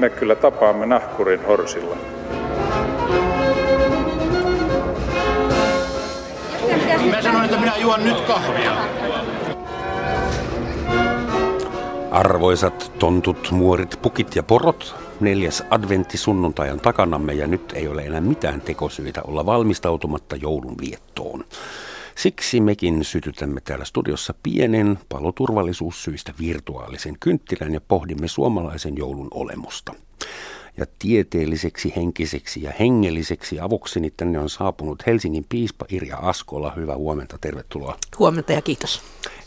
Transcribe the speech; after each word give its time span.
me 0.00 0.10
kyllä 0.10 0.34
tapaamme 0.34 0.86
nahkurin 0.86 1.46
horsilla. 1.46 1.96
Mä 7.10 7.22
sanoin, 7.22 7.44
että 7.44 7.60
minä 7.60 7.76
juon 7.76 8.04
nyt 8.04 8.20
kahvia. 8.20 8.76
Arvoisat 12.10 12.92
tontut, 12.98 13.50
muorit, 13.50 13.98
pukit 14.02 14.36
ja 14.36 14.42
porot, 14.42 14.94
neljäs 15.20 15.64
adventti 15.70 16.18
sunnuntajan 16.18 16.80
takanamme 16.80 17.32
ja 17.32 17.46
nyt 17.46 17.72
ei 17.74 17.88
ole 17.88 18.02
enää 18.02 18.20
mitään 18.20 18.60
tekosyitä 18.60 19.20
olla 19.22 19.46
valmistautumatta 19.46 20.36
joulun 20.36 20.74
viettoon. 20.80 21.44
Siksi 22.22 22.60
mekin 22.60 23.04
sytytämme 23.04 23.60
täällä 23.60 23.84
studiossa 23.84 24.34
pienen 24.42 24.98
paloturvallisuussyistä 25.08 26.34
virtuaalisen 26.40 27.16
kynttilän 27.20 27.74
ja 27.74 27.80
pohdimme 27.80 28.28
suomalaisen 28.28 28.96
joulun 28.96 29.28
olemusta. 29.30 29.94
Ja 30.76 30.86
tieteelliseksi, 30.98 31.92
henkiseksi 31.96 32.62
ja 32.62 32.72
hengelliseksi 32.80 33.60
avukseni 33.60 34.10
tänne 34.16 34.38
on 34.38 34.50
saapunut 34.50 35.06
Helsingin 35.06 35.46
piispa 35.48 35.86
Irja 35.88 36.16
Askola. 36.16 36.72
Hyvää 36.76 36.96
huomenta, 36.96 37.38
tervetuloa. 37.40 37.96
Huomenta 38.18 38.52
ja 38.52 38.62
kiitos. 38.62 39.02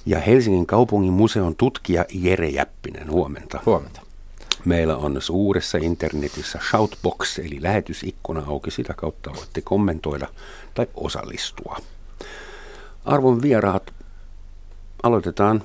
Ja 0.06 0.20
Helsingin 0.20 0.66
kaupungin 0.66 1.14
museon 1.14 1.56
tutkija 1.56 2.06
Jere 2.14 2.50
Jäppinen, 2.50 3.12
huomenta. 3.12 3.60
Huomenta. 3.66 4.02
Meillä 4.66 4.98
on 4.98 5.22
suuressa 5.22 5.78
internetissä 5.78 6.60
Shoutbox, 6.70 7.40
eli 7.40 7.58
lähetysikkuna 7.62 8.44
auki. 8.48 8.72
Sitä 8.72 8.94
kautta 8.94 9.32
voitte 9.36 9.62
kommentoida 9.62 10.28
tai 10.74 10.88
osallistua. 10.96 11.78
Arvon 13.06 13.42
vieraat, 13.42 13.94
aloitetaan 15.04 15.64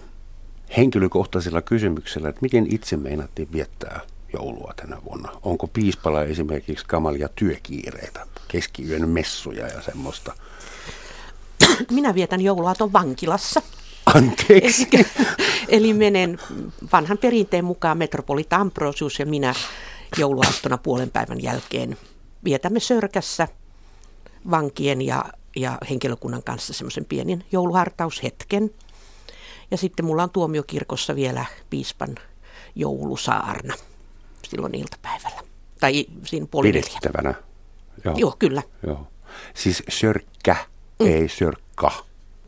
henkilökohtaisella 0.76 1.62
kysymyksellä, 1.62 2.28
että 2.28 2.42
miten 2.42 2.66
itse 2.74 2.96
meinattiin 2.96 3.52
viettää 3.52 4.00
joulua 4.32 4.72
tänä 4.76 4.96
vuonna? 5.04 5.28
Onko 5.42 5.66
piispalla 5.66 6.22
esimerkiksi 6.22 6.84
kamalia 6.86 7.28
työkiireitä, 7.28 8.26
keskiyön 8.48 9.08
messuja 9.08 9.66
ja 9.66 9.82
semmoista? 9.82 10.32
Minä 11.90 12.14
vietän 12.14 12.40
jouluaaton 12.40 12.92
vankilassa. 12.92 13.62
Anteeksi. 14.14 14.88
Eli, 14.92 15.06
eli 15.68 15.94
menen 15.94 16.38
vanhan 16.92 17.18
perinteen 17.18 17.64
mukaan 17.64 17.98
metropolita 17.98 18.56
Ambrosius 18.56 19.18
ja 19.18 19.26
minä 19.26 19.54
jouluaattona 20.18 20.78
puolen 20.78 21.10
päivän 21.10 21.42
jälkeen 21.42 21.96
vietämme 22.44 22.80
Sörkässä 22.80 23.48
vankien 24.50 25.02
ja, 25.02 25.24
ja 25.60 25.78
henkilökunnan 25.90 26.42
kanssa 26.42 26.72
semmoisen 26.72 27.04
pienin 27.04 27.44
jouluhartaushetken. 27.52 28.70
Ja 29.70 29.76
sitten 29.76 30.06
mulla 30.06 30.22
on 30.22 30.30
tuomiokirkossa 30.30 31.16
vielä 31.16 31.44
piispan 31.70 32.14
joulusaarna 32.74 33.74
silloin 34.48 34.74
iltapäivällä. 34.74 35.40
Tai 35.80 36.06
siinä 36.24 36.46
puoli 36.50 36.72
Pidettävänä. 36.72 37.34
Joo. 38.04 38.14
Joo, 38.16 38.36
kyllä. 38.38 38.62
Joo. 38.86 39.06
Siis 39.54 39.82
sörkkä, 39.88 40.56
mm. 41.00 41.06
ei 41.06 41.28
sörkka. 41.28 41.92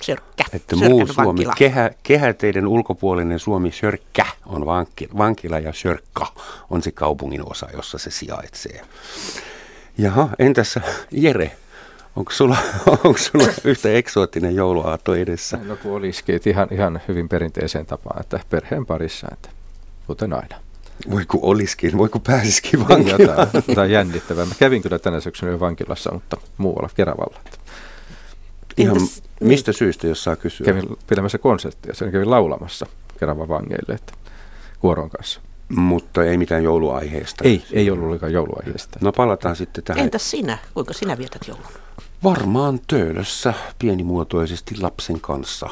Sörkkä. 0.02 0.44
Että 0.52 0.76
muu 0.76 1.06
Suomi, 1.06 1.44
kehä, 1.58 1.90
kehäteiden 2.02 2.66
ulkopuolinen 2.66 3.38
Suomi, 3.38 3.72
Sörkkä 3.72 4.26
on 4.46 4.66
vankila, 4.66 5.18
vankila 5.18 5.58
ja 5.58 5.72
Sörkka 5.72 6.26
on 6.70 6.82
se 6.82 6.90
kaupungin 6.90 7.50
osa, 7.50 7.68
jossa 7.72 7.98
se 7.98 8.10
sijaitsee. 8.10 8.80
Jaha, 9.98 10.28
entäs 10.38 10.78
Jere, 11.10 11.56
onko 12.16 12.32
sulla, 12.32 12.56
onko 13.04 13.18
sulla 13.18 13.48
yhtä 13.64 13.92
eksoottinen 13.92 14.54
jouluaatto 14.54 15.14
edessä? 15.14 15.58
No 15.64 15.76
kun 15.76 15.92
olisikin 15.92 16.40
ihan, 16.46 16.68
ihan 16.70 17.00
hyvin 17.08 17.28
perinteiseen 17.28 17.86
tapaan, 17.86 18.20
että 18.20 18.40
perheen 18.50 18.86
parissa, 18.86 19.28
että 19.32 19.48
kuten 20.06 20.32
aina. 20.32 20.56
Voi 21.10 21.26
kun 21.26 21.40
olisikin, 21.42 21.98
voi 21.98 22.08
kun 22.08 22.20
pääsisikin 22.20 22.88
vankilaan. 22.88 23.20
Jotain, 23.20 23.64
jotain 23.68 23.90
jännittävää. 23.90 24.44
Mä 24.44 24.54
kävin 24.58 24.82
kyllä 24.82 24.98
tänä 24.98 25.20
syksynä 25.20 25.52
jo 25.52 25.60
vankilassa, 25.60 26.12
mutta 26.12 26.36
muualla 26.58 26.90
Keravalla. 26.94 27.40
Ihan 28.76 28.96
Entäs, 28.96 29.22
mistä 29.40 29.72
syystä, 29.72 30.06
jos 30.06 30.24
saa 30.24 30.36
kysyä? 30.36 30.64
Kävin 30.64 30.96
pitämässä 31.06 31.38
konserttia, 31.38 31.94
sen 31.94 32.12
kävin 32.12 32.30
laulamassa 32.30 32.86
Keravan 33.20 33.48
vangeille, 33.48 33.94
että 33.94 34.12
kuoron 34.80 35.10
kanssa. 35.10 35.40
Mutta 35.68 36.24
ei 36.24 36.38
mitään 36.38 36.64
jouluaiheesta. 36.64 37.44
Ei, 37.44 37.64
ei 37.72 37.90
ollut 37.90 38.04
ollenkaan 38.04 38.32
jouluaiheesta. 38.32 38.98
No 39.02 39.12
palataan 39.12 39.56
sitten 39.56 39.84
tähän. 39.84 40.04
Entäs 40.04 40.30
sinä? 40.30 40.58
Kuinka 40.74 40.92
sinä 40.92 41.18
vietät 41.18 41.48
joulun? 41.48 41.66
Varmaan 42.24 42.80
töölössä 42.86 43.54
pienimuotoisesti 43.78 44.80
lapsen 44.80 45.20
kanssa 45.20 45.68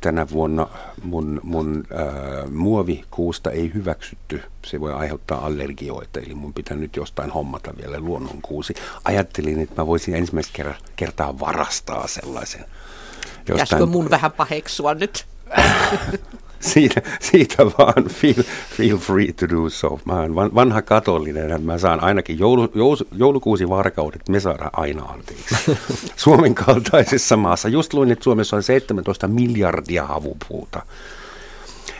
tänä 0.00 0.26
vuonna 0.30 0.68
mun, 1.02 1.40
mun 1.42 1.84
äh, 1.92 2.50
muovikuusta 2.50 3.50
ei 3.50 3.70
hyväksytty. 3.74 4.42
Se 4.66 4.80
voi 4.80 4.92
aiheuttaa 4.92 5.46
allergioita, 5.46 6.20
eli 6.20 6.34
mun 6.34 6.54
pitää 6.54 6.76
nyt 6.76 6.96
jostain 6.96 7.30
hommata 7.30 7.76
vielä 7.76 7.98
luonnonkuusi. 7.98 8.74
Ajattelin, 9.04 9.60
että 9.60 9.82
mä 9.82 9.86
voisin 9.86 10.14
ensimmäistä 10.14 10.74
kertaa 10.96 11.38
varastaa 11.40 12.06
sellaisen. 12.06 12.60
Jostain... 12.60 13.44
Pitäisikö 13.46 13.86
mun 13.86 14.10
vähän 14.10 14.32
paheksua 14.32 14.94
nyt? 14.94 15.26
siitä, 16.64 17.02
siitä 17.20 17.66
vaan 17.66 18.08
feel, 18.08 18.42
feel 18.76 18.96
free 18.98 19.32
to 19.32 19.48
do 19.48 19.70
so. 19.70 20.00
Mä 20.04 20.12
oon 20.12 20.34
vanha 20.34 20.82
katolinen, 20.82 21.50
että 21.50 21.58
mä 21.58 21.78
saan 21.78 22.00
ainakin 22.00 22.38
joulu, 22.38 22.72
joulu, 22.74 22.96
joulukuusi 23.12 23.68
varkaudet, 23.68 24.28
me 24.28 24.40
saadaan 24.40 24.70
aina 24.72 25.02
anteeksi. 25.02 25.54
Suomen 26.16 26.54
kaltaisessa 26.54 27.36
maassa. 27.36 27.68
Just 27.68 27.94
luin, 27.94 28.10
että 28.10 28.24
Suomessa 28.24 28.56
on 28.56 28.62
17 28.62 29.28
miljardia 29.28 30.06
havupuuta. 30.06 30.82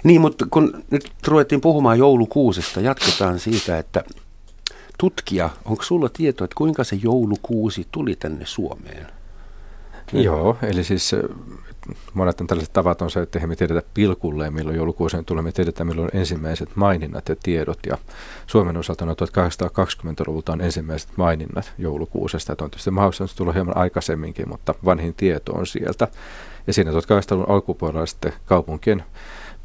Niin, 0.05 0.21
mutta 0.21 0.47
kun 0.51 0.85
nyt 0.91 1.11
ruvettiin 1.27 1.61
puhumaan 1.61 1.99
joulukuusesta, 1.99 2.81
jatketaan 2.81 3.39
siitä, 3.39 3.79
että 3.79 4.05
tutkija, 4.99 5.51
onko 5.65 5.83
sulla 5.83 6.09
tietoa, 6.09 6.45
että 6.45 6.55
kuinka 6.55 6.85
se 6.85 6.99
joulukuusi 7.03 7.87
tuli 7.93 8.17
tänne 8.17 8.47
Suomeen? 8.47 9.07
Joo, 10.13 10.57
eli 10.63 10.85
siis 10.85 11.15
monet 12.15 12.41
on 12.41 12.47
tällaiset 12.47 12.73
tavat 12.73 13.03
on 13.03 13.11
se, 13.11 13.21
että 13.21 13.39
eihän 13.39 13.49
me 13.49 13.57
tiedetä 13.57 13.83
pilkulleen, 13.95 14.55
milloin 14.55 14.77
joulukuusen 14.77 15.25
tulee. 15.25 15.43
Me 15.43 15.53
tiedetään, 15.53 15.87
milloin 15.87 16.11
on 16.15 16.21
ensimmäiset 16.21 16.69
maininnat 16.75 17.29
ja 17.29 17.37
tiedot. 17.43 17.79
Ja 17.87 17.99
Suomen 18.47 18.77
osalta 18.77 19.05
on 19.05 19.11
1820-luvulta 19.11 20.53
on 20.53 20.61
ensimmäiset 20.61 21.09
maininnat 21.17 21.73
joulukuusesta. 21.79 22.53
Että 22.53 22.65
on 22.65 22.71
tietysti 22.71 22.91
mahdollista 22.91 23.37
tulla 23.37 23.53
hieman 23.53 23.77
aikaisemminkin, 23.77 24.49
mutta 24.49 24.75
vanhin 24.85 25.15
tieto 25.15 25.53
on 25.53 25.67
sieltä. 25.67 26.09
Ja 26.67 26.73
siinä 26.73 26.91
1800-luvun 26.91 27.51
alkupuolella 27.51 28.07
sitten 28.07 28.33
kaupunkien 28.47 29.05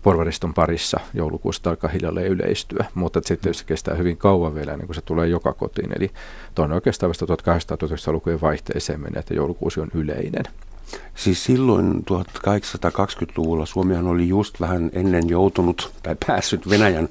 porvariston 0.03 0.53
parissa 0.53 0.99
joulukuusta 1.13 1.69
alkaa 1.69 1.89
hiljalleen 1.89 2.27
yleistyä, 2.27 2.85
mutta 2.93 3.21
sitten 3.25 3.53
se 3.53 3.65
kestää 3.65 3.95
hyvin 3.95 4.17
kauan 4.17 4.55
vielä 4.55 4.71
ennen 4.71 4.87
kuin 4.87 4.95
se 4.95 5.01
tulee 5.01 5.27
joka 5.27 5.53
kotiin. 5.53 5.91
Eli 5.95 6.11
tuonne 6.55 6.75
oikeastaan 6.75 7.07
vasta 7.07 7.25
1800-1900-lukujen 7.25 8.41
vaihteeseen 8.41 8.99
menee, 8.99 9.19
että 9.19 9.33
joulukuusi 9.33 9.79
on 9.79 9.89
yleinen. 9.93 10.43
Siis 11.15 11.43
silloin 11.43 11.93
1820-luvulla 11.93 13.65
Suomihan 13.65 14.07
oli 14.07 14.27
just 14.27 14.61
vähän 14.61 14.89
ennen 14.93 15.29
joutunut 15.29 15.91
tai 16.03 16.15
päässyt 16.27 16.69
Venäjän 16.69 17.09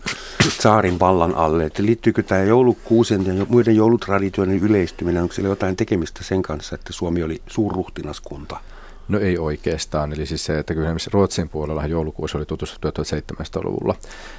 saarin 0.60 1.00
vallan 1.00 1.34
alle. 1.34 1.64
Että 1.64 1.82
liittyykö 1.82 2.22
tämä 2.22 2.42
joulukuusen 2.42 3.26
ja 3.26 3.46
muiden 3.48 3.76
joulutraditioiden 3.76 4.58
yleistyminen, 4.58 5.22
onko 5.22 5.34
sillä 5.34 5.48
jotain 5.48 5.76
tekemistä 5.76 6.24
sen 6.24 6.42
kanssa, 6.42 6.74
että 6.74 6.92
Suomi 6.92 7.22
oli 7.22 7.42
suurruhtinaskunta? 7.46 8.60
No 9.08 9.18
ei 9.18 9.38
oikeastaan, 9.38 10.12
eli 10.12 10.26
siis 10.26 10.44
se, 10.44 10.58
että 10.58 10.74
kyllä 10.74 10.94
Ruotsin 11.12 11.48
puolella 11.48 11.86
joulukuusi 11.86 12.36
oli 12.36 12.46
tutustuttu 12.46 12.88
1700-luvulla. 12.88 13.94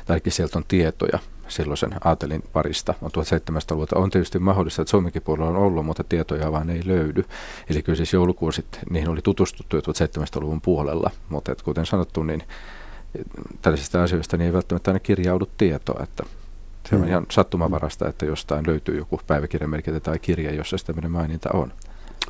Tälläkin 0.06 0.31
sieltä 0.31 0.57
on 0.57 0.66
tietoja 0.68 1.19
silloisen 1.47 1.96
aatelin 2.03 2.44
parista. 2.53 2.94
On 3.02 3.12
1700-luvulta 3.12 4.00
on 4.00 4.09
tietysti 4.09 4.40
mahdollista, 4.40 4.81
että 4.81 4.90
Suomenkin 4.90 5.22
puolella 5.22 5.50
on 5.50 5.56
ollut, 5.56 5.85
mutta 5.85 6.03
tietoja 6.03 6.52
vaan 6.52 6.69
ei 6.69 6.81
löydy. 6.85 7.24
Eli 7.69 7.81
kyllä 7.81 7.96
siis 7.96 8.13
joulukuusit, 8.13 8.79
niihin 8.90 9.09
oli 9.09 9.22
tutustuttu 9.22 9.75
jo 9.75 9.81
1700-luvun 9.81 10.61
puolella, 10.61 11.11
mutta 11.29 11.52
että 11.52 11.64
kuten 11.64 11.85
sanottu, 11.85 12.23
niin 12.23 12.43
tällaisista 13.61 14.03
asioista 14.03 14.38
niin 14.38 14.46
ei 14.46 14.53
välttämättä 14.53 14.91
aina 14.91 14.99
kirjaudu 14.99 15.49
tietoa, 15.58 16.03
että 16.03 16.23
se 16.90 16.96
on 16.96 17.02
mm. 17.02 17.08
ihan 17.08 17.26
sattumavarasta, 17.32 18.08
että 18.08 18.26
jostain 18.26 18.67
löytyy 18.67 18.97
joku 18.97 19.20
päiväkirjamerkintä 19.28 19.99
tai 19.99 20.20
kirja, 20.20 20.53
jossa 20.53 20.78
tämmöinen 20.85 21.11
maininta 21.11 21.49
on. 21.53 21.73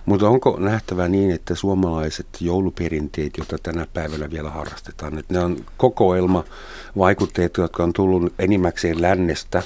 Mutta 0.06 0.30
onko 0.30 0.58
nähtävä 0.60 1.08
niin, 1.08 1.32
että 1.32 1.56
suomalaiset 1.56 2.28
jouluperinteet, 2.40 3.38
joita 3.38 3.58
tänä 3.64 3.88
päivänä 3.94 4.32
vielä 4.32 4.50
harrastetaan, 4.50 5.18
että 5.18 5.34
ne 5.34 5.40
on 5.40 5.58
kokoelma 5.78 6.44
vaikutteet, 6.98 7.58
jotka 7.58 7.84
on 7.84 7.94
tullut 7.94 8.34
enimmäkseen 8.40 9.02
lännestä, 9.02 9.64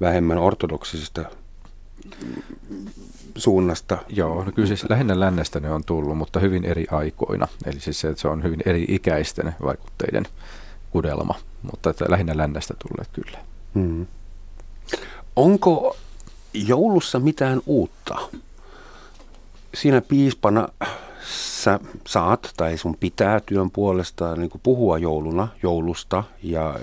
vähemmän 0.00 0.38
ortodoksisesta 0.38 1.24
suunnasta? 3.36 3.98
Joo, 4.08 4.44
no 4.44 4.52
kyllä 4.52 4.68
siis 4.68 4.86
lähinnä 4.90 5.20
lännestä 5.20 5.60
ne 5.60 5.70
on 5.70 5.84
tullut, 5.84 6.18
mutta 6.18 6.40
hyvin 6.40 6.64
eri 6.64 6.86
aikoina. 6.90 7.48
Eli 7.66 7.80
siis 7.80 8.00
se, 8.00 8.08
että 8.08 8.20
se 8.20 8.28
on 8.28 8.42
hyvin 8.42 8.60
eri 8.66 8.84
ikäisten 8.88 9.54
vaikutteiden 9.62 10.26
kudelma, 10.90 11.34
mutta 11.62 11.90
että 11.90 12.04
lähinnä 12.08 12.36
lännestä 12.36 12.74
tulleet 12.88 13.08
kyllä. 13.12 13.38
Hmm. 13.74 14.06
Onko 15.36 15.96
joulussa 16.54 17.18
mitään 17.18 17.60
uutta? 17.66 18.18
Siinä 19.74 20.00
piispana 20.00 20.68
sä 21.64 21.80
saat 22.08 22.52
tai 22.56 22.78
sun 22.78 22.96
pitää 23.00 23.40
työn 23.40 23.70
puolesta 23.70 24.36
niin 24.36 24.50
puhua 24.62 24.98
jouluna, 24.98 25.48
joulusta 25.62 26.24
ja 26.42 26.78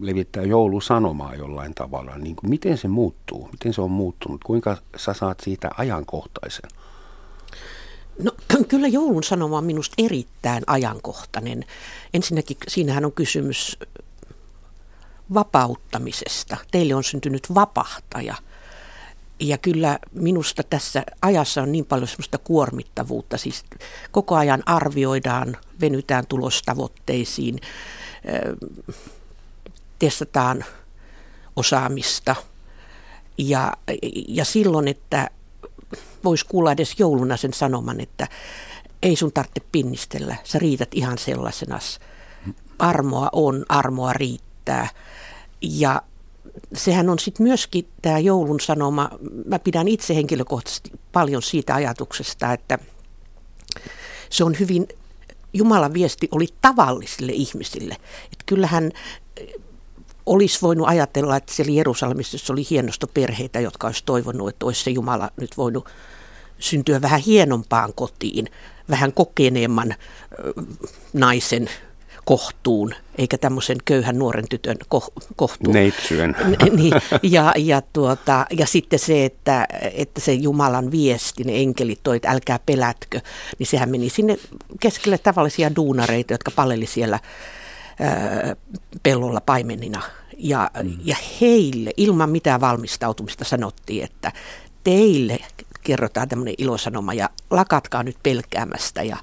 levittää 0.00 0.42
joulusanomaa 0.42 1.34
jollain 1.34 1.74
tavalla. 1.74 2.18
Niin 2.18 2.36
kuin, 2.36 2.50
miten 2.50 2.78
se 2.78 2.88
muuttuu? 2.88 3.48
Miten 3.52 3.74
se 3.74 3.80
on 3.80 3.90
muuttunut? 3.90 4.44
Kuinka 4.44 4.76
sä 4.96 5.12
saat 5.12 5.40
siitä 5.40 5.70
ajankohtaisen? 5.78 6.70
No 8.22 8.32
kyllä 8.68 8.88
joulun 8.88 9.22
sanoma 9.22 9.58
on 9.58 9.64
minusta 9.64 9.94
erittäin 9.98 10.62
ajankohtainen. 10.66 11.64
Ensinnäkin 12.14 12.56
siinähän 12.68 13.04
on 13.04 13.12
kysymys 13.12 13.78
vapauttamisesta. 15.34 16.56
Teille 16.70 16.94
on 16.94 17.04
syntynyt 17.04 17.54
vapahtaja– 17.54 18.34
ja 19.42 19.58
kyllä 19.58 19.98
minusta 20.12 20.62
tässä 20.62 21.02
ajassa 21.22 21.62
on 21.62 21.72
niin 21.72 21.84
paljon 21.84 22.08
semmoista 22.08 22.38
kuormittavuutta, 22.38 23.36
siis 23.36 23.64
koko 24.10 24.36
ajan 24.36 24.62
arvioidaan, 24.66 25.56
venytään 25.80 26.26
tulostavoitteisiin, 26.26 27.58
testataan 29.98 30.64
osaamista 31.56 32.36
ja, 33.38 33.72
ja 34.28 34.44
silloin, 34.44 34.88
että 34.88 35.30
voisi 36.24 36.46
kuulla 36.46 36.72
edes 36.72 36.94
jouluna 36.98 37.36
sen 37.36 37.52
sanoman, 37.52 38.00
että 38.00 38.28
ei 39.02 39.16
sun 39.16 39.32
tarvitse 39.32 39.62
pinnistellä, 39.72 40.36
sä 40.44 40.58
riität 40.58 40.94
ihan 40.94 41.18
sellaisenas. 41.18 42.00
Armoa 42.78 43.28
on, 43.32 43.64
armoa 43.68 44.12
riittää. 44.12 44.88
Ja 45.60 46.02
sehän 46.74 47.10
on 47.10 47.18
sitten 47.18 47.46
myöskin 47.46 47.88
tämä 48.02 48.18
joulun 48.18 48.60
sanoma, 48.60 49.10
mä 49.46 49.58
pidän 49.58 49.88
itse 49.88 50.14
henkilökohtaisesti 50.14 50.90
paljon 51.12 51.42
siitä 51.42 51.74
ajatuksesta, 51.74 52.52
että 52.52 52.78
se 54.30 54.44
on 54.44 54.56
hyvin, 54.60 54.88
Jumalan 55.52 55.94
viesti 55.94 56.28
oli 56.30 56.46
tavallisille 56.60 57.32
ihmisille. 57.32 57.96
Että 58.24 58.44
kyllähän 58.46 58.90
eh, 59.36 59.48
olisi 60.26 60.58
voinut 60.62 60.88
ajatella, 60.88 61.36
että 61.36 61.54
siellä 61.54 61.72
Jerusalemissa 61.72 62.52
oli 62.52 62.66
hienostoperheitä, 62.70 63.60
jotka 63.60 63.86
olisi 63.86 64.02
toivonut, 64.06 64.48
että 64.48 64.66
olisi 64.66 64.84
se 64.84 64.90
Jumala 64.90 65.30
nyt 65.40 65.56
voinut 65.56 65.88
syntyä 66.58 67.02
vähän 67.02 67.20
hienompaan 67.20 67.94
kotiin, 67.94 68.48
vähän 68.90 69.12
kokeneemman 69.12 69.90
eh, 69.90 69.96
naisen 71.12 71.68
kohtuun, 72.24 72.94
eikä 73.18 73.38
tämmöisen 73.38 73.76
köyhän 73.84 74.18
nuoren 74.18 74.48
tytön 74.48 74.76
ko- 74.94 75.26
kohtuun. 75.36 75.74
Neitsyön. 75.74 76.36
niin, 76.76 76.92
ja, 77.22 77.52
ja, 77.56 77.82
tuota, 77.92 78.46
ja 78.50 78.66
sitten 78.66 78.98
se, 78.98 79.24
että, 79.24 79.66
että 79.94 80.20
se 80.20 80.32
Jumalan 80.32 80.90
viesti, 80.90 81.44
ne 81.44 81.56
enkelit 81.56 82.00
toi, 82.02 82.16
että 82.16 82.30
älkää 82.30 82.58
pelätkö, 82.66 83.20
niin 83.58 83.66
sehän 83.66 83.90
meni 83.90 84.08
sinne 84.08 84.38
keskelle 84.80 85.18
tavallisia 85.18 85.76
duunareita, 85.76 86.34
jotka 86.34 86.50
paleli 86.50 86.86
siellä 86.86 87.18
ää, 88.00 88.56
pellolla 89.02 89.40
paimenina. 89.40 90.02
Ja, 90.38 90.70
mm. 90.82 90.96
ja 91.04 91.16
heille 91.40 91.90
ilman 91.96 92.30
mitään 92.30 92.60
valmistautumista 92.60 93.44
sanottiin, 93.44 94.04
että 94.04 94.32
teille 94.84 95.38
kerrotaan 95.82 96.28
tämmöinen 96.28 96.54
ilosanoma 96.58 97.14
ja 97.14 97.30
lakatkaa 97.50 98.02
nyt 98.02 98.16
pelkäämästä. 98.22 99.02
Ja, 99.02 99.16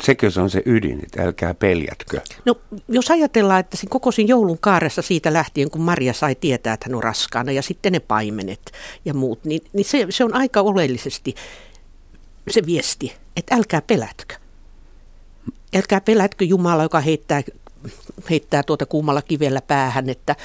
Sekö 0.00 0.30
se 0.30 0.40
on 0.40 0.50
se 0.50 0.62
ydin, 0.66 1.00
että 1.02 1.22
älkää 1.22 1.54
peljätkö? 1.54 2.20
No 2.44 2.54
jos 2.88 3.10
ajatellaan, 3.10 3.60
että 3.60 3.76
siinä 3.76 3.90
koko 3.90 4.12
siinä 4.12 4.28
joulun 4.28 4.58
kaaressa 4.58 5.02
siitä 5.02 5.32
lähtien, 5.32 5.70
kun 5.70 5.82
Maria 5.82 6.12
sai 6.12 6.34
tietää, 6.34 6.74
että 6.74 6.86
hän 6.88 6.94
on 6.94 7.02
raskaana 7.02 7.52
ja 7.52 7.62
sitten 7.62 7.92
ne 7.92 8.00
paimenet 8.00 8.72
ja 9.04 9.14
muut, 9.14 9.44
niin, 9.44 9.60
niin 9.72 9.84
se, 9.84 10.06
se 10.10 10.24
on 10.24 10.34
aika 10.34 10.60
oleellisesti 10.60 11.34
se 12.50 12.66
viesti, 12.66 13.12
että 13.36 13.54
älkää 13.54 13.82
pelätkö. 13.82 14.34
Älkää 15.76 16.00
pelätkö 16.00 16.44
Jumala, 16.44 16.82
joka 16.82 17.00
heittää, 17.00 17.42
heittää 18.30 18.62
tuota 18.62 18.86
kuumalla 18.86 19.22
kivellä 19.22 19.60
päähän, 19.60 20.08
että 20.08 20.36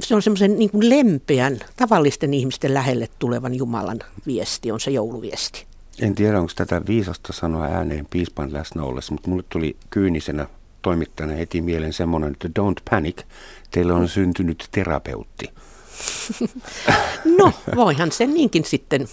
se 0.00 0.14
on 0.14 0.22
semmoisen 0.22 0.58
niin 0.58 0.70
kuin 0.70 0.90
lempeän, 0.90 1.60
tavallisten 1.76 2.34
ihmisten 2.34 2.74
lähelle 2.74 3.08
tulevan 3.18 3.54
Jumalan 3.54 3.98
viesti, 4.26 4.72
on 4.72 4.80
se 4.80 4.90
jouluviesti. 4.90 5.66
En 6.00 6.14
tiedä, 6.14 6.40
onko 6.40 6.52
tätä 6.56 6.82
viisasta 6.86 7.32
sanoa 7.32 7.64
ääneen 7.64 8.06
piispan 8.10 8.52
läsnä 8.52 8.82
ollessa, 8.82 9.12
mutta 9.12 9.30
mulle 9.30 9.44
tuli 9.48 9.76
kyynisenä 9.90 10.46
toimittajana 10.82 11.36
heti 11.36 11.62
mieleen 11.62 11.92
semmoinen, 11.92 12.32
että 12.32 12.48
don't 12.60 12.82
panic, 12.90 13.22
teille 13.70 13.92
on 13.92 14.08
syntynyt 14.08 14.68
terapeutti. 14.70 15.50
No, 17.38 17.52
voihan 17.76 18.12
sen 18.12 18.34
niinkin 18.34 18.64
sitten 18.64 19.08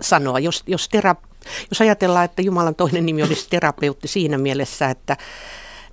sanoa, 0.00 0.38
jos, 0.38 0.62
jos, 0.66 0.88
tera, 0.88 1.16
jos 1.70 1.80
ajatellaan, 1.80 2.24
että 2.24 2.42
Jumalan 2.42 2.74
toinen 2.74 3.06
nimi 3.06 3.22
olisi 3.22 3.46
terapeutti 3.50 4.08
siinä 4.08 4.38
mielessä, 4.38 4.90
että, 4.90 5.16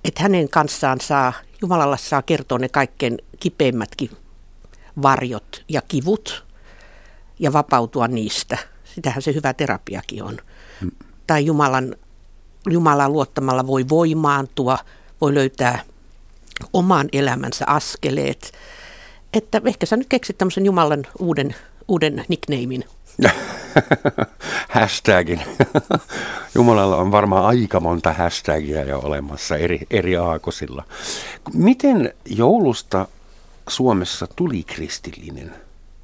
että 0.04 0.22
hänen 0.22 0.48
kanssaan 0.48 1.00
saa, 1.00 1.32
Jumalalla 1.62 1.96
saa 1.96 2.22
kertoa 2.22 2.58
ne 2.58 2.68
kaikkein 2.68 3.18
kipeimmätkin 3.40 4.10
varjot 5.02 5.64
ja 5.68 5.82
kivut 5.88 6.44
ja 7.38 7.52
vapautua 7.52 8.08
niistä. 8.08 8.58
Sitähän 8.94 9.22
se 9.22 9.34
hyvä 9.34 9.54
terapiakin 9.54 10.22
on. 10.22 10.38
Hmm. 10.80 10.90
Tai 11.26 11.46
Jumalan, 11.46 11.96
Jumalan 12.70 13.12
luottamalla 13.12 13.66
voi 13.66 13.88
voimaantua, 13.88 14.78
voi 15.20 15.34
löytää 15.34 15.84
oman 16.72 17.08
elämänsä 17.12 17.64
askeleet. 17.66 18.52
Että 19.32 19.60
ehkä 19.64 19.86
sä 19.86 19.96
nyt 19.96 20.08
keksit 20.08 20.38
tämmöisen 20.38 20.66
Jumalan 20.66 21.06
uuden, 21.18 21.54
uuden 21.88 22.24
nicknamein. 22.28 22.84
Hashtagin. 24.68 25.40
Jumalalla 26.54 26.96
on 26.96 27.12
varmaan 27.12 27.44
aika 27.44 27.80
monta 27.80 28.12
hashtagia 28.12 28.84
jo 28.84 28.98
olemassa 28.98 29.56
eri, 29.56 29.80
eri 29.90 30.16
aakosilla. 30.16 30.84
Miten 31.54 32.14
joulusta 32.26 33.06
Suomessa 33.68 34.26
tuli 34.36 34.62
kristillinen? 34.62 35.54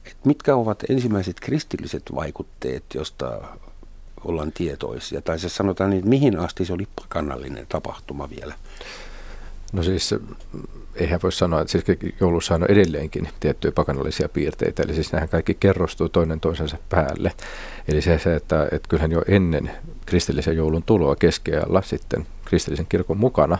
Et 0.07 0.17
mitkä 0.25 0.57
ovat 0.57 0.85
ensimmäiset 0.91 1.41
kristilliset 1.41 2.03
vaikutteet, 2.15 2.85
josta 2.95 3.41
ollaan 4.25 4.53
tietoisia? 4.53 5.23
Tai 5.23 5.39
se 5.39 5.49
sanotaan 5.49 5.91
niin, 5.91 5.99
että 5.99 6.11
mihin 6.11 6.39
asti 6.39 6.65
se 6.65 6.73
oli 6.73 6.89
pakanallinen 7.03 7.67
tapahtuma 7.69 8.31
vielä? 8.31 8.55
No 9.73 9.83
siis 9.83 10.15
eihän 10.95 11.21
voi 11.23 11.33
sanoa, 11.33 11.61
että 11.61 11.73
siis 11.73 11.85
joulussa 12.21 12.55
on 12.55 12.67
edelleenkin 12.69 13.29
tiettyjä 13.41 13.73
pakanallisia 13.73 14.29
piirteitä, 14.29 14.83
eli 14.83 14.95
siis 14.95 15.13
nämähän 15.13 15.29
kaikki 15.29 15.55
kerrostuu 15.55 16.09
toinen 16.09 16.41
toisensa 16.41 16.77
päälle. 16.89 17.33
Eli 17.89 18.01
se, 18.01 18.15
että, 18.35 18.65
että 18.65 18.89
kyllähän 18.89 19.13
jo 19.13 19.23
ennen 19.29 19.71
kristillisen 20.07 20.57
joulun 20.57 20.83
tuloa 20.83 21.17
keskiajalla 21.17 21.83
sitten 21.83 22.27
kristillisen 22.47 22.87
kirkon 22.89 23.19
mukana 23.19 23.59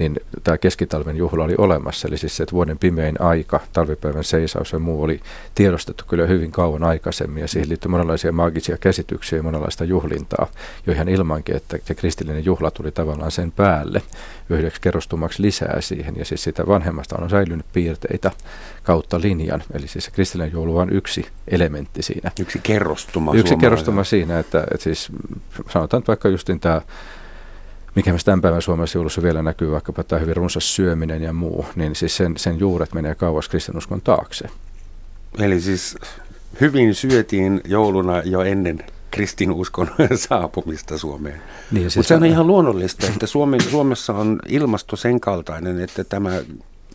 niin 0.00 0.20
tämä 0.44 0.58
keskitalven 0.58 1.16
juhla 1.16 1.44
oli 1.44 1.54
olemassa. 1.58 2.08
Eli 2.08 2.18
siis 2.18 2.36
se, 2.36 2.42
että 2.42 2.52
vuoden 2.52 2.78
pimein 2.78 3.20
aika, 3.20 3.60
talvipäivän 3.72 4.24
seisaus 4.24 4.72
ja 4.72 4.78
muu 4.78 5.02
oli 5.02 5.20
tiedostettu 5.54 6.04
kyllä 6.08 6.26
hyvin 6.26 6.52
kauan 6.52 6.84
aikaisemmin. 6.84 7.40
Ja 7.40 7.48
siihen 7.48 7.68
liittyy 7.68 7.90
monenlaisia 7.90 8.32
maagisia 8.32 8.76
käsityksiä 8.78 9.38
ja 9.38 9.42
monenlaista 9.42 9.84
juhlintaa, 9.84 10.46
jo 10.86 10.92
ihan 10.92 11.08
ilmankin, 11.08 11.56
että 11.56 11.78
se 11.84 11.94
kristillinen 11.94 12.44
juhla 12.44 12.70
tuli 12.70 12.92
tavallaan 12.92 13.30
sen 13.30 13.52
päälle 13.52 14.02
yhdeksi 14.50 14.80
kerrostumaksi 14.80 15.42
lisää 15.42 15.80
siihen. 15.80 16.14
Ja 16.16 16.24
siis 16.24 16.44
sitä 16.44 16.66
vanhemmasta 16.66 17.16
on 17.22 17.30
säilynyt 17.30 17.66
piirteitä 17.72 18.30
kautta 18.82 19.20
linjan. 19.20 19.62
Eli 19.72 19.88
siis 19.88 20.04
se 20.04 20.10
kristillinen 20.10 20.52
joulu 20.52 20.78
on 20.78 20.92
yksi 20.92 21.26
elementti 21.48 22.02
siinä. 22.02 22.30
Yksi 22.40 22.60
kerrostuma. 22.62 23.34
Yksi 23.34 23.56
kerrostuma 23.56 24.04
siinä, 24.04 24.38
että, 24.38 24.60
että 24.60 24.84
siis 24.84 25.12
sanotaan 25.70 26.00
että 26.00 26.08
vaikka 26.08 26.28
justin 26.28 26.60
tämä 26.60 26.80
mikä 27.94 28.10
myös 28.10 28.24
tämän 28.24 28.40
päivän 28.40 28.62
Suomessa 28.62 28.98
juulussa 28.98 29.22
vielä 29.22 29.42
näkyy, 29.42 29.70
vaikkapa 29.70 30.04
tämä 30.04 30.20
hyvin 30.20 30.36
runsas 30.36 30.76
syöminen 30.76 31.22
ja 31.22 31.32
muu, 31.32 31.66
niin 31.76 31.94
siis 31.94 32.16
sen, 32.16 32.36
sen 32.36 32.58
juuret 32.58 32.94
menee 32.94 33.14
kauas 33.14 33.48
kristinuskon 33.48 34.00
taakse. 34.00 34.48
Eli 35.38 35.60
siis 35.60 35.96
hyvin 36.60 36.94
syötiin 36.94 37.60
jouluna 37.64 38.22
jo 38.22 38.40
ennen 38.40 38.84
kristinuskon 39.10 39.90
saapumista 40.28 40.98
Suomeen. 40.98 41.42
Niin, 41.70 41.82
siis 41.82 41.96
Mutta 41.96 42.08
se 42.08 42.14
on 42.14 42.24
ihan 42.24 42.46
luonnollista, 42.46 43.06
että 43.06 43.26
Suomen, 43.26 43.60
Suomessa 43.60 44.12
on 44.12 44.38
ilmasto 44.48 44.96
sen 44.96 45.20
kaltainen, 45.20 45.80
että 45.80 46.04
tämä 46.04 46.30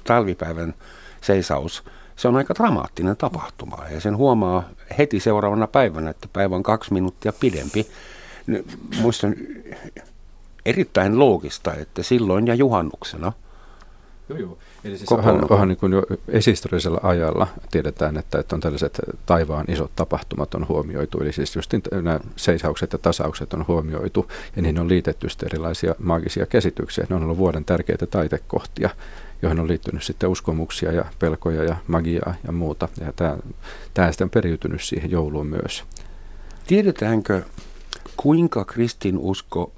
talvipäivän 0.04 0.74
seisaus, 1.22 1.84
se 2.16 2.28
on 2.28 2.36
aika 2.36 2.56
dramaattinen 2.56 3.18
tapahtuma. 3.18 3.84
Ja 3.92 4.02
sen 4.02 4.18
huomaa 4.18 4.70
heti 4.98 5.20
seuraavana 5.20 5.68
päivänä, 5.68 6.10
että 6.10 6.28
päivä 6.34 6.56
on 6.56 6.64
kaksi 6.64 6.94
minuuttia 6.94 7.34
pidempi. 7.34 7.88
Muistan 9.02 9.36
erittäin 10.65 11.19
loogista, 11.19 11.74
että 11.74 12.03
silloin 12.03 12.48
ja 12.48 12.55
juhannuksena. 12.55 13.31
Joo, 14.29 14.39
joo. 14.39 14.57
Eli 14.84 14.98
siis 14.98 15.12
onhan, 15.12 15.51
onhan 15.51 15.67
niin 15.67 15.77
kuin 15.77 15.93
jo 15.93 16.03
esistorisella 16.27 17.00
ajalla 17.03 17.48
tiedetään, 17.72 18.17
että, 18.17 18.39
että 18.39 18.55
on 18.55 18.62
tällaiset 18.62 19.00
taivaan 19.25 19.65
isot 19.67 19.91
tapahtumat 19.95 20.55
on 20.55 20.67
huomioitu. 20.67 21.19
Eli 21.22 21.34
siis 21.34 21.55
just 21.55 21.74
nämä 21.91 22.19
seisaukset 22.36 22.93
ja 22.93 23.00
tasaukset 23.00 23.53
on 23.53 23.65
huomioitu 23.67 24.31
ja 24.55 24.62
niihin 24.62 24.79
on 24.79 24.89
liitetty 24.89 25.29
sitten 25.29 25.50
erilaisia 25.53 25.95
maagisia 26.00 26.45
käsityksiä. 26.45 27.05
Ne 27.10 27.15
on 27.15 27.24
ollut 27.24 27.38
vuoden 27.38 27.65
tärkeitä 27.65 28.05
taitekohtia, 28.05 28.89
joihin 29.41 29.60
on 29.60 29.67
liittynyt 29.67 30.03
sitten 30.03 30.29
uskomuksia 30.29 30.91
ja 30.91 31.05
pelkoja 31.19 31.63
ja 31.63 31.75
magiaa 31.88 32.36
ja 32.48 32.51
muuta. 32.51 32.88
Ja 33.00 33.13
tämä, 33.13 33.38
tämä 33.93 34.12
sitten 34.12 34.25
on 34.25 34.29
periytynyt 34.29 34.81
siihen 34.81 35.12
jouluun 35.12 35.48
myös. 35.48 35.84
Tiedetäänkö 36.67 37.41
kuinka 38.17 38.65
kristinusko 38.65 39.72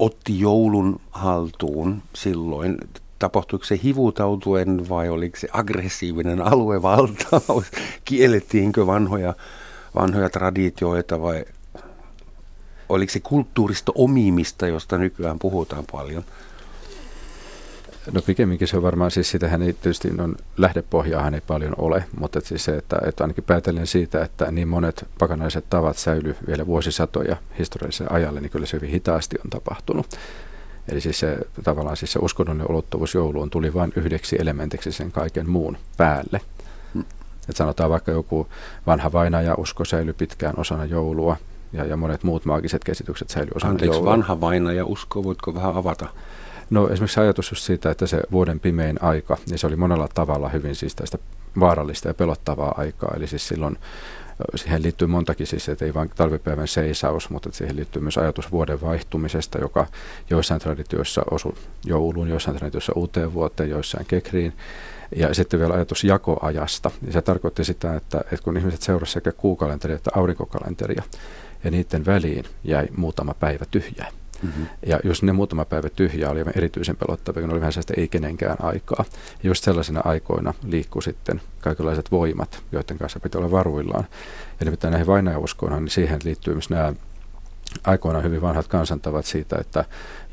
otti 0.00 0.40
joulun 0.40 1.00
haltuun 1.10 2.02
silloin? 2.14 2.78
Tapahtuiko 3.18 3.64
se 3.64 3.80
hivutautuen 3.84 4.88
vai 4.88 5.08
oliko 5.08 5.36
se 5.36 5.48
aggressiivinen 5.52 6.40
aluevaltaus? 6.40 7.64
Kiellettiinkö 8.04 8.86
vanhoja, 8.86 9.34
vanhoja 9.94 10.30
traditioita 10.30 11.22
vai 11.22 11.44
oliko 12.88 13.12
se 13.12 13.20
kulttuurista 13.20 13.92
omimista, 13.94 14.66
josta 14.66 14.98
nykyään 14.98 15.38
puhutaan 15.38 15.84
paljon? 15.92 16.24
No 18.12 18.22
pikemminkin 18.22 18.68
se 18.68 18.76
on 18.76 18.82
varmaan, 18.82 19.10
siis 19.10 19.30
sitähän 19.30 19.62
ei 19.62 19.72
tietysti, 19.72 20.10
no, 20.10 20.28
lähdepohjaahan 20.56 21.34
ei 21.34 21.40
paljon 21.40 21.74
ole, 21.78 22.04
mutta 22.18 22.40
siis 22.40 22.64
se, 22.64 22.76
että, 22.76 22.98
että 23.06 23.24
ainakin 23.24 23.44
päätellen 23.44 23.86
siitä, 23.86 24.24
että 24.24 24.50
niin 24.50 24.68
monet 24.68 25.06
pakanaiset 25.18 25.64
tavat 25.70 25.96
säilyy 25.96 26.36
vielä 26.46 26.66
vuosisatoja 26.66 27.36
historialliselle 27.58 28.10
ajalle, 28.12 28.40
niin 28.40 28.50
kyllä 28.50 28.66
se 28.66 28.76
hyvin 28.76 28.90
hitaasti 28.90 29.36
on 29.44 29.50
tapahtunut. 29.50 30.06
Eli 30.88 31.00
siis 31.00 31.20
se, 31.20 31.38
tavallaan 31.64 31.96
siis 31.96 32.12
se 32.12 32.18
uskonnollinen 32.22 32.70
ulottuvuus 32.70 33.14
jouluun 33.14 33.50
tuli 33.50 33.74
vain 33.74 33.92
yhdeksi 33.96 34.36
elementiksi 34.38 34.92
sen 34.92 35.12
kaiken 35.12 35.50
muun 35.50 35.76
päälle. 35.96 36.40
Hmm. 36.94 37.04
Et 37.48 37.56
sanotaan 37.56 37.90
vaikka 37.90 38.12
joku 38.12 38.46
vanha 38.86 39.12
vainaja 39.12 39.54
usko 39.54 39.84
säilyi 39.84 40.12
pitkään 40.12 40.54
osana 40.56 40.84
joulua, 40.84 41.36
ja, 41.72 41.84
ja 41.84 41.96
monet 41.96 42.24
muut 42.24 42.44
maagiset 42.44 42.84
käsitykset 42.84 43.28
säilyy 43.28 43.52
osana 43.54 43.70
Anteeksi, 43.70 43.96
joulua. 43.96 44.12
vanha 44.12 44.40
vainaja 44.40 44.84
usko, 44.84 45.24
voitko 45.24 45.54
vähän 45.54 45.74
avata? 45.76 46.08
No 46.70 46.88
esimerkiksi 46.88 47.20
ajatus 47.20 47.50
just 47.50 47.62
siitä, 47.62 47.90
että 47.90 48.06
se 48.06 48.22
vuoden 48.32 48.60
pimein 48.60 49.02
aika, 49.02 49.36
niin 49.48 49.58
se 49.58 49.66
oli 49.66 49.76
monella 49.76 50.08
tavalla 50.14 50.48
hyvin 50.48 50.74
siis 50.74 50.94
tästä 50.94 51.18
vaarallista 51.60 52.08
ja 52.08 52.14
pelottavaa 52.14 52.74
aikaa. 52.76 53.12
Eli 53.16 53.26
siis 53.26 53.48
silloin 53.48 53.78
siihen 54.54 54.82
liittyy 54.82 55.08
montakin 55.08 55.46
siis, 55.46 55.68
että 55.68 55.84
ei 55.84 55.94
vain 55.94 56.10
talvipäivän 56.14 56.68
seisaus, 56.68 57.30
mutta 57.30 57.50
siihen 57.52 57.76
liittyy 57.76 58.02
myös 58.02 58.18
ajatus 58.18 58.52
vuoden 58.52 58.80
vaihtumisesta, 58.80 59.58
joka 59.58 59.86
joissain 60.30 60.60
traditioissa 60.60 61.22
osuu 61.30 61.54
jouluun, 61.84 62.28
joissain 62.28 62.56
traditioissa 62.56 62.92
uuteen 62.96 63.34
vuoteen, 63.34 63.70
joissain 63.70 64.06
kekriin. 64.06 64.52
Ja 65.16 65.34
sitten 65.34 65.60
vielä 65.60 65.74
ajatus 65.74 66.04
jakoajasta. 66.04 66.90
Ja 67.06 67.12
se 67.12 67.22
tarkoitti 67.22 67.64
sitä, 67.64 67.96
että, 67.96 68.18
että 68.18 68.44
kun 68.44 68.56
ihmiset 68.56 68.82
seurasivat 68.82 69.24
sekä 69.24 69.32
kuukalenteria 69.32 69.96
että 69.96 70.10
aurinkokalenteria, 70.14 71.02
ja 71.64 71.70
niiden 71.70 72.06
väliin 72.06 72.44
jäi 72.64 72.88
muutama 72.96 73.34
päivä 73.34 73.64
tyhjää. 73.70 74.08
Mm-hmm. 74.42 74.66
Ja 74.86 75.00
jos 75.04 75.22
ne 75.22 75.32
muutama 75.32 75.64
päivä 75.64 75.88
tyhjää 75.88 76.30
oli 76.30 76.40
erityisen 76.54 76.96
pelottavia, 76.96 77.42
kun 77.42 77.50
oli 77.50 77.60
vähän 77.60 77.72
sellaista 77.72 77.94
ei 77.96 78.08
kenenkään 78.08 78.56
aikaa. 78.62 79.04
Ja 79.42 79.48
just 79.50 79.64
sellaisina 79.64 80.00
aikoina 80.04 80.54
liikkuu 80.62 81.02
sitten 81.02 81.40
kaikenlaiset 81.60 82.10
voimat, 82.10 82.62
joiden 82.72 82.98
kanssa 82.98 83.20
pitää 83.20 83.38
olla 83.38 83.50
varuillaan. 83.50 84.04
Ja 84.60 84.64
nimittäin 84.64 84.92
näihin 84.92 85.06
vainajauskoihin, 85.06 85.78
niin 85.78 85.90
siihen 85.90 86.18
liittyy 86.24 86.54
myös 86.54 86.70
nämä 86.70 86.92
aikoinaan 87.84 88.24
hyvin 88.24 88.42
vanhat 88.42 88.68
kansantavat 88.68 89.24
siitä, 89.24 89.56
että 89.60 89.84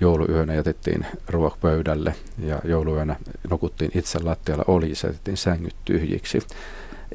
jouluyönä 0.01 0.53
jätettiin 0.53 1.05
ruok 1.27 1.59
pöydälle 1.61 2.15
ja 2.37 2.59
jouluyönä 2.63 3.15
nukuttiin 3.49 3.91
itse 3.95 4.19
lattialla 4.19 4.63
oli 4.67 4.89
ja 4.89 4.95
jätettiin 5.03 5.37
sängyt 5.37 5.75
tyhjiksi. 5.85 6.39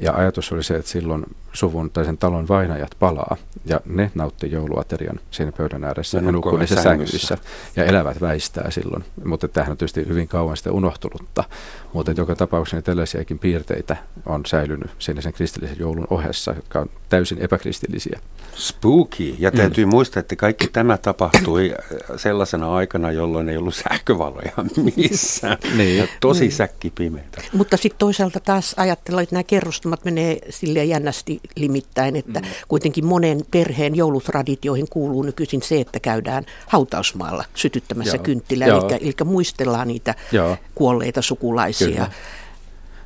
Ja 0.01 0.13
ajatus 0.13 0.51
oli 0.51 0.63
se, 0.63 0.75
että 0.75 0.91
silloin 0.91 1.25
suvun 1.53 1.89
tai 1.89 2.05
sen 2.05 2.17
talon 2.17 2.47
vainajat 2.47 2.95
palaa 2.99 3.37
ja 3.65 3.81
ne 3.85 4.11
nauttii 4.15 4.51
jouluaterian 4.51 5.19
siinä 5.31 5.51
pöydän 5.51 5.83
ääressä 5.83 6.17
ja, 6.17 6.23
ja 6.23 6.31
nukkuu 6.31 6.57
niissä 6.57 6.81
sängyissä 6.81 7.37
ja 7.75 7.85
elävät 7.85 8.21
väistää 8.21 8.71
silloin. 8.71 9.03
Mutta 9.25 9.47
tämähän 9.47 9.71
on 9.71 9.77
tietysti 9.77 10.07
hyvin 10.07 10.27
kauan 10.27 10.57
sitten 10.57 10.73
unohtunutta, 10.73 11.43
mutta 11.93 12.11
joka 12.11 12.35
tapauksessa 12.35 12.81
tällaisiakin 12.81 13.39
piirteitä 13.39 13.97
on 14.25 14.45
säilynyt 14.45 14.91
siinä 14.99 15.21
sen 15.21 15.33
kristillisen 15.33 15.79
joulun 15.79 16.07
ohessa, 16.09 16.51
jotka 16.51 16.79
on 16.79 16.89
täysin 17.09 17.37
epäkristillisiä. 17.41 18.19
Spooky. 18.55 19.35
Ja 19.39 19.51
täytyy 19.51 19.85
mm. 19.85 19.89
muistaa, 19.89 20.19
että 20.19 20.35
kaikki 20.35 20.67
tämä 20.67 20.97
tapahtui 20.97 21.75
sellaisena 22.17 22.75
aikana, 22.75 23.11
jolloin 23.11 23.49
ei 23.49 23.57
ollut 23.57 23.75
sähkövaloja 23.75 24.51
missään. 24.95 25.57
niin. 25.77 25.97
Ja 25.97 26.07
tosi 26.19 26.45
mm. 26.45 26.51
säkkipimeitä. 26.51 27.41
Mutta 27.53 27.77
sitten 27.77 27.99
toisaalta 27.99 28.39
taas 28.39 28.73
ajatellaan, 28.77 29.23
että 29.23 29.35
nämä 29.35 29.43
kerrostumat 29.83 30.05
menee 30.05 30.39
silleen 30.49 30.89
jännästi 30.89 31.39
limittäin, 31.55 32.15
että 32.15 32.39
mm. 32.39 32.47
kuitenkin 32.67 33.05
monen 33.05 33.41
perheen 33.51 33.95
joulutraditioihin 33.95 34.87
kuuluu 34.89 35.23
nykyisin 35.23 35.61
se, 35.61 35.81
että 35.81 35.99
käydään 35.99 36.45
hautausmaalla 36.67 37.45
sytyttämässä 37.55 38.17
Joo. 38.17 38.23
kynttilää, 38.23 38.67
eli, 38.67 38.77
eli 39.01 39.13
muistellaan 39.25 39.87
niitä 39.87 40.15
Joo. 40.31 40.57
kuolleita 40.75 41.21
sukulaisia. 41.21 41.87
Kyllä. 41.87 42.11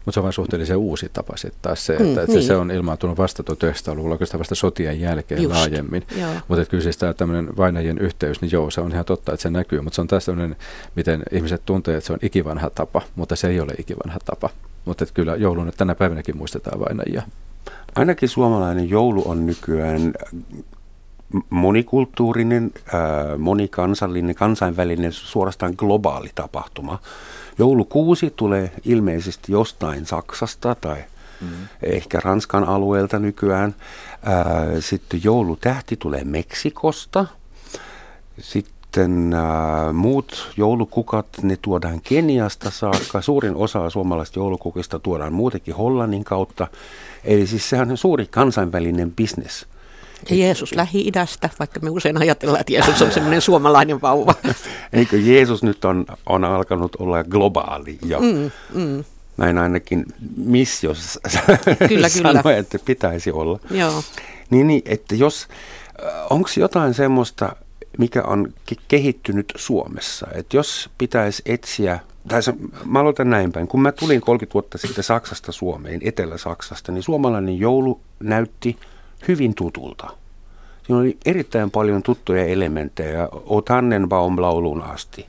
Mutta 0.06 0.14
se 0.14 0.20
on 0.20 0.24
vain 0.24 0.34
suhteellisen 0.34 0.78
uusi 0.78 1.10
tapa 1.14 1.38
sitten 1.38 1.62
taas 1.62 1.86
se, 1.86 1.94
että, 1.94 2.04
mm, 2.04 2.20
että 2.20 2.32
niin. 2.32 2.44
se 2.44 2.56
on 2.56 2.72
ilmaantunut 2.72 3.18
vasta 3.18 3.44
1900-luvulla, 3.44 4.14
oikeastaan 4.14 4.40
vasta 4.40 4.56
sotien 4.56 5.02
jälkeen 5.02 5.44
Just, 5.44 5.56
laajemmin. 5.56 6.04
Mutta 6.48 6.66
kyllä 6.66 6.84
siis 6.84 6.98
tämä 6.98 7.14
tämmöinen 7.14 7.58
vainajien 7.58 7.98
yhteys, 7.98 8.42
niin 8.42 8.52
joo, 8.52 8.70
se 8.70 8.82
on 8.82 8.92
ihan 8.92 9.06
totta, 9.06 9.34
että 9.34 9.42
se 9.42 9.50
näkyy, 9.50 9.82
mutta 9.82 9.96
se 9.96 10.02
on 10.02 10.08
taas 10.08 10.26
tämmöinen, 10.26 10.56
miten 10.96 11.24
ihmiset 11.32 11.62
tuntee, 11.66 11.98
että 11.98 12.08
se 12.08 12.14
on 12.14 12.20
ikivanha 12.22 12.70
tapa, 12.70 13.02
mutta 13.16 13.36
se 13.36 13.48
ei 13.48 13.60
ole 13.60 13.74
ikivanha 13.78 14.20
tapa. 14.26 14.50
Mutta 14.88 15.06
kyllä 15.14 15.36
joulun 15.36 15.72
tänä 15.78 15.96
päivänäkin 15.96 16.38
muistetaan 16.38 16.80
vainajia. 16.80 17.22
Ainakin 17.96 18.30
suomalainen 18.30 18.90
joulu 18.90 19.30
on 19.30 19.46
nykyään 19.46 20.14
monikulttuurinen, 21.50 22.72
monikansallinen, 23.38 24.36
kansainvälinen, 24.36 25.12
suorastaan 25.12 25.74
globaali 25.78 26.30
tapahtuma. 26.36 27.00
Joulukuusi 27.58 28.34
tulee 28.36 28.72
ilmeisesti 28.86 29.52
jostain 29.52 30.06
Saksasta 30.06 30.76
tai 30.76 30.96
mm-hmm. 31.42 31.68
ehkä 31.84 32.20
Ranskan 32.24 32.64
alueelta 32.64 33.20
nykyään. 33.20 33.76
Sitten 34.80 35.24
joulutähti 35.24 35.96
tulee 35.96 36.24
Meksikosta. 36.24 37.26
Sitten 38.40 38.74
muut 39.94 40.54
joulukukat, 40.58 41.28
ne 41.42 41.58
tuodaan 41.62 42.02
Keniasta 42.04 42.72
saakka. 42.72 43.22
Suurin 43.22 43.56
osa 43.56 43.90
suomalaisista 43.90 44.40
joulukukista 44.40 45.00
tuodaan 45.00 45.34
muutenkin 45.34 45.76
Hollannin 45.76 46.24
kautta. 46.24 46.68
Eli 47.24 47.48
siis 47.48 47.70
sehän 47.70 47.92
on 47.92 47.98
suuri 47.98 48.26
kansainvälinen 48.26 49.12
bisnes. 49.12 49.66
Ja 50.30 50.36
Jeesus 50.36 50.76
Lähi-idästä, 50.76 51.50
vaikka 51.60 51.80
me 51.80 51.90
usein 51.90 52.18
ajatellaan, 52.18 52.62
että 52.62 52.74
Jeesus 52.74 53.02
on 53.02 53.12
semmoinen 53.12 53.42
suomalainen 53.42 54.02
vauva. 54.02 54.34
Eikö 54.94 55.18
Jeesus 55.18 55.64
nyt 55.64 55.86
on, 55.86 56.06
on 56.26 56.44
alkanut 56.44 56.96
olla 57.00 57.24
globaali 57.24 57.98
jo? 58.06 58.20
Mm, 58.20 58.52
mm. 58.74 59.04
Näin 59.38 59.58
ainakin 59.58 60.06
missiossa 60.38 61.20
kyllä, 61.88 62.10
sanoi, 62.10 62.44
kyllä. 62.44 62.58
että 62.58 62.80
pitäisi 62.86 63.32
olla. 63.32 63.60
Joo. 63.72 64.04
Niin, 64.50 64.68
niin 64.68 64.82
että 64.86 65.16
jos, 65.16 65.48
äh, 66.06 66.14
onko 66.30 66.50
jotain 66.58 66.94
semmoista, 66.94 67.56
mikä 67.98 68.24
on 68.24 68.54
kehittynyt 68.88 69.54
Suomessa? 69.56 70.28
Että 70.34 70.58
jos 70.58 70.90
pitäisi 70.98 71.42
etsiä 71.46 72.00
tai 72.28 72.44
se, 72.44 72.54
mä 72.86 73.00
aloitan 73.00 73.30
näin 73.30 73.52
päin. 73.52 73.68
Kun 73.68 73.82
mä 73.82 73.92
tulin 73.92 74.22
30 74.22 74.54
vuotta 74.54 74.78
sitten 74.78 75.04
Saksasta 75.04 75.52
Suomeen, 75.52 76.00
Etelä-Saksasta, 76.04 76.92
niin 76.92 77.04
suomalainen 77.04 77.60
joulu 77.60 78.02
näytti 78.20 78.78
hyvin 79.28 79.56
tutulta. 79.56 80.10
Siinä 80.84 81.00
oli 81.00 81.18
erittäin 81.26 81.72
paljon 81.72 82.04
tuttuja 82.04 82.46
elementtejä, 82.46 83.28
O 83.32 83.62
Tannenbaum-laulun 83.62 84.82
asti. 84.82 85.26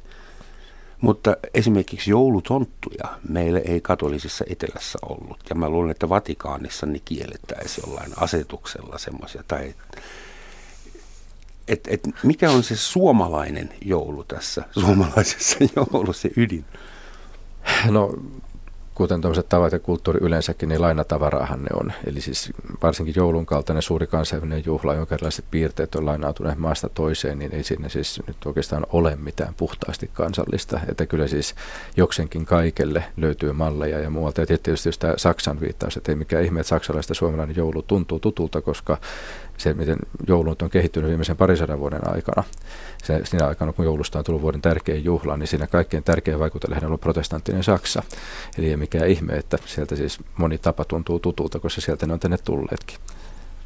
Mutta 1.00 1.36
esimerkiksi 1.54 2.10
joulutonttuja 2.10 3.18
meillä 3.28 3.60
ei 3.60 3.80
katolisessa 3.80 4.44
etelässä 4.48 4.98
ollut. 5.02 5.38
Ja 5.50 5.54
mä 5.54 5.68
luulen, 5.68 5.90
että 5.90 6.08
Vatikaanissa 6.08 6.86
ne 6.86 7.00
kiellettäisiin 7.04 7.84
jollain 7.86 8.12
asetuksella 8.16 8.98
semmoisia. 8.98 9.42
Tai 9.48 9.74
et, 11.68 11.88
et, 11.90 12.08
mikä 12.22 12.50
on 12.50 12.62
se 12.62 12.76
suomalainen 12.76 13.70
joulu 13.84 14.24
tässä, 14.24 14.64
suomalaisessa 14.70 15.58
joulussa 15.76 16.28
ydin? 16.36 16.64
No 17.90 18.14
kuten 18.98 19.20
tämmöiset 19.20 19.48
tavat 19.48 19.72
ja 19.72 19.78
kulttuuri 19.78 20.20
yleensäkin, 20.22 20.68
niin 20.68 20.80
lainatavaraahan 20.80 21.62
ne 21.62 21.68
on. 21.72 21.92
Eli 22.06 22.20
siis 22.20 22.52
varsinkin 22.82 23.14
joulun 23.16 23.46
kaltainen 23.46 23.82
suuri 23.82 24.06
kansainvälinen 24.06 24.62
juhla, 24.66 24.94
jonka 24.94 25.14
erilaiset 25.14 25.44
piirteet 25.50 25.94
on 25.94 26.06
lainautuneet 26.06 26.58
maasta 26.58 26.88
toiseen, 26.88 27.38
niin 27.38 27.54
ei 27.54 27.62
sinne 27.62 27.88
siis 27.88 28.20
nyt 28.26 28.36
oikeastaan 28.44 28.86
ole 28.92 29.16
mitään 29.16 29.54
puhtaasti 29.54 30.10
kansallista. 30.12 30.80
Että 30.88 31.06
kyllä 31.06 31.28
siis 31.28 31.54
joksenkin 31.96 32.46
kaikelle 32.46 33.04
löytyy 33.16 33.52
malleja 33.52 33.98
ja 33.98 34.10
muualta. 34.10 34.40
Ja 34.40 34.46
tietysti 34.46 34.90
tämä 34.98 35.14
Saksan 35.16 35.60
viittaus, 35.60 35.96
että 35.96 36.12
ei 36.12 36.16
mikään 36.16 36.44
ihme, 36.44 36.60
että 36.60 36.68
saksalaista 36.68 37.14
suomalainen 37.14 37.56
joulu 37.56 37.82
tuntuu 37.82 38.20
tutulta, 38.20 38.60
koska 38.60 38.98
se, 39.58 39.74
miten 39.74 39.98
joulut 40.26 40.62
on 40.62 40.70
kehittynyt 40.70 41.08
viimeisen 41.08 41.36
parisadan 41.36 41.78
vuoden 41.78 42.10
aikana, 42.10 42.44
se, 43.02 43.20
siinä 43.24 43.46
aikana, 43.46 43.72
kun 43.72 43.84
joulusta 43.84 44.18
on 44.18 44.24
tullut 44.24 44.42
vuoden 44.42 44.62
tärkein 44.62 45.04
juhla, 45.04 45.36
niin 45.36 45.46
siinä 45.46 45.66
kaikkein 45.66 46.04
tärkein 46.04 46.38
vaikutelehden 46.38 46.84
on 46.84 46.88
ollut 46.88 47.00
protestanttinen 47.00 47.62
Saksa. 47.62 48.02
Eli 48.58 48.70
ei 48.70 48.76
mikään 48.76 49.08
ihme, 49.08 49.32
että 49.32 49.58
sieltä 49.66 49.96
siis 49.96 50.18
moni 50.36 50.58
tapa 50.58 50.84
tuntuu 50.84 51.18
tutulta, 51.20 51.60
koska 51.60 51.80
sieltä 51.80 52.06
ne 52.06 52.12
on 52.12 52.20
tänne 52.20 52.38
tulleetkin. 52.44 52.98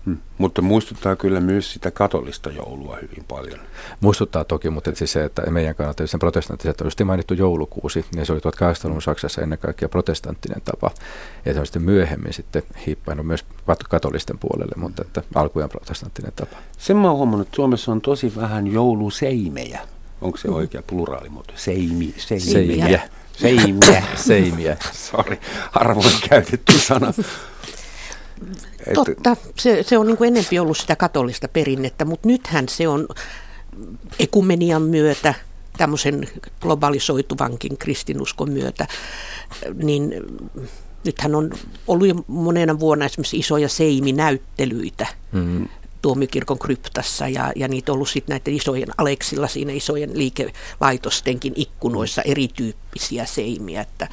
Hmm. 0.07 0.17
Mutta 0.39 0.63
muistuttaa 0.63 1.17
kyllä 1.17 1.41
myös 1.41 1.73
sitä 1.73 1.91
katolista 1.91 2.51
joulua 2.51 2.99
hyvin 3.03 3.25
paljon. 3.29 3.61
Muistuttaa 4.01 4.45
toki, 4.45 4.71
mutta 4.71 4.95
siis 4.95 5.13
se, 5.13 5.25
että 5.25 5.51
meidän 5.51 5.75
kannalta 5.75 6.07
sen 6.07 6.21
protestanttiset 6.21 6.81
on 6.81 6.87
just 6.87 7.01
mainittu 7.05 7.35
joulukuusi, 7.35 8.05
niin 8.15 8.27
se 8.27 8.33
oli 8.33 8.41
1800-luvun 8.41 9.03
Saksassa 9.03 9.43
ennen 9.43 9.59
kaikkea 9.59 9.89
protestanttinen 9.89 10.63
tapa. 10.65 10.91
Ja 11.45 11.55
se 11.55 11.61
on 11.61 11.67
sitten 11.67 11.83
myöhemmin 11.83 12.33
sitten 12.33 12.63
hiippainut 12.87 13.27
myös 13.27 13.45
katolisten 13.89 14.39
puolelle, 14.39 14.75
mutta 14.77 15.03
että 15.03 15.23
alkujaan 15.35 15.71
protestanttinen 15.71 16.33
tapa. 16.37 16.57
Sen 16.79 16.97
mä 16.97 17.09
oon 17.09 17.17
huomannut, 17.17 17.47
että 17.47 17.57
Suomessa 17.57 17.93
on 17.93 18.01
tosi 18.01 18.33
vähän 18.37 18.67
jouluseimejä. 18.67 19.81
Onko 20.21 20.39
se 20.39 20.49
oikea 20.49 20.83
pluraalimuoto? 20.87 21.53
Seimi, 21.57 22.15
seimiä. 22.17 22.53
Seimiä. 22.53 23.01
Seimiä. 23.33 24.03
Seimiä. 24.29 24.77
Sori, 24.93 25.41
harvoin 25.71 26.15
käytetty 26.29 26.79
sana. 26.79 27.13
Totta, 28.95 29.37
se, 29.59 29.83
se 29.83 29.99
on 29.99 30.07
niin 30.07 30.17
kuin 30.17 30.29
enempi 30.29 30.59
ollut 30.59 30.77
sitä 30.77 30.97
katolista 30.97 31.49
perinnettä, 31.49 32.05
mutta 32.05 32.29
nythän 32.29 32.69
se 32.69 32.89
on 32.89 33.09
ekumenian 34.19 34.83
myötä, 34.83 35.35
tämmöisen 35.77 36.29
globalisoituvankin 36.61 37.79
kristinuskon 37.79 38.51
myötä, 38.51 38.87
niin 39.75 40.15
nythän 41.05 41.35
on 41.35 41.51
ollut 41.87 42.09
jo 42.09 42.15
monena 42.27 42.81
vuonna 42.81 43.05
esimerkiksi 43.05 43.39
isoja 43.39 43.69
seiminäyttelyitä 43.69 45.07
mm-hmm. 45.33 45.69
tuomiokirkon 46.03 46.59
kryptassa 46.59 47.29
ja, 47.29 47.53
ja 47.57 47.69
niitä 47.69 47.93
on 47.93 47.95
ollut 47.95 48.09
sitten 48.09 48.35
näiden 48.35 48.55
isojen 48.55 48.89
Aleksilla 48.99 49.49
siinä 49.49 49.73
isojen 49.73 50.19
liikelaitostenkin 50.19 51.53
ikkunoissa 51.57 52.23
erityyppisiä 52.23 53.27
seimiä, 53.27 53.81
että 53.81 54.09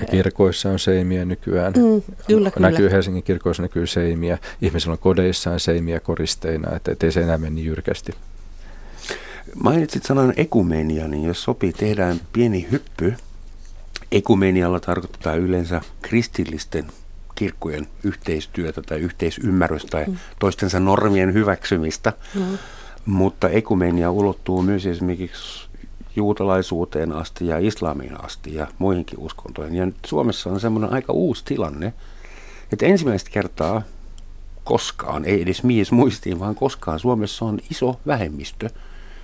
ja 0.00 0.06
kirkoissa 0.06 0.70
on 0.70 0.78
seimiä 0.78 1.24
nykyään. 1.24 1.72
Mm, 1.72 2.02
kyllä, 2.26 2.50
kyllä. 2.50 2.70
Näkyy 2.70 2.90
Helsingin 2.90 3.22
kirkoissa 3.22 3.62
näkyy 3.62 3.86
seimiä. 3.86 4.38
Ihmisillä 4.62 4.92
on 4.92 4.98
kodeissaan 4.98 5.60
seimiä 5.60 6.00
koristeina, 6.00 6.76
että 6.76 7.06
ei 7.06 7.12
se 7.12 7.22
enää 7.22 7.38
mene 7.38 7.50
niin 7.50 7.66
jyrkästi. 7.66 8.12
Mainitsit 9.62 10.02
sanan 10.02 10.34
ekumenia, 10.36 11.08
niin 11.08 11.24
jos 11.24 11.42
sopii, 11.42 11.72
tehdään 11.72 12.20
pieni 12.32 12.68
hyppy. 12.70 13.14
Ekumenialla 14.12 14.80
tarkoittaa 14.80 15.34
yleensä 15.34 15.80
kristillisten 16.02 16.84
kirkkojen 17.34 17.86
yhteistyötä 18.04 18.82
tai 18.82 18.98
yhteisymmärrystä 18.98 19.88
tai 19.90 20.04
mm. 20.04 20.16
toistensa 20.38 20.80
normien 20.80 21.34
hyväksymistä. 21.34 22.12
Mm. 22.34 22.58
Mutta 23.06 23.48
ekumenia 23.48 24.10
ulottuu 24.10 24.62
myös 24.62 24.86
esimerkiksi 24.86 25.61
juutalaisuuteen 26.16 27.12
asti 27.12 27.46
ja 27.46 27.58
islamiin 27.58 28.24
asti 28.24 28.54
ja 28.54 28.66
muihinkin 28.78 29.18
uskontoihin. 29.18 29.74
Ja 29.74 29.86
nyt 29.86 29.96
Suomessa 30.06 30.50
on 30.50 30.60
semmoinen 30.60 30.92
aika 30.92 31.12
uusi 31.12 31.44
tilanne, 31.44 31.92
että 32.72 32.86
ensimmäistä 32.86 33.30
kertaa 33.30 33.82
koskaan, 34.64 35.24
ei 35.24 35.42
edes 35.42 35.62
mies 35.62 35.92
muistiin, 35.92 36.40
vaan 36.40 36.54
koskaan 36.54 36.98
Suomessa 36.98 37.44
on 37.44 37.58
iso 37.70 38.00
vähemmistö 38.06 38.70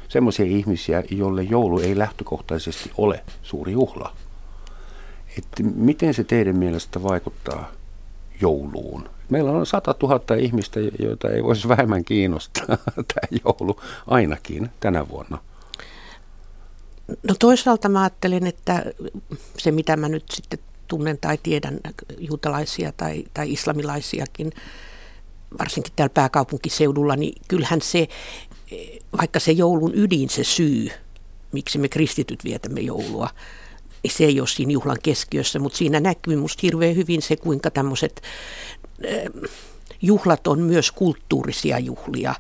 semmoisia 0.09 0.47
ihmisiä, 0.47 1.03
joille 1.11 1.43
joulu 1.43 1.81
ei 1.81 1.99
lähtökohtaisesti 1.99 2.91
ole 2.99 3.25
suuri 3.43 3.73
juhla. 3.73 4.13
Että 5.39 5.63
miten 5.63 6.15
se 6.15 6.25
teidän 6.25 6.57
mielestä 6.57 7.03
vaikuttaa 7.03 7.71
jouluun? 8.41 9.09
Meillä 9.29 9.51
on 9.51 9.67
100 9.67 9.95
000 10.03 10.21
ihmistä, 10.39 10.81
joita 10.99 11.29
ei 11.29 11.45
voisi 11.45 11.69
vähemmän 11.69 12.05
kiinnostaa 12.05 12.67
tämä 12.95 13.41
joulu 13.45 13.81
ainakin 14.07 14.71
tänä 14.81 15.09
vuonna. 15.09 15.39
No 17.09 17.35
toisaalta 17.39 17.89
mä 17.89 18.01
ajattelin, 18.01 18.47
että 18.47 18.85
se 19.59 19.71
mitä 19.71 19.97
mä 19.97 20.09
nyt 20.09 20.25
sitten 20.33 20.59
tunnen 20.89 21.19
tai 21.21 21.39
tiedän 21.43 21.81
juutalaisia 22.19 22.93
tai, 22.93 23.25
tai 23.35 23.53
islamilaisiakin, 23.53 24.53
varsinkin 25.59 25.93
täällä 25.97 26.13
pääkaupunkiseudulla, 26.15 27.17
niin 27.17 27.43
kyllähän 27.49 27.83
se, 27.83 28.09
vaikka 29.19 29.41
se 29.41 29.53
joulun 29.53 29.93
ydin, 29.95 30.29
se 30.29 30.45
syy, 30.45 30.91
miksi 31.53 31.79
me 31.79 31.89
kristityt 31.89 32.45
vietämme 32.45 32.81
joulua, 32.81 33.31
niin 34.03 34.13
se 34.13 34.25
ei 34.25 34.41
ole 34.41 34.49
siinä 34.49 34.73
juhlan 34.73 34.99
keskiössä, 35.03 35.59
mutta 35.59 35.79
siinä 35.79 36.01
näkyy 36.01 36.37
musta 36.37 36.61
hirveän 36.63 36.97
hyvin 36.97 37.23
se, 37.23 37.37
kuinka 37.37 37.71
tämmöiset 37.71 38.23
juhlat 40.03 40.47
on 40.47 40.61
myös 40.61 40.93
kulttuurisia 40.93 41.79
juhlia. 41.79 42.35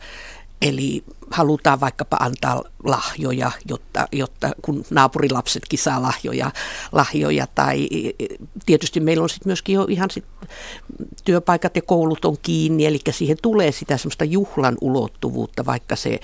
Eli 0.62 1.04
halutaan 1.30 1.80
vaikkapa 1.80 2.16
antaa 2.20 2.62
lahjoja, 2.84 3.50
jotta, 3.68 4.08
jotta 4.12 4.50
kun 4.62 4.84
naapurilapsetkin 4.90 5.78
saa 5.78 6.02
lahjoja, 6.02 6.50
lahjoja 6.92 7.46
tai 7.54 7.88
tietysti 8.66 9.00
meillä 9.00 9.22
on 9.22 9.28
sitten 9.28 9.48
myöskin 9.48 9.74
jo 9.74 9.86
ihan 9.88 10.10
sit 10.10 10.24
työpaikat 11.24 11.76
ja 11.76 11.82
koulut 11.82 12.24
on 12.24 12.36
kiinni, 12.42 12.86
eli 12.86 13.00
siihen 13.10 13.36
tulee 13.42 13.72
sitä 13.72 13.96
semmoista 13.96 14.24
juhlan 14.24 14.76
ulottuvuutta, 14.80 15.66
vaikka 15.66 15.96
se, 15.96 16.20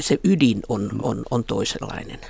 se 0.00 0.18
ydin 0.24 0.62
on, 0.68 0.90
on, 1.02 1.22
on 1.30 1.44
toisenlainen. 1.44 2.20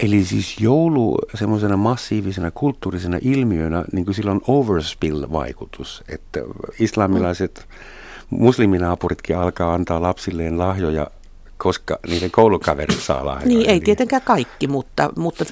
Eli 0.00 0.24
siis 0.24 0.60
joulu 0.60 1.18
semmoisena 1.34 1.76
massiivisena 1.76 2.50
kulttuurisena 2.50 3.18
ilmiönä, 3.22 3.84
niin 3.92 4.04
kuin 4.04 4.14
sillä 4.14 4.30
on 4.30 4.40
overspill-vaikutus, 4.48 6.04
että 6.08 6.40
islamilaiset 6.78 7.66
mm 7.68 7.97
musliminaapuritkin 8.30 9.36
alkaa 9.36 9.74
antaa 9.74 10.02
lapsilleen 10.02 10.58
lahjoja 10.58 11.10
koska 11.58 11.98
niiden 12.06 12.30
koulukaverit 12.30 13.00
saa 13.00 13.26
lahjoja. 13.26 13.48
Niin, 13.48 13.70
ei 13.70 13.80
tietenkään 13.80 14.22
kaikki, 14.22 14.66
mutta, 14.66 15.10
mutta 15.16 15.44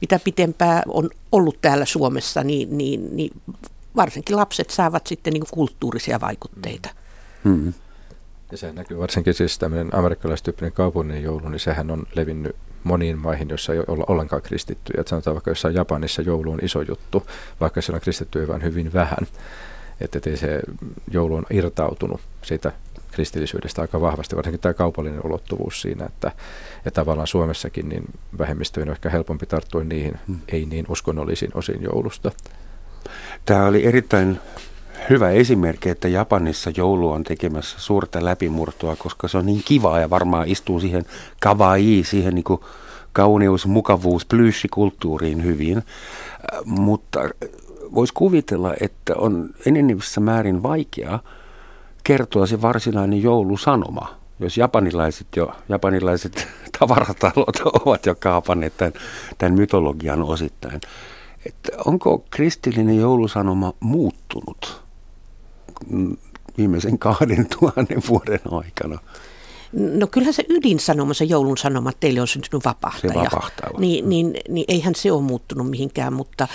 mitä 0.00 0.20
pitempää 0.24 0.82
on 0.88 1.10
ollut 1.32 1.58
täällä 1.60 1.84
Suomessa, 1.84 2.44
niin, 2.44 2.78
niin, 2.78 3.16
niin 3.16 3.40
varsinkin 3.96 4.36
lapset 4.36 4.70
saavat 4.70 5.06
sitten 5.06 5.32
niin 5.32 5.44
kulttuurisia 5.50 6.20
vaikutteita. 6.20 6.88
Hmm. 7.44 7.72
Ja 8.50 8.58
se 8.58 8.72
näkyy 8.72 8.98
varsinkin 8.98 9.34
siis 9.34 9.58
tämmöinen 9.58 9.94
amerikkalaistyyppinen 9.94 10.72
kaupungin 10.72 11.22
joulu, 11.22 11.48
niin 11.48 11.60
sehän 11.60 11.90
on 11.90 12.06
levinnyt 12.14 12.56
moniin 12.84 13.18
maihin, 13.18 13.48
joissa 13.48 13.72
ei 13.72 13.80
olla 13.86 14.04
ollenkaan 14.08 14.42
kristittyjä. 14.42 15.00
Että 15.00 15.10
sanotaan 15.10 15.34
vaikka 15.34 15.50
jossain 15.50 15.74
Japanissa 15.74 16.22
joulu 16.22 16.52
on 16.52 16.58
iso 16.62 16.82
juttu, 16.82 17.26
vaikka 17.60 17.80
siellä 17.80 17.96
on 17.96 18.00
kristittyjä 18.00 18.48
vain 18.48 18.62
hyvin 18.62 18.92
vähän 18.92 19.26
että 20.00 20.30
ei 20.30 20.36
se 20.36 20.60
joulu 21.10 21.34
on 21.34 21.46
irtautunut 21.50 22.20
siitä 22.42 22.72
kristillisyydestä 23.10 23.82
aika 23.82 24.00
vahvasti, 24.00 24.36
varsinkin 24.36 24.60
tämä 24.60 24.74
kaupallinen 24.74 25.26
ulottuvuus 25.26 25.80
siinä, 25.80 26.06
että, 26.06 26.32
että 26.76 26.90
tavallaan 26.90 27.26
Suomessakin 27.26 27.88
niin 27.88 28.04
vähemmistöön 28.38 28.88
on 28.88 28.92
ehkä 28.92 29.10
helpompi 29.10 29.46
tarttua 29.46 29.84
niihin, 29.84 30.18
hmm. 30.26 30.38
ei 30.48 30.66
niin 30.66 30.86
uskonnollisiin 30.88 31.50
osin 31.54 31.82
joulusta. 31.82 32.32
Tämä 33.46 33.66
oli 33.66 33.86
erittäin 33.86 34.40
hyvä 35.10 35.30
esimerkki, 35.30 35.88
että 35.88 36.08
Japanissa 36.08 36.70
joulu 36.76 37.10
on 37.10 37.24
tekemässä 37.24 37.80
suurta 37.80 38.24
läpimurtoa, 38.24 38.96
koska 38.96 39.28
se 39.28 39.38
on 39.38 39.46
niin 39.46 39.62
kivaa 39.64 40.00
ja 40.00 40.10
varmaan 40.10 40.48
istuu 40.48 40.80
siihen 40.80 41.04
kawaii, 41.40 42.04
siihen 42.04 42.34
niin 42.34 42.44
kuin 42.44 42.60
kauneus, 43.12 43.66
mukavuus, 43.66 44.26
plyyssikulttuuriin 44.26 45.44
hyvin. 45.44 45.78
Äh, 45.78 45.84
mutta 46.64 47.20
voisi 47.94 48.14
kuvitella, 48.14 48.74
että 48.80 49.14
on 49.16 49.50
enenevissä 49.66 50.20
määrin 50.20 50.62
vaikea 50.62 51.18
kertoa 52.04 52.46
se 52.46 52.62
varsinainen 52.62 53.22
joulusanoma. 53.22 54.14
Jos 54.40 54.56
japanilaiset, 54.56 55.26
jo, 55.36 55.52
japanilaiset 55.68 56.48
tavaratalot 56.78 57.56
ovat 57.60 58.06
jo 58.06 58.14
kaapanneet 58.14 58.76
tämän, 58.76 58.92
tämän 59.38 59.54
mytologian 59.54 60.22
osittain. 60.22 60.80
Että 61.46 61.72
onko 61.84 62.24
kristillinen 62.30 62.96
joulusanoma 62.96 63.72
muuttunut 63.80 64.82
viimeisen 66.58 66.98
kahden 66.98 67.46
tuhannen 67.58 68.02
vuoden 68.08 68.40
aikana? 68.50 68.98
No 69.72 70.06
kyllähän 70.06 70.34
se 70.34 70.44
ydinsanoma, 70.48 71.14
se 71.14 71.24
joulun 71.24 71.58
sanoma, 71.58 71.90
että 71.90 72.00
teille 72.00 72.20
on 72.20 72.28
syntynyt 72.28 72.64
vapahtaja. 72.64 73.12
Se 73.12 73.18
vapahtaja. 73.18 73.78
Niin, 73.78 74.08
niin, 74.08 74.34
niin 74.48 74.64
eihän 74.68 74.94
se 74.94 75.12
ole 75.12 75.22
muuttunut 75.22 75.70
mihinkään, 75.70 76.12
mutta 76.12 76.48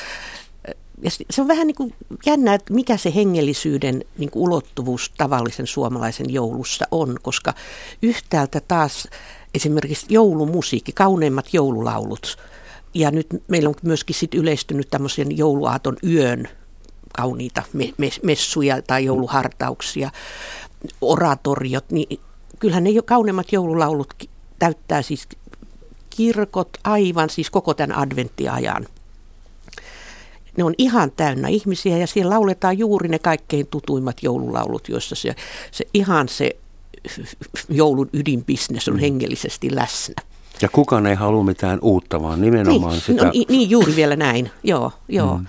ja 1.01 1.09
se 1.29 1.41
on 1.41 1.47
vähän 1.47 1.67
niin 1.67 1.75
kuin 1.75 1.95
jännä, 2.25 2.53
että 2.53 2.73
mikä 2.73 2.97
se 2.97 3.15
hengellisyyden 3.15 4.05
niin 4.17 4.31
kuin 4.31 4.43
ulottuvuus 4.43 5.11
tavallisen 5.17 5.67
suomalaisen 5.67 6.33
joulussa 6.33 6.85
on, 6.91 7.17
koska 7.21 7.53
yhtäältä 8.01 8.61
taas 8.67 9.07
esimerkiksi 9.53 10.05
joulumusiikki, 10.09 10.91
kauneimmat 10.91 11.53
joululaulut, 11.53 12.37
ja 12.93 13.11
nyt 13.11 13.27
meillä 13.47 13.69
on 13.69 13.75
myöskin 13.83 14.15
sit 14.15 14.33
yleistynyt 14.33 14.89
tämmöisen 14.89 15.37
jouluaaton 15.37 15.97
yön 16.03 16.47
kauniita 17.13 17.63
me- 17.73 17.93
me- 17.97 18.09
messuja 18.23 18.81
tai 18.81 19.05
jouluhartauksia, 19.05 20.11
oratoriot, 21.01 21.91
niin 21.91 22.19
kyllähän 22.59 22.83
ne 22.83 22.89
jo 22.89 23.03
kauneimmat 23.03 23.51
joululaulut 23.51 24.13
täyttää 24.59 25.01
siis 25.01 25.27
kirkot 26.09 26.69
aivan 26.83 27.29
siis 27.29 27.49
koko 27.49 27.73
tämän 27.73 27.97
adventtiajan 27.97 28.87
ne 30.57 30.63
on 30.63 30.73
ihan 30.77 31.11
täynnä 31.11 31.47
ihmisiä 31.47 31.97
ja 31.97 32.07
siellä 32.07 32.33
lauletaan 32.33 32.77
juuri 32.77 33.09
ne 33.09 33.19
kaikkein 33.19 33.67
tutuimmat 33.67 34.23
joululaulut, 34.23 34.89
joissa 34.89 35.15
se, 35.15 35.35
se 35.71 35.85
ihan 35.93 36.29
se 36.29 36.51
joulun 37.69 38.09
ydinbisnes 38.13 38.87
on 38.87 38.93
mm. 38.93 38.99
hengellisesti 38.99 39.75
läsnä. 39.75 40.15
Ja 40.61 40.69
kukaan 40.69 41.07
ei 41.07 41.15
halua 41.15 41.43
mitään 41.43 41.79
uutta, 41.81 42.21
vaan 42.21 42.41
nimenomaan 42.41 42.91
niin, 42.91 43.01
sitä... 43.01 43.25
No, 43.25 43.31
niin, 43.49 43.69
juuri 43.69 43.95
vielä 43.95 44.15
näin, 44.15 44.51
joo, 44.63 44.91
joo. 45.09 45.37
Mm. 45.37 45.45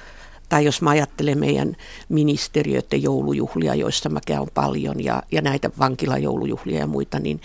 Tai 0.48 0.64
jos 0.64 0.82
mä 0.82 0.90
ajattelen 0.90 1.38
meidän 1.38 1.76
ministeriöiden 2.08 3.02
joulujuhlia, 3.02 3.74
joissa 3.74 4.08
mä 4.08 4.20
käyn 4.26 4.48
paljon, 4.54 5.04
ja, 5.04 5.22
ja 5.32 5.42
näitä 5.42 5.70
vankilajoulujuhlia 5.78 6.78
ja 6.78 6.86
muita, 6.86 7.18
niin, 7.18 7.40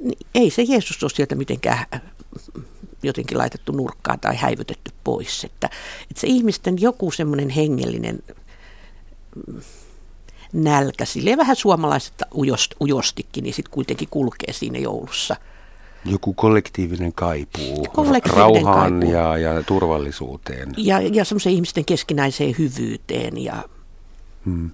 niin 0.00 0.18
ei 0.34 0.50
se 0.50 0.62
Jeesus 0.62 1.02
ole 1.02 1.10
sieltä 1.10 1.34
mitenkään 1.34 1.86
jotenkin 3.02 3.38
laitettu 3.38 3.72
nurkkaan 3.72 4.20
tai 4.20 4.36
häivytetty 4.36 4.92
pois. 5.04 5.44
Että, 5.44 5.70
että 6.10 6.20
se 6.20 6.26
ihmisten 6.26 6.80
joku 6.80 7.10
semmoinen 7.10 7.50
hengellinen 7.50 8.18
nälkä, 10.52 11.04
silleen 11.04 11.38
vähän 11.38 11.56
suomalaiset 11.56 12.14
ujost, 12.34 12.74
ujostikin, 12.80 13.44
niin 13.44 13.54
sitten 13.54 13.72
kuitenkin 13.72 14.08
kulkee 14.10 14.52
siinä 14.52 14.78
joulussa. 14.78 15.36
Joku 16.04 16.34
kollektiivinen 16.34 17.12
kaipuu 17.12 17.86
kollektiivinen 17.92 18.44
rauhaan 18.44 18.92
kaipuu. 18.92 19.12
Ja, 19.12 19.38
ja 19.38 19.62
turvallisuuteen. 19.62 20.74
Ja, 20.76 21.00
ja 21.00 21.24
semmoiseen 21.24 21.54
ihmisten 21.54 21.84
keskinäiseen 21.84 22.54
hyvyyteen 22.58 23.44
ja 23.44 23.64
Hmm. 24.44 24.70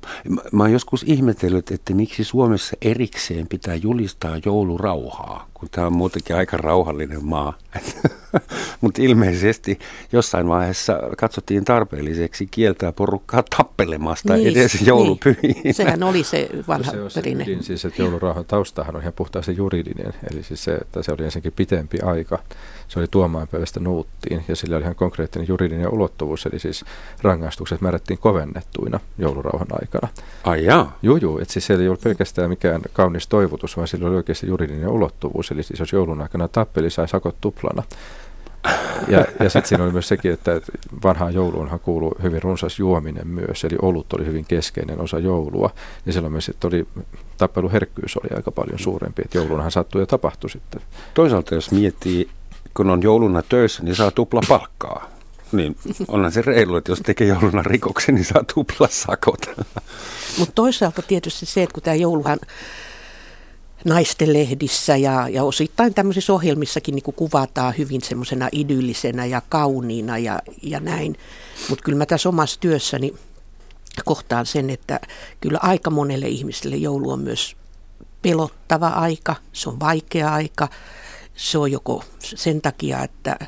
Mä 0.52 0.62
oon 0.62 0.72
joskus 0.72 1.02
ihmetellyt, 1.02 1.70
että 1.70 1.94
miksi 1.94 2.24
Suomessa 2.24 2.76
erikseen 2.82 3.46
pitää 3.48 3.74
julistaa 3.74 4.40
joulurauhaa, 4.44 5.48
kun 5.58 5.68
tämä 5.70 5.86
on 5.86 5.92
muutenkin 5.92 6.36
aika 6.36 6.56
rauhallinen 6.56 7.24
maa. 7.24 7.58
Mutta 8.80 9.02
ilmeisesti 9.02 9.78
jossain 10.12 10.48
vaiheessa 10.48 11.00
katsottiin 11.18 11.64
tarpeelliseksi 11.64 12.46
kieltää 12.46 12.92
porukkaa 12.92 13.42
tappelemasta 13.56 14.34
niin, 14.34 14.48
edes 14.48 14.82
joulupyhiin. 14.82 15.62
Niin. 15.64 15.74
Sehän 15.74 16.02
oli 16.02 16.24
se 16.24 16.48
vanha 16.68 16.92
se 16.92 16.98
perinne. 17.14 17.44
Se 17.44 17.50
ydin, 17.50 17.62
siis, 17.62 17.84
että 17.84 18.02
joulurauhan 18.02 18.44
taustahan 18.44 18.96
on 18.96 19.02
ihan 19.02 19.12
puhtaasti 19.12 19.56
juridinen, 19.56 20.12
eli 20.32 20.42
siis 20.42 20.64
se, 20.64 20.74
että 20.74 21.02
se 21.02 21.12
oli 21.12 21.24
ensinnäkin 21.24 21.52
pitempi 21.52 22.00
aika 22.00 22.38
se 22.88 22.98
oli 22.98 23.06
tuomaanpäivästä 23.10 23.80
nuuttiin 23.80 24.44
ja 24.48 24.56
sillä 24.56 24.76
oli 24.76 24.82
ihan 24.82 24.94
konkreettinen 24.94 25.48
juridinen 25.48 25.92
ulottuvuus, 25.92 26.46
eli 26.46 26.58
siis 26.58 26.84
rangaistukset 27.22 27.80
määrättiin 27.80 28.18
kovennettuina 28.18 29.00
joulurauhan 29.18 29.66
aikana. 29.70 30.08
Ai 30.44 30.64
jaa. 30.64 30.98
Joo, 31.02 31.16
joo, 31.16 31.38
että 31.38 31.52
siis 31.52 31.66
se 31.66 31.74
ei 31.74 31.88
ollut 31.88 32.00
pelkästään 32.00 32.50
mikään 32.50 32.82
kaunis 32.92 33.26
toivotus, 33.26 33.76
vaan 33.76 33.88
sillä 33.88 34.08
oli 34.08 34.16
oikeasti 34.16 34.46
juridinen 34.46 34.88
ulottuvuus, 34.88 35.45
eli 35.50 35.62
siis 35.62 35.80
jos 35.80 35.92
joulun 35.92 36.20
aikana 36.20 36.48
tappeli, 36.48 36.90
sai 36.90 37.08
sakot 37.08 37.36
tuplana. 37.40 37.82
Ja, 39.08 39.24
ja 39.40 39.50
sitten 39.50 39.66
siinä 39.68 39.84
oli 39.84 39.92
myös 39.92 40.08
sekin, 40.08 40.32
että 40.32 40.60
vanhaan 41.04 41.34
jouluunhan 41.34 41.80
kuuluu 41.80 42.14
hyvin 42.22 42.42
runsas 42.42 42.78
juominen 42.78 43.28
myös, 43.28 43.64
eli 43.64 43.76
olut 43.82 44.12
oli 44.12 44.26
hyvin 44.26 44.44
keskeinen 44.44 45.00
osa 45.00 45.18
joulua. 45.18 45.70
Ja 46.06 46.12
silloin 46.12 46.32
myös 46.32 46.48
että 46.48 46.66
oli, 46.66 46.86
tappeluherkkyys 47.38 48.16
oli 48.16 48.36
aika 48.36 48.50
paljon 48.50 48.78
suurempi, 48.78 49.22
että 49.24 49.38
joulunhan 49.38 49.70
sattui 49.70 50.02
ja 50.02 50.06
tapahtui 50.06 50.50
sitten. 50.50 50.80
Toisaalta 51.14 51.54
jos 51.54 51.70
miettii 51.70 52.28
kun 52.76 52.90
on 52.90 53.02
jouluna 53.02 53.42
töissä, 53.42 53.82
niin 53.82 53.96
saa 53.96 54.10
tupla 54.10 54.40
palkkaa. 54.48 55.10
Niin 55.52 55.76
onhan 56.08 56.32
se 56.32 56.42
reilu, 56.42 56.76
että 56.76 56.92
jos 56.92 57.00
tekee 57.00 57.26
jouluna 57.26 57.62
rikoksen, 57.62 58.14
niin 58.14 58.24
saa 58.24 58.44
tupla 58.54 58.88
sakot. 58.90 59.40
Mutta 60.38 60.54
toisaalta 60.54 61.02
tietysti 61.02 61.46
se, 61.46 61.62
että 61.62 61.74
kun 61.74 61.82
tämä 61.82 61.94
jouluhan 61.94 62.38
naisten 63.86 64.32
lehdissä 64.32 64.96
ja, 64.96 65.28
ja 65.28 65.44
osittain 65.44 65.94
tämmöisissä 65.94 66.32
ohjelmissakin 66.32 66.94
niin 66.94 67.14
kuvataan 67.16 67.74
hyvin 67.78 68.02
semmoisena 68.02 68.48
idyllisenä 68.52 69.26
ja 69.26 69.42
kauniina 69.48 70.18
ja, 70.18 70.38
ja 70.62 70.80
näin. 70.80 71.16
Mutta 71.68 71.84
kyllä 71.84 71.98
mä 71.98 72.06
tässä 72.06 72.28
omassa 72.28 72.60
työssäni 72.60 73.14
kohtaan 74.04 74.46
sen, 74.46 74.70
että 74.70 75.00
kyllä 75.40 75.58
aika 75.62 75.90
monelle 75.90 76.28
ihmiselle 76.28 76.76
joulu 76.76 77.10
on 77.10 77.20
myös 77.20 77.56
pelottava 78.22 78.88
aika, 78.88 79.36
se 79.52 79.68
on 79.68 79.80
vaikea 79.80 80.32
aika 80.32 80.68
se 81.36 81.58
on 81.58 81.72
joko 81.72 82.04
sen 82.18 82.62
takia, 82.62 83.02
että 83.02 83.38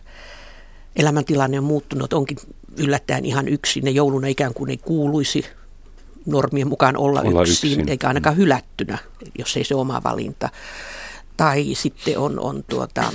elämäntilanne 0.96 1.58
on 1.58 1.64
muuttunut, 1.64 2.12
onkin 2.12 2.38
yllättäen 2.76 3.24
ihan 3.24 3.48
yksin 3.48 3.86
ja 3.86 3.90
jouluna 3.90 4.26
ikään 4.26 4.54
kuin 4.54 4.70
ei 4.70 4.76
kuuluisi 4.76 5.44
normien 6.28 6.68
mukaan 6.68 6.96
olla, 6.96 7.20
olla 7.20 7.42
yksin, 7.42 7.70
yksin, 7.70 7.88
eikä 7.88 8.08
ainakaan 8.08 8.36
hylättynä, 8.36 8.98
jos 9.38 9.56
ei 9.56 9.64
se 9.64 9.74
oma 9.74 10.00
valinta. 10.04 10.48
Tai 11.36 11.66
sitten 11.74 12.18
on, 12.18 12.40
on 12.40 12.64
tuota, 12.70 13.12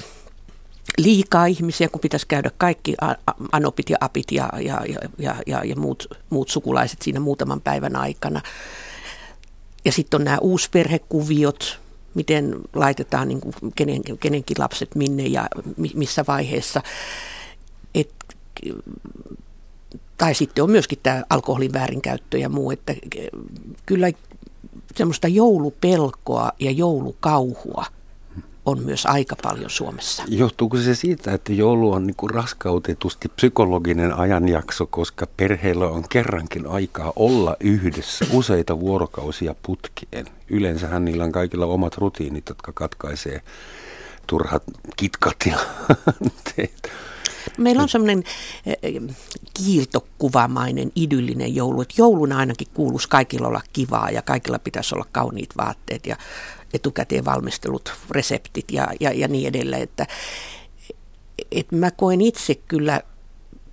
liikaa 0.97 1.45
ihmisiä, 1.45 1.89
kun 1.89 2.01
pitäisi 2.01 2.27
käydä 2.27 2.51
kaikki 2.57 2.95
anopit 3.51 3.89
ja 3.89 3.97
apit 3.99 4.31
ja, 4.31 4.49
ja, 4.61 4.81
ja, 5.17 5.35
ja, 5.47 5.63
ja 5.63 5.75
muut, 5.75 6.05
muut 6.29 6.49
sukulaiset 6.49 7.01
siinä 7.01 7.19
muutaman 7.19 7.61
päivän 7.61 7.95
aikana. 7.95 8.41
Ja 9.85 9.91
sitten 9.91 10.19
on 10.19 10.25
nämä 10.25 10.37
uusperhekuviot, 10.41 11.79
miten 12.13 12.55
laitetaan 12.73 13.27
niin 13.27 13.41
kuin 13.41 13.53
kenen, 13.75 14.01
kenenkin 14.19 14.57
lapset 14.59 14.95
minne 14.95 15.23
ja 15.23 15.47
missä 15.95 16.25
vaiheessa. 16.27 16.81
Et, 17.95 18.13
tai 20.17 20.35
sitten 20.35 20.63
on 20.63 20.71
myöskin 20.71 20.99
tämä 21.03 21.23
alkoholin 21.29 21.73
väärinkäyttö 21.73 22.37
ja 22.37 22.49
muu, 22.49 22.71
että 22.71 22.95
kyllä 23.85 24.11
semmoista 24.95 25.27
joulupelkoa 25.27 26.51
ja 26.59 26.71
joulukauhua– 26.71 27.85
on 28.65 28.83
myös 28.83 29.05
aika 29.05 29.35
paljon 29.43 29.69
Suomessa. 29.69 30.23
Johtuuko 30.27 30.77
se 30.77 30.95
siitä, 30.95 31.33
että 31.33 31.53
joulu 31.53 31.91
on 31.91 32.07
niin 32.07 32.29
raskautetusti 32.33 33.29
psykologinen 33.29 34.13
ajanjakso, 34.13 34.85
koska 34.85 35.27
perheillä 35.37 35.87
on 35.87 36.03
kerrankin 36.09 36.67
aikaa 36.67 37.13
olla 37.15 37.57
yhdessä 37.59 38.25
useita 38.31 38.79
vuorokausia 38.79 39.55
putkeen? 39.63 40.25
Yleensähän 40.49 41.05
niillä 41.05 41.23
on 41.23 41.31
kaikilla 41.31 41.65
omat 41.65 41.97
rutiinit, 41.97 42.49
jotka 42.49 42.71
katkaisee 42.71 43.41
turhat 44.27 44.63
kitkat 44.95 45.37
ja 45.45 45.57
Meillä 47.57 47.81
on 47.81 47.89
semmoinen 47.89 48.23
eh, 48.65 49.01
kiiltokuvamainen, 49.53 50.91
idyllinen 50.95 51.55
joulu, 51.55 51.81
että 51.81 51.93
jouluna 51.97 52.37
ainakin 52.37 52.67
kuuluisi 52.73 53.09
kaikilla 53.09 53.47
olla 53.47 53.61
kivaa 53.73 54.09
ja 54.09 54.21
kaikilla 54.21 54.59
pitäisi 54.59 54.95
olla 54.95 55.05
kauniit 55.11 55.57
vaatteet 55.57 56.05
ja 56.05 56.15
etukäteen 56.73 57.25
valmistelut 57.25 57.93
reseptit 58.11 58.71
ja, 58.71 58.87
ja, 58.99 59.13
ja 59.13 59.27
niin 59.27 59.47
edelleen. 59.47 59.81
Että, 59.81 60.07
et 61.51 61.71
mä 61.71 61.91
koen 61.91 62.21
itse 62.21 62.55
kyllä 62.55 63.01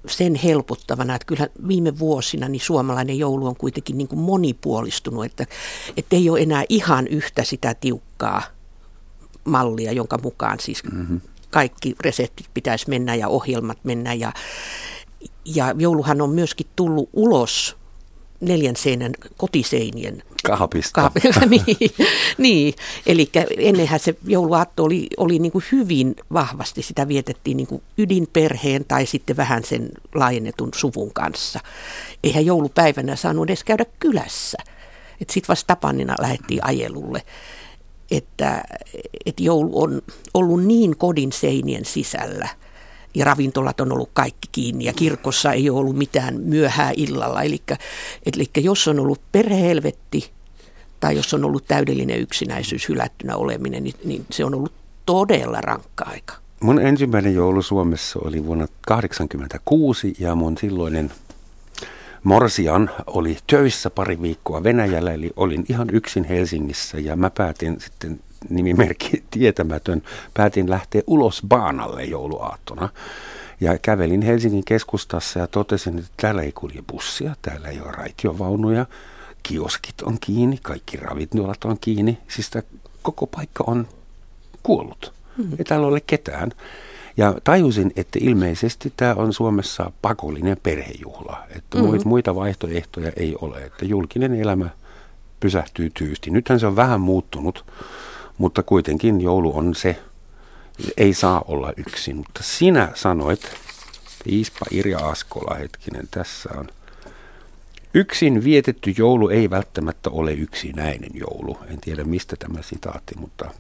sen 0.07 0.35
helpottavana, 0.35 1.15
että 1.15 1.27
kyllä 1.27 1.47
viime 1.69 1.99
vuosina 1.99 2.49
niin 2.49 2.61
suomalainen 2.61 3.19
joulu 3.19 3.47
on 3.47 3.57
kuitenkin 3.57 3.99
niin 3.99 4.09
kuin 4.09 4.19
monipuolistunut, 4.19 5.25
että, 5.25 5.47
että 5.97 6.17
ei 6.17 6.31
ole 6.31 6.41
enää 6.41 6.65
ihan 6.69 7.07
yhtä 7.07 7.45
sitä 7.45 7.75
tiukkaa 7.75 8.43
mallia, 9.45 9.93
jonka 9.93 10.19
mukaan 10.23 10.61
siis 10.61 10.85
mm-hmm. 10.85 11.21
Kaikki 11.51 11.95
reseptit 12.01 12.47
pitäisi 12.55 12.89
mennä 12.89 13.15
ja 13.15 13.29
ohjelmat 13.29 13.79
mennä 13.85 14.15
ja, 14.15 14.33
ja 15.45 15.75
jouluhan 15.79 16.21
on 16.21 16.31
myöskin 16.31 16.67
tullut 16.77 17.11
ulos 17.13 17.77
neljän 18.41 18.77
seinän 18.77 19.13
kotiseinien 19.37 20.23
Kahapista. 20.43 20.93
Kahapista. 20.95 21.47
niin, 21.51 21.65
niin. 22.39 22.75
eli 23.07 23.31
ennenhän 23.57 24.01
se 24.01 24.15
jouluaatto 24.27 24.85
oli, 24.85 25.09
oli 25.17 25.39
niin 25.39 25.53
kuin 25.53 25.65
hyvin 25.73 26.17
vahvasti, 26.33 26.83
sitä 26.83 27.09
vietettiin 27.09 27.57
niin 27.57 27.67
kuin 27.67 27.83
ydinperheen 27.99 28.85
tai 28.85 29.07
sitten 29.07 29.37
vähän 29.37 29.65
sen 29.65 29.89
laajennetun 30.15 30.71
suvun 30.75 31.13
kanssa. 31.13 31.61
Eihän 32.25 32.47
joulupäivänä 32.47 33.17
saanut 33.17 33.45
edes 33.45 33.65
käydä 33.65 33.85
kylässä. 33.99 34.59
Sitten 35.19 35.49
vasta 35.49 35.67
tapanina 35.67 36.15
lähdettiin 36.21 36.65
ajelulle. 36.65 37.23
Että, 38.11 38.63
että 39.27 39.43
joulu 39.43 39.83
on 39.83 40.03
ollut 40.35 40.65
niin 40.65 40.97
kodin 40.97 41.33
seinien 41.33 41.85
sisällä– 41.85 42.49
ja 43.15 43.25
ravintolat 43.25 43.81
on 43.81 43.93
ollut 43.93 44.11
kaikki 44.13 44.49
kiinni 44.53 44.85
ja 44.85 44.93
kirkossa 44.93 45.53
ei 45.53 45.71
ole 45.71 45.79
ollut 45.79 45.97
mitään 45.97 46.41
myöhää 46.41 46.93
illalla. 46.97 47.43
Eli, 47.43 47.63
eli 48.27 48.51
jos 48.57 48.89
on 48.89 49.01
ollut 49.01 49.21
perhehelvetti 49.33 50.31
tai 51.01 51.17
jos 51.17 51.35
on 51.35 51.45
ollut 51.45 51.65
täydellinen 51.69 52.21
yksinäisyys, 52.21 52.89
hylättynä 52.89 53.37
oleminen, 53.37 53.85
niin, 53.85 53.95
niin 54.05 54.27
se 54.31 54.45
on 54.45 54.55
ollut 54.55 54.73
todella 55.07 55.61
rankka 55.61 56.05
aika. 56.05 56.35
Mun 56.61 56.81
ensimmäinen 56.81 57.35
joulu 57.35 57.63
Suomessa 57.63 58.19
oli 58.25 58.47
vuonna 58.47 58.67
1986 58.67 60.15
ja 60.19 60.35
mun 60.35 60.59
silloinen 60.59 61.13
Morsian 62.25 62.91
oli 63.07 63.39
töissä 63.47 63.91
pari 63.91 64.23
viikkoa 64.23 64.63
Venäjällä, 64.63 65.13
eli 65.13 65.31
olin 65.37 65.65
ihan 65.69 65.89
yksin 65.93 66.25
Helsingissä 66.25 66.99
ja 66.99 67.17
mä 67.17 67.31
päätin 67.31 67.81
sitten 67.81 68.21
nimimerkki 68.49 69.25
tietämätön, 69.31 70.03
päätin 70.35 70.71
lähteä 70.71 71.03
ulos 71.07 71.43
baanalle 71.49 72.05
jouluaattona. 72.05 72.89
Ja 73.61 73.79
kävelin 73.79 74.23
Helsingin 74.23 74.65
keskustassa 74.65 75.39
ja 75.39 75.47
totesin, 75.47 75.99
että 75.99 76.11
täällä 76.17 76.43
ei 76.43 76.53
kulje 76.53 76.83
bussia, 76.93 77.35
täällä 77.43 77.69
ei 77.69 77.81
ole 77.81 77.91
raitiovaunuja, 77.91 78.87
kioskit 79.43 80.03
on 80.03 80.19
kiinni, 80.21 80.59
kaikki 80.63 80.97
ravintolat 80.97 81.65
on 81.65 81.77
kiinni. 81.81 82.19
Siis 82.29 82.51
tämä 82.51 82.63
koko 83.03 83.27
paikka 83.27 83.65
on 83.67 83.89
kuollut. 84.63 85.13
Hmm. 85.37 85.53
Ei 85.59 85.65
täällä 85.65 85.87
ole 85.87 86.01
ketään. 86.01 86.53
Ja 87.17 87.35
tajusin, 87.45 87.93
että 87.97 88.19
ilmeisesti 88.23 88.93
tämä 88.97 89.15
on 89.15 89.33
Suomessa 89.33 89.93
pakollinen 90.03 90.57
perhejuhla. 90.63 91.43
Että 91.57 91.79
mm-hmm. 91.79 92.01
muita 92.05 92.35
vaihtoehtoja 92.35 93.13
ei 93.17 93.37
ole. 93.41 93.59
Että 93.59 93.85
julkinen 93.85 94.35
elämä 94.35 94.71
pysähtyy 95.41 95.91
tyysti. 95.95 96.31
Nythän 96.31 96.61
se 96.61 96.67
on 96.67 96.77
vähän 96.77 97.01
muuttunut 97.01 97.65
mutta 98.41 98.63
kuitenkin 98.63 99.21
joulu 99.21 99.59
on 99.59 99.75
se, 99.75 99.97
ei 100.97 101.15
saa 101.15 101.45
olla 101.49 101.73
yksin. 101.77 102.17
Mutta 102.17 102.43
sinä 102.43 102.89
sanoit 102.95 103.41
Piispa 104.25 104.67
Irja 104.71 104.99
Askola, 104.99 105.55
hetkinen, 105.55 106.09
tässä 106.11 106.49
on. 106.57 106.69
Yksin 107.95 108.45
vietetty 108.45 108.95
joulu 108.99 109.29
ei 109.29 109.51
välttämättä 109.51 110.11
ole 110.11 110.33
yksinäinen 110.33 111.11
joulu. 111.15 111.59
En 111.69 111.81
tiedä 111.81 112.05
mistä 112.05 112.37
tämä 112.37 112.63
sitaatti, 112.63 113.15
mutta 113.19 113.51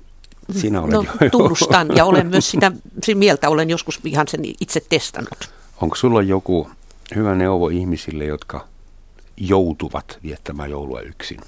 sinä 0.53 0.83
olet 0.83 0.93
no, 0.93 1.05
jo... 1.21 1.31
tunnustan 1.31 1.89
ja 1.97 2.05
olen 2.05 2.27
myös 2.27 2.51
sitä, 2.51 2.73
sitä 3.03 3.19
mieltä, 3.19 3.49
olen 3.49 3.71
joskus 3.71 4.01
ihan 4.05 4.29
sen 4.29 4.41
itse 4.61 4.83
testannut. 4.89 5.51
Onko 5.81 5.97
sulla 5.97 6.23
joku 6.23 6.71
hyvä 7.15 7.35
neuvo 7.35 7.69
ihmisille, 7.69 8.25
jotka 8.25 8.67
joutuvat 9.37 10.19
viettämään 10.23 10.71
joulua 10.71 11.01
yksin? 11.01 11.41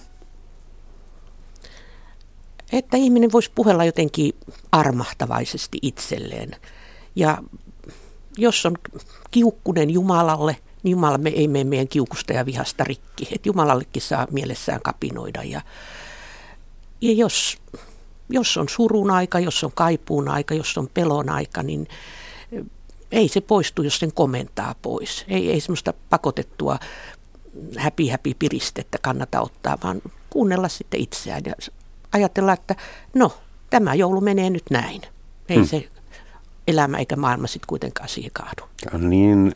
Että 2.72 2.96
ihminen 2.96 3.32
voisi 3.32 3.50
puhella 3.54 3.84
jotenkin 3.84 4.32
armahtavaisesti 4.72 5.78
itselleen. 5.82 6.56
Ja 7.16 7.38
jos 8.38 8.66
on 8.66 8.74
kiukkunen 9.30 9.90
Jumalalle, 9.90 10.56
niin 10.82 10.90
Jumala 10.90 11.18
me 11.18 11.30
ei 11.30 11.48
mene 11.48 11.64
meidän 11.64 11.88
kiukusta 11.88 12.32
ja 12.32 12.46
vihasta 12.46 12.84
rikki. 12.84 13.28
Että 13.32 13.48
Jumalallekin 13.48 14.02
saa 14.02 14.26
mielessään 14.30 14.80
kapinoida. 14.82 15.42
Ja, 15.42 15.60
ja 17.00 17.12
jos, 17.12 17.58
jos 18.32 18.56
on 18.56 18.68
surun 18.68 19.10
aika, 19.10 19.40
jos 19.40 19.64
on 19.64 19.72
kaipuun 19.74 20.28
aika, 20.28 20.54
jos 20.54 20.78
on 20.78 20.88
pelon 20.94 21.30
aika, 21.30 21.62
niin 21.62 21.88
ei 23.12 23.28
se 23.28 23.40
poistu, 23.40 23.82
jos 23.82 23.98
sen 23.98 24.12
komentaa 24.12 24.74
pois. 24.82 25.24
Ei, 25.28 25.50
ei 25.50 25.60
semmoista 25.60 25.94
pakotettua 26.10 26.78
häpi 27.78 28.08
häpi 28.08 28.34
piristettä 28.38 28.98
kannata 29.02 29.40
ottaa, 29.40 29.78
vaan 29.84 30.02
kuunnella 30.30 30.68
sitten 30.68 31.00
itseään 31.00 31.42
ja 31.46 31.54
ajatella, 32.12 32.52
että 32.52 32.76
no, 33.14 33.32
tämä 33.70 33.94
joulu 33.94 34.20
menee 34.20 34.50
nyt 34.50 34.64
näin. 34.70 35.02
Ei 35.48 35.56
hmm. 35.56 35.66
se 35.66 35.88
elämä 36.68 36.98
eikä 36.98 37.16
maailma 37.16 37.46
sitten 37.46 37.66
kuitenkaan 37.66 38.08
siihen 38.08 38.30
kaadu. 38.32 38.62
Tämä 38.84 39.04
on 39.04 39.10
niin 39.10 39.54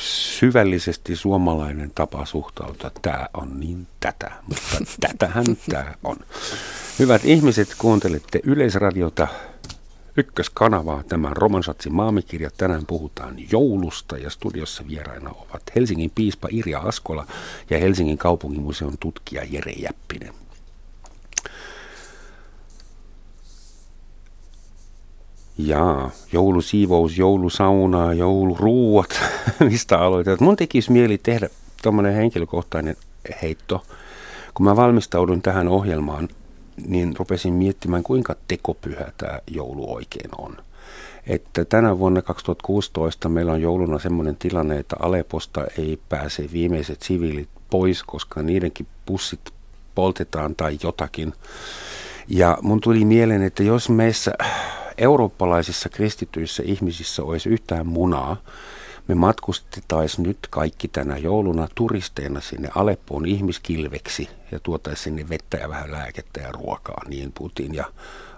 syvällisesti 0.00 1.16
suomalainen 1.16 1.90
tapa 1.94 2.24
suhtautua. 2.24 2.90
Tämä 3.02 3.28
on 3.34 3.60
niin 3.60 3.86
tätä, 4.00 4.32
mutta 4.48 4.76
tätähän 5.08 5.44
tämä 5.70 5.94
on. 6.04 6.16
Hyvät 6.98 7.24
ihmiset, 7.24 7.74
kuuntelette 7.78 8.40
Yleisradiota 8.44 9.28
ykköskanavaa. 10.16 11.02
Tämä 11.02 11.30
Romansatsin 11.30 11.94
maamikirja. 11.94 12.50
Tänään 12.56 12.86
puhutaan 12.86 13.34
joulusta 13.50 14.18
ja 14.18 14.30
studiossa 14.30 14.88
vieraina 14.88 15.30
ovat 15.30 15.62
Helsingin 15.76 16.12
piispa 16.14 16.48
Irja 16.50 16.78
Askola 16.78 17.26
ja 17.70 17.78
Helsingin 17.78 18.18
kaupunginmuseon 18.18 18.98
tutkija 19.00 19.44
Jere 19.50 19.72
Jäppinen. 19.72 20.34
Jaa, 25.58 26.10
joulusiivous, 26.32 27.18
joulusauna, 27.18 28.14
jouluruuat, 28.14 29.20
mistä 29.70 29.98
aloitetaan. 29.98 30.38
Mun 30.40 30.56
tekisi 30.56 30.92
mieli 30.92 31.18
tehdä 31.18 31.48
tuommoinen 31.82 32.14
henkilökohtainen 32.14 32.96
heitto. 33.42 33.82
Kun 34.54 34.64
mä 34.64 34.76
valmistaudun 34.76 35.42
tähän 35.42 35.68
ohjelmaan, 35.68 36.28
niin 36.86 37.16
rupesin 37.18 37.52
miettimään, 37.52 38.02
kuinka 38.02 38.36
tekopyhä 38.48 39.12
tämä 39.16 39.38
joulu 39.46 39.94
oikein 39.94 40.30
on. 40.38 40.56
Että 41.26 41.64
tänä 41.64 41.98
vuonna 41.98 42.22
2016 42.22 43.28
meillä 43.28 43.52
on 43.52 43.62
jouluna 43.62 43.98
semmoinen 43.98 44.36
tilanne, 44.36 44.78
että 44.78 44.96
Aleposta 45.00 45.64
ei 45.78 45.98
pääse 46.08 46.48
viimeiset 46.52 47.02
siviilit 47.02 47.48
pois, 47.70 48.02
koska 48.02 48.42
niidenkin 48.42 48.86
pussit 49.06 49.40
poltetaan 49.94 50.54
tai 50.54 50.78
jotakin. 50.82 51.32
Ja 52.28 52.58
mun 52.62 52.80
tuli 52.80 53.04
mieleen, 53.04 53.42
että 53.42 53.62
jos 53.62 53.88
meissä 53.88 54.32
eurooppalaisissa 54.98 55.88
kristityissä 55.88 56.62
ihmisissä 56.66 57.22
olisi 57.22 57.48
yhtään 57.48 57.86
munaa, 57.86 58.36
me 59.08 59.14
matkustettaisiin 59.14 60.28
nyt 60.28 60.38
kaikki 60.50 60.88
tänä 60.88 61.16
jouluna 61.16 61.68
turisteina 61.74 62.40
sinne 62.40 62.68
Aleppoon 62.74 63.26
ihmiskilveksi 63.26 64.28
ja 64.52 64.60
tuotaisiin 64.60 65.04
sinne 65.04 65.28
vettä 65.28 65.56
ja 65.56 65.68
vähän 65.68 65.92
lääkettä 65.92 66.40
ja 66.40 66.52
ruokaa. 66.52 67.02
Niin 67.08 67.32
Putin 67.38 67.74
ja 67.74 67.84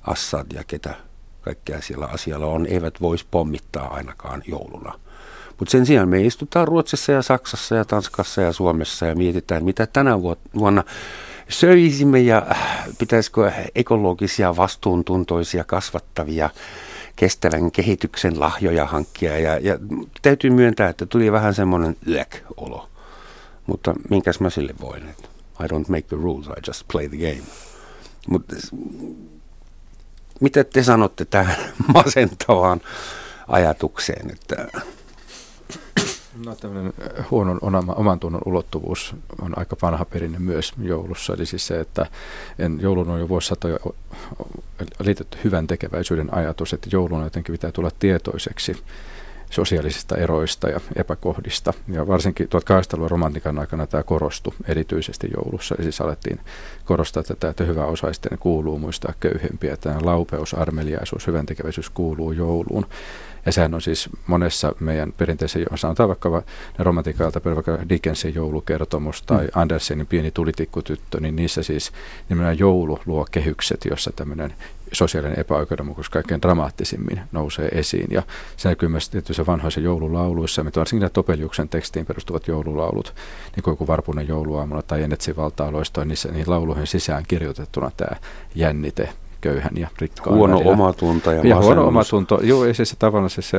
Assad 0.06 0.46
ja 0.52 0.64
ketä 0.64 0.94
kaikkea 1.40 1.80
siellä 1.80 2.06
asialla 2.06 2.46
on, 2.46 2.66
eivät 2.66 3.00
voisi 3.00 3.26
pommittaa 3.30 3.94
ainakaan 3.94 4.42
jouluna. 4.46 4.98
Mutta 5.58 5.72
sen 5.72 5.86
sijaan 5.86 6.08
me 6.08 6.22
istutaan 6.22 6.68
Ruotsissa 6.68 7.12
ja 7.12 7.22
Saksassa 7.22 7.74
ja 7.74 7.84
Tanskassa 7.84 8.42
ja 8.42 8.52
Suomessa 8.52 9.06
ja 9.06 9.14
mietitään, 9.14 9.64
mitä 9.64 9.86
tänä 9.86 10.22
vuonna 10.54 10.84
söisimme 11.50 12.20
ja 12.20 12.46
pitäisikö 12.98 13.52
ekologisia, 13.74 14.56
vastuuntuntoisia, 14.56 15.64
kasvattavia 15.64 16.50
kestävän 17.16 17.70
kehityksen 17.70 18.40
lahjoja 18.40 18.86
hankkia. 18.86 19.38
Ja, 19.38 19.58
ja 19.58 19.78
täytyy 20.22 20.50
myöntää, 20.50 20.88
että 20.88 21.06
tuli 21.06 21.32
vähän 21.32 21.54
semmoinen 21.54 21.96
yäk-olo. 22.06 22.88
Mutta 23.66 23.94
minkäs 24.10 24.40
mä 24.40 24.50
sille 24.50 24.74
voin? 24.80 25.02
I 25.60 25.66
don't 25.66 25.88
make 25.88 26.02
the 26.02 26.16
rules, 26.16 26.46
I 26.46 26.60
just 26.66 26.84
play 26.92 27.08
the 27.08 27.16
game. 27.16 27.46
Mutta 28.28 28.56
mitä 30.40 30.64
te 30.64 30.82
sanotte 30.82 31.24
tähän 31.24 31.56
masentavaan 31.94 32.80
ajatukseen, 33.48 34.30
että 34.30 34.68
No 36.46 36.54
tämmöinen 36.54 36.92
huonon 37.30 37.58
oman 37.96 38.20
tunnon 38.20 38.42
ulottuvuus 38.44 39.14
on 39.42 39.58
aika 39.58 39.76
vanha 39.82 40.04
perinne 40.04 40.38
myös 40.38 40.72
joulussa. 40.82 41.34
Eli 41.34 41.46
siis 41.46 41.66
se, 41.66 41.80
että 41.80 42.06
en, 42.58 42.78
joulun 42.82 43.10
on 43.10 43.20
jo 43.20 43.28
vuosisatoja 43.28 43.78
liitetty 45.00 45.38
hyvän 45.44 45.66
tekeväisyyden 45.66 46.34
ajatus, 46.34 46.72
että 46.72 46.88
joulun 46.92 47.24
jotenkin 47.24 47.52
pitää 47.52 47.72
tulla 47.72 47.90
tietoiseksi 47.98 48.76
sosiaalisista 49.50 50.16
eroista 50.16 50.68
ja 50.68 50.80
epäkohdista. 50.96 51.72
Ja 51.88 52.06
varsinkin 52.06 52.48
1800-luvun 52.48 53.10
romantikan 53.10 53.58
aikana 53.58 53.86
tämä 53.86 54.02
korostui 54.02 54.52
erityisesti 54.68 55.28
joulussa. 55.36 55.74
Eli 55.74 55.82
siis 55.82 56.00
alettiin 56.00 56.40
korostaa 56.84 57.22
tätä, 57.22 57.48
että 57.48 57.64
hyvä 57.64 57.84
osaisten 57.84 58.38
kuuluu 58.38 58.78
muistaa 58.78 59.12
köyhempiä. 59.20 59.76
Tämä 59.76 59.98
laupeus, 60.02 60.54
armeliaisuus, 60.54 61.26
hyvän 61.26 61.46
tekeväisyys 61.46 61.90
kuuluu 61.90 62.32
jouluun. 62.32 62.86
Ja 63.46 63.52
sehän 63.52 63.74
on 63.74 63.82
siis 63.82 64.08
monessa 64.26 64.72
meidän 64.80 65.12
perinteisen, 65.12 65.66
sanotaan 65.74 66.08
vaikka 66.08 66.42
ne 66.78 66.84
romantiikalta, 66.84 67.40
vaikka 67.44 67.78
Dickensin 67.88 68.34
joulukertomus 68.34 69.22
tai 69.22 69.44
mm. 69.44 69.50
Andersenin 69.54 70.06
pieni 70.06 70.30
tulitikkutyttö, 70.30 71.20
niin 71.20 71.36
niissä 71.36 71.62
siis 71.62 71.92
nimenomaan 72.28 72.58
joulu 72.58 73.00
luo 73.06 73.26
kehykset, 73.30 73.84
jossa 73.84 74.12
tämmöinen 74.16 74.54
sosiaalinen 74.92 75.40
epäoikeudenmukaisuus 75.40 76.10
kaikkein 76.10 76.42
dramaattisimmin 76.42 77.20
nousee 77.32 77.68
esiin. 77.68 78.08
Ja 78.10 78.22
se 78.56 78.68
näkyy 78.68 78.88
myös 78.88 79.10
tietyissä 79.10 79.46
vanhoissa 79.46 79.80
joululauluissa, 79.80 80.64
mitä 80.64 80.80
varsinkin 80.80 81.00
nämä 81.00 81.10
Topeliuksen 81.10 81.68
tekstiin 81.68 82.06
perustuvat 82.06 82.48
joululaulut, 82.48 83.14
niin 83.56 83.62
kuin 83.64 83.72
joku 83.72 83.86
Varpunen 83.86 84.28
jouluaamuna 84.28 84.82
tai 84.82 85.02
Enetsin 85.02 85.36
valta-aloista, 85.36 86.04
niissä 86.04 86.28
niihin 86.28 86.50
lauluihin 86.50 86.86
sisään 86.86 87.24
kirjoitettuna 87.28 87.90
tämä 87.96 88.16
jännite 88.54 89.08
köyhän 89.40 89.76
ja 89.76 89.88
rikkaan 89.98 90.36
Huono 90.36 90.54
välillä. 90.54 90.72
omatunto 90.72 91.32
ja, 91.32 91.40
ja 91.44 91.56
huono 91.56 91.86
omatunto. 91.86 92.40
Joo, 92.42 92.64
ja 92.64 92.74
siis 92.74 92.96
tavallaan 92.98 93.30
se, 93.30 93.42
se, 93.42 93.58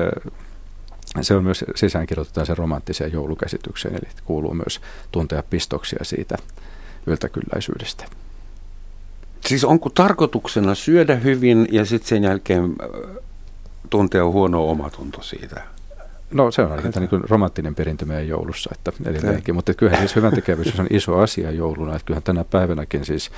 se 1.22 1.36
on 1.36 1.44
myös 1.44 1.65
sisäänkirjoitetaan 1.76 2.46
se 2.46 2.56
romanttiseen 2.56 3.13
joulukäsitykseen, 3.13 3.96
eli 3.96 4.10
kuuluu 4.26 4.54
myös 4.54 4.82
tuntea 5.12 5.44
pistoksia 5.50 6.00
siitä 6.04 6.38
yltäkylläisyydestä. 7.06 8.06
Siis 9.46 9.63
onko 9.63 9.89
tarkoituksena 9.89 10.76
syödä 10.76 11.15
hyvin 11.15 11.67
ja 11.72 11.86
sitten 11.86 12.10
sen 12.10 12.24
jälkeen 12.24 12.63
äh, 12.63 13.15
tuntea 13.89 14.26
huono 14.26 14.70
omatunto 14.70 15.22
siitä? 15.22 15.62
No 16.32 16.52
se 16.52 16.62
on 16.62 16.72
aika 16.72 17.00
niin 17.00 17.10
kuin 17.10 17.24
romanttinen 17.30 17.76
perintö 17.76 18.06
meidän 18.06 18.28
joulussa, 18.28 18.70
että 18.74 18.91
edelleenkin. 19.06 19.56
Mutta 19.56 19.74
kyllähän 19.74 20.08
siis 20.08 20.15
hyvän 20.15 20.34
tekevyys 20.34 20.80
on 20.80 20.88
iso 20.89 21.17
asia 21.17 21.52
jouluna. 21.52 21.96
Että 21.96 22.06
kyllähän 22.06 22.24
tänä 22.24 22.44
päivänäkin 22.44 23.06
siis 23.06 23.32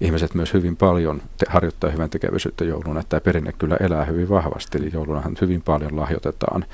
ihmiset 0.00 0.34
myös 0.34 0.54
hyvin 0.54 0.76
paljon 0.76 1.22
te- 1.38 1.46
harjoittaa 1.48 1.90
hyvän 1.90 2.10
tekeväisyyttä 2.10 2.64
jouluna, 2.64 3.00
että 3.00 3.08
tämä 3.08 3.20
perinne 3.20 3.52
kyllä 3.52 3.76
elää 3.80 4.04
hyvin 4.04 4.28
vahvasti, 4.28 4.78
eli 4.78 4.90
joulunahan 4.92 5.36
hyvin 5.40 5.62
paljon 5.62 5.96
lahjoitetaan 5.96 6.64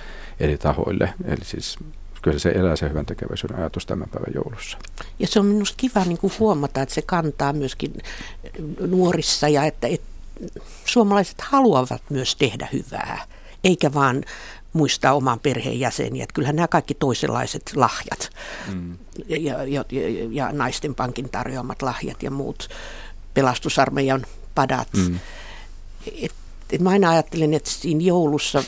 eri 0.41 0.59
tahoille, 0.59 1.15
eli 1.25 1.45
siis 1.45 1.79
kyllä 2.23 2.39
se 2.39 2.51
elää 2.51 2.77
se 2.77 2.89
hyvän 2.89 3.07
tekeväisyyden 3.07 3.59
ajatus 3.59 3.87
tämän 3.87 4.09
päivän 4.09 4.35
joulussa. 4.35 4.79
Ja 5.19 5.27
se 5.27 5.41
on 5.41 5.47
minusta 5.47 5.75
kiva 5.77 6.05
niin 6.05 6.19
kuin 6.19 6.33
huomata, 6.39 6.83
että 6.83 6.95
se 6.95 7.03
kantaa 7.03 7.53
myöskin 7.53 7.93
nuorissa 8.87 9.49
ja 9.49 9.65
että, 9.65 9.87
että 9.87 10.07
suomalaiset 10.85 11.41
haluavat 11.41 12.03
myös 12.11 12.37
tehdä 12.37 12.69
hyvää, 12.73 13.25
eikä 13.65 13.95
vaan 13.95 14.25
muistaa 14.73 15.13
oman 15.13 15.41
perheenjäseniä. 15.41 16.23
Että 16.23 16.35
kyllähän 16.35 16.57
nämä 16.57 16.69
kaikki 16.69 16.95
toisenlaiset 16.95 17.73
lahjat 17.75 18.31
mm. 18.75 18.99
ja, 19.29 19.37
ja, 19.65 19.65
ja, 19.65 19.85
ja 20.31 20.53
naisten 20.53 20.95
pankin 20.95 21.29
tarjoamat 21.29 21.83
lahjat 21.83 22.23
ja 22.23 22.31
muut 22.31 22.69
pelastusarmeijan 23.39 24.27
padat. 24.55 24.89
Mm. 24.97 25.19
Et, 26.23 26.33
et 26.73 26.81
mä 26.81 26.91
aina 26.91 27.11
ajattelen, 27.11 27.55
että 27.55 27.71
siinä 27.71 28.01
joulussa, 28.01 28.65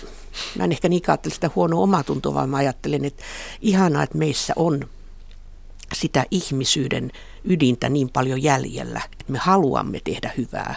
mä 0.59 0.65
en 0.65 0.73
ehkä 0.73 0.89
niin 0.89 1.03
ajattele 1.09 1.35
sitä 1.35 1.51
huonoa 1.55 1.81
omatuntoa, 1.81 2.35
vaan 2.35 2.49
mä 2.49 2.57
ajattelen, 2.57 3.05
että 3.05 3.23
ihanaa, 3.61 4.03
että 4.03 4.19
meissä 4.19 4.53
on 4.57 4.89
sitä 5.95 6.25
ihmisyyden 6.31 7.13
ydintä 7.45 7.89
niin 7.89 8.09
paljon 8.09 8.43
jäljellä, 8.43 9.01
että 9.13 9.33
me 9.33 9.39
haluamme 9.39 10.01
tehdä 10.05 10.33
hyvää. 10.37 10.75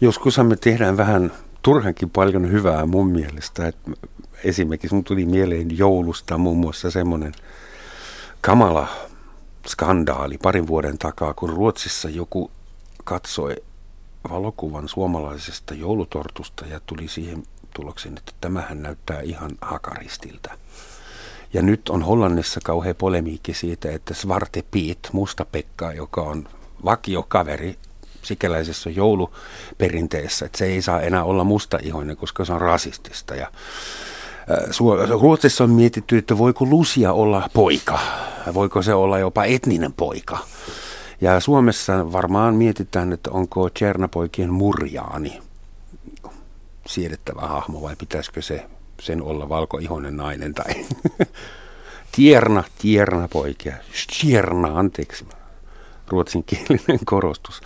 Joskus 0.00 0.38
me 0.38 0.56
tehdään 0.56 0.96
vähän 0.96 1.32
turhankin 1.62 2.10
paljon 2.10 2.52
hyvää 2.52 2.86
mun 2.86 3.10
mielestä. 3.10 3.68
Et 3.68 3.76
esimerkiksi 4.44 4.94
mun 4.94 5.04
tuli 5.04 5.26
mieleen 5.26 5.78
joulusta 5.78 6.38
muun 6.38 6.58
muassa 6.58 6.90
semmoinen 6.90 7.32
kamala 8.40 8.88
skandaali 9.66 10.38
parin 10.38 10.66
vuoden 10.66 10.98
takaa, 10.98 11.34
kun 11.34 11.50
Ruotsissa 11.50 12.08
joku 12.08 12.50
katsoi 13.04 13.56
valokuvan 14.30 14.88
suomalaisesta 14.88 15.74
joulutortusta 15.74 16.66
ja 16.66 16.80
tuli 16.86 17.08
siihen 17.08 17.42
tulokseen, 17.74 18.18
että 18.18 18.32
tämähän 18.40 18.82
näyttää 18.82 19.20
ihan 19.20 19.50
hakaristilta. 19.60 20.58
Ja 21.52 21.62
nyt 21.62 21.88
on 21.88 22.02
Hollannissa 22.02 22.60
kauhean 22.64 22.96
polemiikki 22.96 23.54
siitä, 23.54 23.92
että 23.92 24.14
Svarte 24.14 24.64
Piet, 24.70 25.08
Musta 25.12 25.44
Pekka, 25.44 25.92
joka 25.92 26.20
on 26.20 26.48
vakiokaveri 26.84 27.78
sikäläisessä 28.22 28.90
jouluperinteessä, 28.90 30.46
että 30.46 30.58
se 30.58 30.64
ei 30.64 30.82
saa 30.82 31.00
enää 31.00 31.24
olla 31.24 31.44
mustaihoinen, 31.44 32.16
koska 32.16 32.44
se 32.44 32.52
on 32.52 32.60
rasistista. 32.60 33.34
Ja 33.34 33.50
Ruotsissa 35.20 35.64
on 35.64 35.70
mietitty, 35.70 36.18
että 36.18 36.38
voiko 36.38 36.64
Lusia 36.64 37.12
olla 37.12 37.48
poika, 37.52 37.98
voiko 38.54 38.82
se 38.82 38.94
olla 38.94 39.18
jopa 39.18 39.44
etninen 39.44 39.92
poika. 39.92 40.38
Ja 41.20 41.40
Suomessa 41.40 42.12
varmaan 42.12 42.54
mietitään, 42.54 43.12
että 43.12 43.30
onko 43.30 43.70
Tsernapoikien 43.70 44.52
murjaani 44.52 45.40
siedettävä 46.86 47.40
hahmo 47.40 47.82
vai 47.82 47.96
pitäisikö 47.96 48.42
se 48.42 48.66
sen 49.00 49.22
olla 49.22 49.48
valkoihoinen 49.48 50.16
nainen 50.16 50.54
tai 50.54 50.74
tierna, 52.16 52.64
tierna 52.78 53.28
poikia, 53.28 53.76
tierna, 54.20 54.78
anteeksi, 54.78 55.26
ruotsinkielinen 56.08 56.98
korostus. 57.04 57.60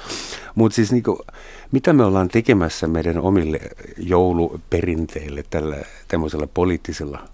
Mutta 0.54 0.76
siis 0.76 0.92
niinku, 0.92 1.24
mitä 1.72 1.92
me 1.92 2.04
ollaan 2.04 2.28
tekemässä 2.28 2.86
meidän 2.86 3.18
omille 3.18 3.60
jouluperinteille 3.96 5.44
tällä 5.50 5.76
tämmöisellä 6.08 6.46
poliittisella 6.46 7.28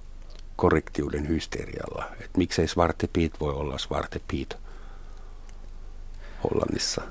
korrektiuden 0.57 1.29
hysterialla? 1.29 2.05
Et 2.21 2.31
miksei 2.37 2.69
Svarte 2.69 3.09
Piet 3.13 3.41
voi 3.41 3.55
olla 3.55 3.79
Svarte 3.79 4.21
Piet 4.29 4.57
Hollannissa? 6.45 7.03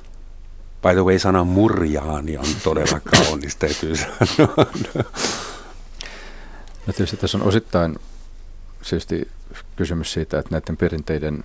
By 0.81 0.93
the 0.93 1.03
way, 1.03 1.19
sana 1.19 1.43
murjaani 1.43 2.37
on 2.37 2.47
todella 2.63 2.99
kaunis, 3.11 3.55
täytyy 3.55 3.95
sanoa. 3.95 4.55
No 6.87 6.93
tietysti 6.93 7.17
tässä 7.17 7.37
on 7.37 7.43
osittain 7.43 7.99
tietysti 8.89 9.27
kysymys 9.75 10.13
siitä, 10.13 10.39
että 10.39 10.51
näiden 10.51 10.77
perinteiden 10.77 11.43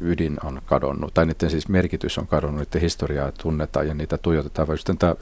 ydin 0.00 0.36
on 0.44 0.62
kadonnut, 0.66 1.14
tai 1.14 1.26
niiden 1.26 1.50
siis 1.50 1.68
merkitys 1.68 2.18
on 2.18 2.26
kadonnut, 2.26 2.60
niiden 2.60 2.80
historiaa 2.80 3.32
tunnetaan 3.32 3.88
ja 3.88 3.94
niitä 3.94 4.18
tuijotetaan. 4.18 4.68
Vai 4.68 4.76
tämä 4.98 5.14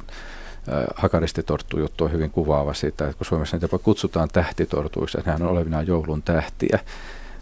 hakaristitorttu 0.94 1.78
juttu 1.78 2.04
on 2.04 2.12
hyvin 2.12 2.30
kuvaava 2.30 2.74
siitä, 2.74 3.04
että 3.04 3.18
kun 3.18 3.26
Suomessa 3.26 3.56
niitä 3.56 3.78
kutsutaan 3.78 4.28
tähtitortuiksi, 4.32 5.18
nehän 5.26 5.42
on 5.42 5.48
olevinaan 5.48 5.86
joulun 5.86 6.22
tähtiä, 6.22 6.78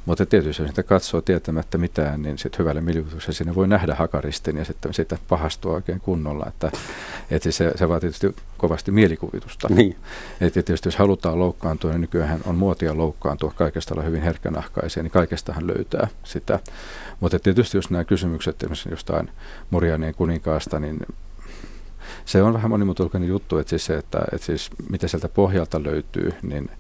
mutta 0.07 0.27
tietysti 0.27 0.63
jos 0.63 0.71
sitä 0.71 0.83
katsoo 0.83 1.21
tietämättä 1.21 1.79
mitään, 1.79 2.23
niin 2.23 2.39
sitten 2.39 2.59
hyvällä 2.59 2.81
mielikuvituksella 2.81 3.35
siinä 3.35 3.55
voi 3.55 3.69
nähdä 3.69 3.95
hakaristin 3.95 4.57
ja 4.57 4.65
sitten 4.65 4.95
sitä 4.95 5.19
pahastua 5.29 5.75
oikein 5.75 6.01
kunnolla. 6.01 6.47
Että, 6.49 6.71
että 7.31 7.43
siis 7.43 7.57
se, 7.57 7.73
se 7.77 7.89
vaatii 7.89 8.11
tietysti 8.11 8.43
kovasti 8.57 8.91
mielikuvitusta. 8.91 9.69
Niin. 9.71 9.97
Että 10.41 10.63
tietysti 10.63 10.89
jos 10.89 10.97
halutaan 10.97 11.39
loukkaantua, 11.39 11.91
niin 11.91 12.01
nykyään 12.01 12.41
on 12.47 12.57
muotia 12.57 12.97
loukkaantua 12.97 13.53
kaikesta 13.57 13.95
olla 13.95 14.05
hyvin 14.05 14.23
herkkänahkaisia, 14.23 15.03
niin 15.03 15.11
kaikestahan 15.11 15.67
löytää 15.67 16.09
sitä. 16.25 16.59
Mutta 17.21 17.39
tietysti 17.39 17.79
jos 17.79 17.91
nämä 17.91 18.05
kysymykset 18.05 18.63
esimerkiksi 18.63 18.91
jostain 18.91 19.31
Morianien 19.71 20.15
kuninkaasta, 20.15 20.81
niin 20.81 20.99
se 22.25 22.43
on 22.43 22.55
vähän 22.55 22.71
monimutkainen 22.71 23.29
juttu, 23.29 23.59
että 23.59 23.71
siis 23.71 23.87
se, 23.87 23.97
että, 23.97 24.19
että 24.33 24.47
siis 24.47 24.71
mitä 24.91 25.09
sieltä 25.09 25.29
pohjalta 25.29 25.83
löytyy, 25.83 26.33
niin 26.43 26.71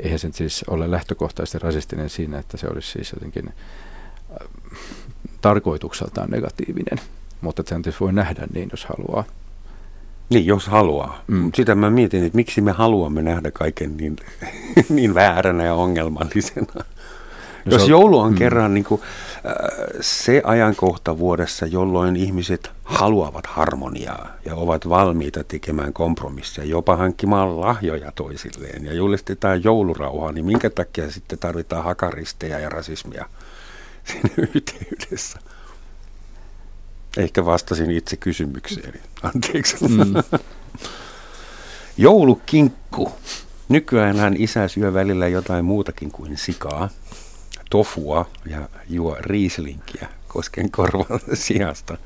eihän 0.00 0.18
se 0.18 0.28
siis 0.32 0.64
ole 0.68 0.90
lähtökohtaisesti 0.90 1.58
rasistinen 1.58 2.10
siinä, 2.10 2.38
että 2.38 2.56
se 2.56 2.66
olisi 2.66 2.92
siis 2.92 3.12
jotenkin 3.12 3.48
äh, 3.48 4.48
tarkoitukseltaan 5.40 6.30
negatiivinen. 6.30 7.00
Mutta 7.40 7.62
sen 7.66 7.82
tietysti 7.82 8.04
voi 8.04 8.12
nähdä 8.12 8.46
niin, 8.54 8.68
jos 8.72 8.84
haluaa. 8.84 9.24
Niin, 10.30 10.46
jos 10.46 10.66
haluaa. 10.66 11.22
Mm. 11.26 11.50
Sitä 11.54 11.74
mä 11.74 11.90
mietin, 11.90 12.24
että 12.24 12.36
miksi 12.36 12.60
me 12.60 12.72
haluamme 12.72 13.22
nähdä 13.22 13.50
kaiken 13.50 13.96
niin, 13.96 14.16
niin 14.88 15.14
vääränä 15.14 15.64
ja 15.64 15.74
ongelmallisena. 15.74 16.84
No 17.64 17.72
Jos 17.72 17.88
joulu 17.88 18.18
on 18.18 18.32
mm. 18.32 18.38
kerran 18.38 18.74
niin 18.74 18.84
kuin, 18.84 19.00
äh, 19.00 19.54
se 20.00 20.42
ajankohta 20.44 21.18
vuodessa, 21.18 21.66
jolloin 21.66 22.16
ihmiset 22.16 22.70
haluavat 22.84 23.46
harmoniaa 23.46 24.28
ja 24.44 24.54
ovat 24.54 24.88
valmiita 24.88 25.44
tekemään 25.44 25.92
kompromisseja, 25.92 26.68
jopa 26.68 26.96
hankkimaan 26.96 27.60
lahjoja 27.60 28.12
toisilleen 28.12 28.84
ja 28.84 28.94
julistetaan 28.94 29.64
joulurauhaa, 29.64 30.32
niin 30.32 30.46
minkä 30.46 30.70
takia 30.70 31.10
sitten 31.10 31.38
tarvitaan 31.38 31.84
hakaristeja 31.84 32.58
ja 32.58 32.68
rasismia 32.68 33.26
siinä 34.12 34.48
yhteydessä? 34.54 35.38
Ehkä 37.16 37.44
vastasin 37.44 37.90
itse 37.90 38.16
kysymykseeni. 38.16 39.00
Anteeksi. 39.22 39.76
Mm. 39.88 40.14
Joulukinkku. 41.96 43.12
Nykyään 43.68 44.36
isä 44.38 44.68
syö 44.68 44.94
välillä 44.94 45.28
jotain 45.28 45.64
muutakin 45.64 46.10
kuin 46.10 46.38
sikaa 46.38 46.88
tofua 47.70 48.30
ja 48.46 48.68
juo 48.88 49.16
riislinkiä 49.20 50.08
kosken 50.28 50.70
korvan 50.70 51.20
sijasta. 51.34 51.98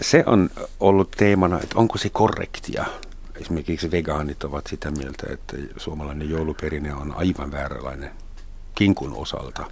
se 0.00 0.22
on 0.26 0.50
ollut 0.80 1.10
teemana, 1.10 1.60
että 1.60 1.78
onko 1.78 1.98
se 1.98 2.10
korrektia. 2.10 2.84
Esimerkiksi 3.40 3.90
vegaanit 3.90 4.44
ovat 4.44 4.66
sitä 4.66 4.90
mieltä, 4.90 5.26
että 5.32 5.56
suomalainen 5.76 6.30
jouluperinne 6.30 6.94
on 6.94 7.14
aivan 7.16 7.52
vääränlainen 7.52 8.10
kinkun 8.74 9.12
osalta. 9.14 9.64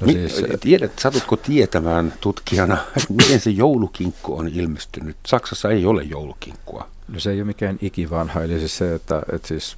No 0.00 0.12
siis, 0.12 0.44
Tiedät, 0.60 0.98
satutko 0.98 1.36
tietämään 1.36 2.12
tutkijana, 2.20 2.78
miten 3.18 3.40
se 3.40 3.50
joulukinkku 3.50 4.38
on 4.38 4.48
ilmestynyt? 4.48 5.16
Saksassa 5.26 5.70
ei 5.70 5.86
ole 5.86 6.02
joulukinkkua. 6.02 6.88
No 7.08 7.20
se 7.20 7.30
ei 7.30 7.40
ole 7.40 7.46
mikään 7.46 7.78
ikivanha, 7.82 8.42
eli 8.42 8.58
siis 8.58 8.78
se, 8.78 8.94
että, 8.94 9.22
että 9.32 9.48
siis, 9.48 9.76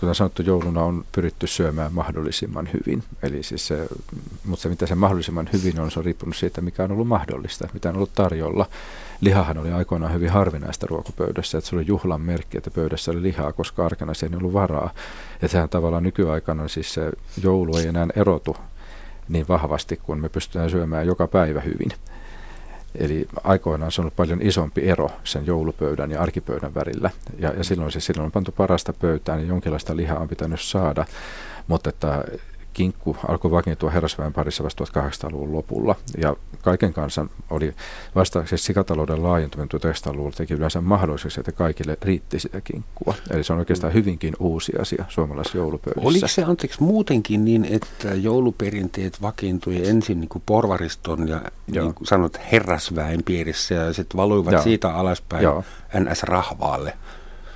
kuten 0.00 0.14
sanottu, 0.14 0.42
jouluna 0.42 0.82
on 0.82 1.04
pyritty 1.12 1.46
syömään 1.46 1.92
mahdollisimman 1.92 2.68
hyvin. 2.72 3.02
Eli 3.22 3.42
siis 3.42 3.66
se, 3.66 3.88
mutta 4.44 4.62
se, 4.62 4.68
mitä 4.68 4.86
se 4.86 4.94
mahdollisimman 4.94 5.48
hyvin 5.52 5.80
on, 5.80 5.90
se 5.90 5.98
on 5.98 6.04
riippunut 6.04 6.36
siitä, 6.36 6.60
mikä 6.60 6.84
on 6.84 6.92
ollut 6.92 7.08
mahdollista, 7.08 7.68
mitä 7.72 7.88
on 7.88 7.96
ollut 7.96 8.14
tarjolla. 8.14 8.66
Lihahan 9.20 9.58
oli 9.58 9.72
aikoinaan 9.72 10.12
hyvin 10.12 10.30
harvinaista 10.30 10.86
ruokapöydässä, 10.86 11.58
että 11.58 11.70
se 11.70 11.76
oli 11.76 11.86
juhlan 11.86 12.20
merkki, 12.20 12.58
että 12.58 12.70
pöydässä 12.70 13.10
oli 13.10 13.22
lihaa, 13.22 13.52
koska 13.52 13.86
arkena 13.86 14.14
siihen 14.14 14.34
ei 14.34 14.38
ollut 14.38 14.52
varaa. 14.52 14.90
Että 15.34 15.48
sehän 15.48 15.68
tavallaan 15.68 16.02
nykyaikana 16.02 16.68
siis 16.68 16.94
se 16.94 17.12
joulu 17.42 17.76
ei 17.76 17.86
enää 17.86 18.06
erotu 18.16 18.56
niin 19.28 19.48
vahvasti, 19.48 19.96
kun 19.96 20.20
me 20.20 20.28
pystytään 20.28 20.70
syömään 20.70 21.06
joka 21.06 21.26
päivä 21.26 21.60
hyvin. 21.60 21.92
Eli 22.98 23.28
aikoinaan 23.44 23.92
se 23.92 24.00
on 24.00 24.02
ollut 24.02 24.16
paljon 24.16 24.42
isompi 24.42 24.88
ero 24.88 25.10
sen 25.24 25.46
joulupöydän 25.46 26.10
ja 26.10 26.22
arkipöydän 26.22 26.74
välillä. 26.74 27.10
Ja, 27.38 27.52
ja 27.56 27.64
silloin 27.64 27.92
se 27.92 28.00
silloin 28.00 28.24
on 28.24 28.32
pantu 28.32 28.52
parasta 28.52 28.92
pöytään 28.92 29.40
ja 29.40 29.46
jonkinlaista 29.46 29.96
lihaa 29.96 30.18
on 30.18 30.28
pitänyt 30.28 30.60
saada. 30.60 31.04
Mutta 31.66 31.88
että 31.88 32.24
kinkku 32.78 33.16
alkoi 33.28 33.50
vakiintua 33.50 33.90
herrasväen 33.90 34.32
parissa 34.32 34.64
vasta 34.64 34.84
1800-luvun 34.84 35.52
lopulla. 35.52 35.94
Ja 36.22 36.36
kaiken 36.62 36.92
kanssa 36.92 37.26
oli 37.50 37.74
vasta 38.14 38.46
siis 38.46 38.64
sikatalouden 38.64 39.22
laajentuminen 39.22 39.68
1900-luvulla 39.68 40.32
teki 40.36 40.54
yleensä 40.54 40.80
mahdolliseksi, 40.80 41.40
että 41.40 41.52
kaikille 41.52 41.96
riitti 42.02 42.40
sitä 42.40 42.60
kinkkua. 42.60 43.14
Eli 43.30 43.44
se 43.44 43.52
on 43.52 43.58
oikeastaan 43.58 43.94
hyvinkin 43.94 44.34
uusi 44.38 44.72
asia 44.80 45.04
suomalaisessa 45.08 45.58
joulupöydässä. 45.58 46.08
Oliko 46.08 46.28
se 46.28 46.44
anteeksi 46.44 46.82
muutenkin 46.82 47.44
niin, 47.44 47.64
että 47.64 48.14
jouluperinteet 48.14 49.22
vakiintui 49.22 49.88
ensin 49.88 50.20
niin 50.20 50.28
kuin 50.28 50.42
porvariston 50.46 51.28
ja 51.28 51.42
niin 51.66 51.94
kuin 51.94 52.06
sanot 52.06 52.40
herrasväen 52.52 53.22
piirissä 53.24 53.74
ja 53.74 53.92
sitten 53.92 54.16
valuivat 54.16 54.52
Joo. 54.52 54.62
siitä 54.62 54.94
alaspäin 54.94 55.42
Joo. 55.42 55.64
NS-rahvaalle? 55.94 56.92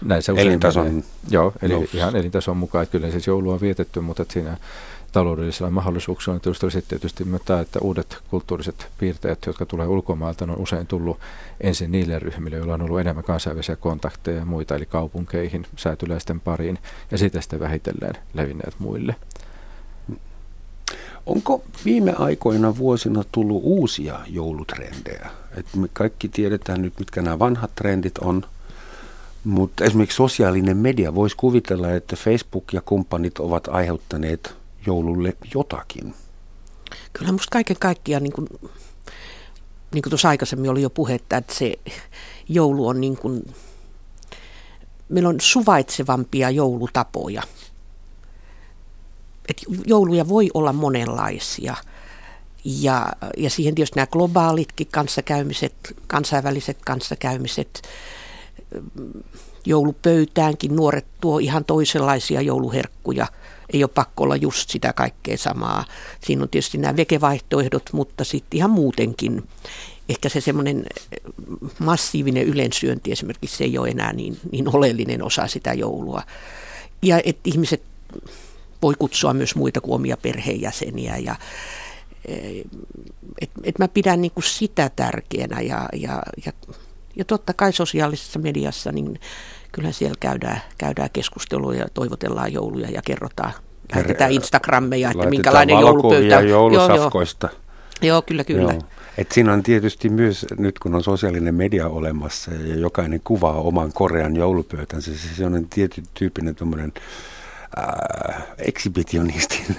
Näin 0.05 0.23
se 0.23 0.33
elintason 0.37 1.05
Joo, 1.31 1.53
eli 1.63 1.73
nousi. 1.73 1.97
ihan 1.97 2.17
elintason 2.17 2.57
mukaan, 2.57 2.83
että 2.83 2.93
kyllä 2.93 3.11
siis 3.11 3.27
joulua 3.27 3.55
on 3.55 3.61
vietetty, 3.61 4.01
mutta 4.01 4.25
siinä 4.29 4.57
taloudellisilla 5.13 5.71
mahdollisuuksilla. 5.71 6.39
Tietysti 6.39 6.71
sitten 6.71 6.99
tietysti 6.99 7.25
tämä, 7.45 7.61
että 7.61 7.79
uudet 7.79 8.19
kulttuuriset 8.31 8.87
piirteet, 8.99 9.47
jotka 9.47 9.67
tulee 9.67 9.87
ulkomailta, 9.87 10.45
on 10.45 10.59
usein 10.59 10.87
tullut 10.87 11.19
ensin 11.61 11.93
niille 11.93 12.19
ryhmille, 12.19 12.57
joilla 12.57 12.75
on 12.75 12.83
ollut 12.83 13.01
enemmän 13.01 13.25
kansainvälisiä 13.25 13.77
kontakteja 13.77 14.39
ja 14.39 14.45
muita, 14.45 14.77
eli 14.77 14.87
kaupunkeihin, 14.87 15.67
säätyläisten 15.77 16.41
pariin, 16.41 16.79
ja 17.11 17.19
sitten 17.19 17.43
sitten 17.43 17.61
vähitellen 17.61 18.15
levinneet 18.35 18.75
muille. 18.79 19.17
Onko 21.27 21.65
viime 21.85 22.15
aikoina 22.19 22.77
vuosina 22.77 23.25
tullut 23.33 23.61
uusia 23.65 24.21
joulutrendejä? 24.27 25.31
Et 25.57 25.67
me 25.77 25.89
kaikki 25.93 26.29
tiedetään 26.29 26.83
nyt, 26.83 26.93
mitkä 26.99 27.23
nämä 27.23 27.39
vanhat 27.39 27.75
trendit 27.75 28.19
on, 28.19 28.45
mutta 29.45 29.85
esimerkiksi 29.85 30.17
sosiaalinen 30.17 30.77
media 30.77 31.15
voisi 31.15 31.37
kuvitella, 31.37 31.91
että 31.91 32.17
Facebook 32.17 32.65
ja 32.73 32.81
kumppanit 32.81 33.39
ovat 33.39 33.69
aiheuttaneet 33.69 34.62
joululle 34.87 35.37
jotakin? 35.55 36.15
Kyllä 37.13 37.33
musta 37.33 37.53
kaiken 37.53 37.77
kaikkiaan 37.81 38.23
niin 38.23 38.33
kuin 38.33 38.49
niin 39.95 40.03
kuin 40.03 40.11
tuossa 40.11 40.29
aikaisemmin 40.29 40.71
oli 40.71 40.83
jo 40.83 40.91
puhetta, 40.91 41.37
että 41.37 41.55
se 41.55 41.75
joulu 42.49 42.89
on 42.89 43.01
niin 43.01 43.17
kuin, 43.17 43.55
meillä 45.09 45.29
on 45.29 45.41
suvaitsevampia 45.41 46.51
joulutapoja. 46.51 47.43
Et 49.49 49.63
jouluja 49.87 50.29
voi 50.29 50.51
olla 50.55 50.73
monenlaisia. 50.73 51.77
Ja, 52.65 53.07
ja 53.37 53.51
siihen 53.51 53.75
tietysti 53.75 53.97
nämä 53.97 54.07
globaalitkin 54.07 54.87
kanssakäymiset, 54.87 55.75
kansainväliset 56.07 56.79
kanssakäymiset, 56.85 57.83
joulupöytäänkin 59.65 60.77
nuoret 60.77 61.07
tuo 61.21 61.39
ihan 61.39 61.65
toisenlaisia 61.65 62.41
jouluherkkuja. 62.41 63.27
Ei 63.73 63.85
ole 63.85 63.91
pakko 63.95 64.25
olla 64.25 64.37
just 64.37 64.71
sitä 64.71 64.93
kaikkea 64.93 65.39
samaa. 65.39 65.85
Siinä 66.21 66.43
on 66.43 66.49
tietysti 66.49 66.79
nämä 66.79 66.97
vekevaihtoehdot, 66.97 67.91
mutta 67.93 68.25
sitten 68.25 68.59
ihan 68.59 68.71
muutenkin. 68.71 69.49
Ehkä 70.09 70.29
se 70.29 70.41
semmoinen 70.41 70.87
massiivinen 71.79 72.45
ylensyönti 72.45 73.13
esimerkiksi 73.13 73.57
se 73.57 73.65
ei 73.65 73.79
ole 73.79 73.89
enää 73.89 74.13
niin, 74.13 74.41
niin 74.53 74.77
oleellinen 74.77 75.23
osa 75.23 75.47
sitä 75.47 75.73
joulua. 75.73 76.23
Ja 77.03 77.21
että 77.25 77.43
ihmiset 77.45 77.83
voi 78.83 78.95
kutsua 78.99 79.35
myös 79.35 79.55
muita 79.55 79.81
kuin 79.81 79.95
omia 79.95 80.17
perheenjäseniä 80.17 81.17
ja 81.17 81.37
et, 83.41 83.51
et 83.63 83.79
mä 83.79 83.89
pidän 83.89 84.21
niinku 84.21 84.43
sitä 84.43 84.91
tärkeänä 84.97 85.61
ja, 85.61 85.89
ja, 85.93 86.23
ja 86.47 86.53
ja 87.17 87.25
totta 87.25 87.53
kai 87.53 87.73
sosiaalisessa 87.73 88.39
mediassa, 88.39 88.93
niin 88.93 89.21
kyllä 89.73 89.93
siellä 89.93 90.17
käydään, 90.21 90.61
käydään 90.79 91.11
keskustelua 91.13 91.75
ja 91.75 91.87
toivotellaan 91.95 92.53
jouluja 92.53 92.91
ja 92.91 93.03
kerrotaan, 93.03 93.53
lähetetään 93.95 94.33
Instagrammeja, 94.33 95.11
että 95.11 95.27
minkälainen 95.27 95.81
joulupöytä. 95.81 96.41
joulusafkoista. 96.41 97.47
Joo, 97.47 97.59
joo. 98.03 98.09
joo, 98.09 98.23
kyllä, 98.23 98.45
kyllä. 98.45 98.73
Joo. 98.73 98.83
Et 99.19 99.33
siinä 99.33 99.53
on 99.53 99.63
tietysti 99.63 100.09
myös, 100.09 100.47
nyt 100.59 100.79
kun 100.79 100.95
on 100.95 101.03
sosiaalinen 101.03 101.55
media 101.55 101.89
olemassa 101.89 102.51
ja 102.51 102.77
jokainen 102.77 103.21
kuvaa 103.25 103.55
oman 103.55 103.93
korean 103.93 104.37
joulupöytänsä, 104.37 105.07
siis 105.07 105.37
se 105.37 105.47
on 105.47 105.67
tietyn 105.71 106.05
tyyppinen 106.15 106.55
tuommoinen 106.55 106.93
äh, 107.79 108.43
ekshibitionistinen 108.59 109.77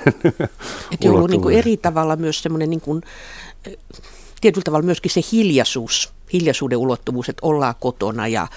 Että 0.92 1.08
joulu 1.08 1.24
on 1.24 1.30
niin 1.30 1.42
kuin 1.42 1.58
eri 1.58 1.78
tavalla 1.78 2.16
myös 2.16 2.44
semmoinen 2.44 2.70
niin 2.70 2.82
kuin, 2.82 3.02
tietyllä 4.42 4.64
tavalla 4.64 4.86
myöskin 4.86 5.12
se 5.12 5.22
hiljaisuus, 5.32 6.14
hiljaisuuden 6.34 6.78
ulottuvuus, 6.78 7.30
että 7.30 7.48
ollaan 7.48 7.76
kotona 7.80 8.28
ja, 8.28 8.48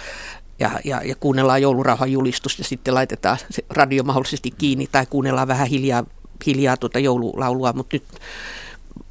ja, 0.59 0.71
ja, 0.85 1.03
ja 1.03 1.15
kuunnellaan 1.15 1.63
joulurauhan 1.63 2.13
julistus 2.13 2.59
ja 2.59 2.65
sitten 2.65 2.95
laitetaan 2.95 3.39
se 3.51 3.65
radio 3.71 4.03
mahdollisesti 4.03 4.51
kiinni 4.51 4.89
tai 4.93 5.07
kuunnellaan 5.07 5.49
vähän 5.49 5.69
hiljaa, 5.69 6.05
hiljaa 6.47 6.77
tuota 6.77 6.99
joululaulua, 6.99 7.73
mutta 7.73 7.97
nyt 7.97 8.05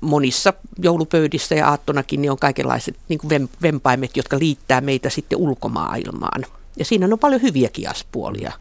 monissa 0.01 0.53
joulupöydissä 0.80 1.55
ja 1.55 1.70
aattonakin 1.70 2.22
niin 2.22 2.32
on 2.32 2.38
kaikenlaiset 2.38 2.95
niin 3.09 3.20
kuin 3.20 3.49
vempaimet, 3.61 4.18
jotka 4.18 4.39
liittää 4.39 4.82
meitä 4.82 5.09
sitten 5.09 5.39
ulkomaailmaan. 5.39 6.45
Ja 6.78 6.86
siinä 6.86 7.07
on 7.11 7.20
paljon 7.20 7.41
hyviäkin 7.41 7.89
aspuolia. 7.89 8.53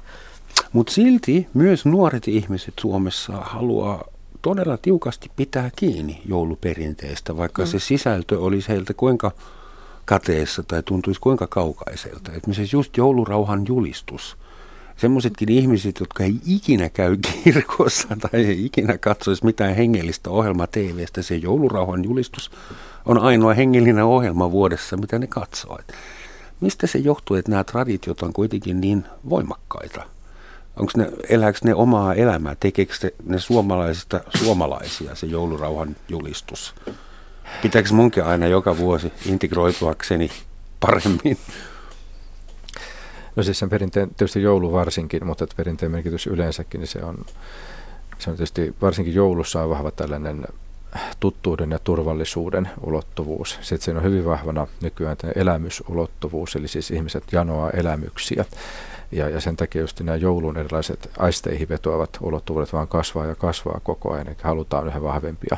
Mutta 0.72 0.92
silti 0.92 1.48
myös 1.54 1.84
nuoret 1.84 2.28
ihmiset 2.28 2.74
Suomessa 2.80 3.32
haluaa 3.32 4.04
todella 4.42 4.76
tiukasti 4.76 5.30
pitää 5.36 5.70
kiinni 5.76 6.22
jouluperinteestä, 6.26 7.36
vaikka 7.36 7.62
mm. 7.62 7.66
se 7.66 7.78
sisältö 7.78 8.40
olisi 8.40 8.68
heiltä 8.68 8.94
kuinka 8.94 9.32
kateessa 10.04 10.62
tai 10.62 10.82
tuntuisi 10.82 11.20
kuinka 11.20 11.46
kaukaiselta. 11.46 12.32
Se 12.52 12.62
just 12.72 12.96
joulurauhan 12.96 13.64
julistus. 13.68 14.36
Semmoisetkin 14.96 15.48
ihmiset, 15.48 16.00
jotka 16.00 16.24
ei 16.24 16.40
ikinä 16.46 16.88
käy 16.88 17.16
kirkossa 17.44 18.08
tai 18.20 18.44
ei 18.44 18.64
ikinä 18.64 18.98
katsoisi 18.98 19.44
mitään 19.44 19.74
hengellistä 19.74 20.30
ohjelmaa 20.30 20.66
TVstä, 20.66 21.22
se 21.22 21.36
joulurauhan 21.36 22.04
julistus 22.04 22.50
on 23.06 23.18
ainoa 23.18 23.54
hengellinen 23.54 24.04
ohjelma 24.04 24.50
vuodessa, 24.50 24.96
mitä 24.96 25.18
ne 25.18 25.26
katsoo. 25.26 25.78
mistä 26.60 26.86
se 26.86 26.98
johtuu, 26.98 27.36
että 27.36 27.50
nämä 27.50 27.64
traditiot 27.64 28.22
on 28.22 28.32
kuitenkin 28.32 28.80
niin 28.80 29.04
voimakkaita? 29.30 30.02
Onko 30.76 30.92
ne, 30.96 31.10
elääkö 31.28 31.58
ne 31.64 31.74
omaa 31.74 32.14
elämää? 32.14 32.56
Tekeekö 32.60 32.94
ne 33.24 33.38
suomalaisista 33.38 34.20
suomalaisia 34.36 35.14
se 35.14 35.26
joulurauhan 35.26 35.96
julistus? 36.08 36.74
Pitääkö 37.62 37.88
munkin 37.92 38.24
aina 38.24 38.46
joka 38.46 38.78
vuosi 38.78 39.12
integroituakseni 39.26 40.30
paremmin? 40.80 41.38
No 43.36 43.42
siis 43.42 43.58
sen 43.58 43.70
perinteen, 43.70 44.08
tietysti 44.08 44.42
joulu 44.42 44.72
varsinkin, 44.72 45.26
mutta 45.26 45.46
perinteen 45.56 45.92
merkitys 45.92 46.26
yleensäkin, 46.26 46.80
niin 46.80 46.88
se 46.88 46.98
on, 47.04 47.18
se 48.18 48.30
on 48.30 48.36
tietysti 48.36 48.74
varsinkin 48.82 49.14
joulussa 49.14 49.62
on 49.62 49.70
vahva 49.70 49.90
tällainen 49.90 50.46
tuttuuden 51.20 51.70
ja 51.70 51.78
turvallisuuden 51.78 52.70
ulottuvuus. 52.80 53.58
Sitten 53.62 53.84
siinä 53.84 53.98
on 53.98 54.04
hyvin 54.04 54.24
vahvana 54.24 54.66
nykyään 54.82 55.16
elämysulottuvuus, 55.36 56.56
eli 56.56 56.68
siis 56.68 56.90
ihmiset 56.90 57.24
janoaa 57.32 57.70
elämyksiä. 57.70 58.44
Ja, 59.12 59.28
ja 59.28 59.40
sen 59.40 59.56
takia 59.56 59.80
just 59.80 60.00
nämä 60.00 60.16
joulun 60.16 60.56
erilaiset 60.56 61.10
aisteihin 61.18 61.68
vetoavat 61.68 62.18
ulottuvuudet 62.20 62.72
vaan 62.72 62.88
kasvaa 62.88 63.26
ja 63.26 63.34
kasvaa 63.34 63.80
koko 63.82 64.12
ajan, 64.12 64.26
eli 64.26 64.36
halutaan 64.42 64.86
yhä 64.86 65.02
vahvempia. 65.02 65.56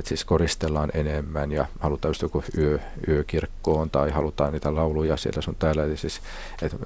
Että 0.00 0.08
siis 0.08 0.24
koristellaan 0.24 0.90
enemmän 0.94 1.52
ja 1.52 1.66
halutaan 1.80 2.10
just 2.10 2.22
joku 2.22 2.44
yö, 2.58 2.78
yökirkkoon 3.08 3.90
tai 3.90 4.10
halutaan 4.10 4.52
niitä 4.52 4.74
lauluja 4.74 5.16
siellä 5.16 5.42
sun 5.42 5.56
täällä. 5.58 5.84
Eli 5.84 5.96
siis, 5.96 6.20
että 6.62 6.76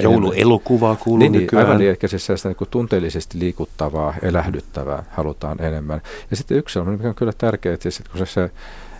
Jouluelokuvaa 0.00 0.96
kuuluu 0.96 1.18
niin, 1.18 1.32
niin 1.32 1.40
nykyään. 1.40 1.66
Aivan 1.66 1.78
niin, 1.78 1.90
ehkä 1.90 2.08
siis 2.08 2.26
sellaista 2.26 2.48
niin 2.48 2.68
tunteellisesti 2.70 3.38
liikuttavaa, 3.38 4.14
elähdyttävää 4.22 5.04
halutaan 5.10 5.60
enemmän. 5.60 6.00
Ja 6.30 6.36
sitten 6.36 6.56
yksi 6.56 6.72
sellainen, 6.72 6.98
mikä 6.98 7.08
on 7.08 7.14
kyllä 7.14 7.32
tärkeää, 7.38 7.74
että, 7.74 7.82
siis, 7.82 8.00
että 8.00 8.10
kun 8.10 8.18
se, 8.18 8.32
se 8.32 8.50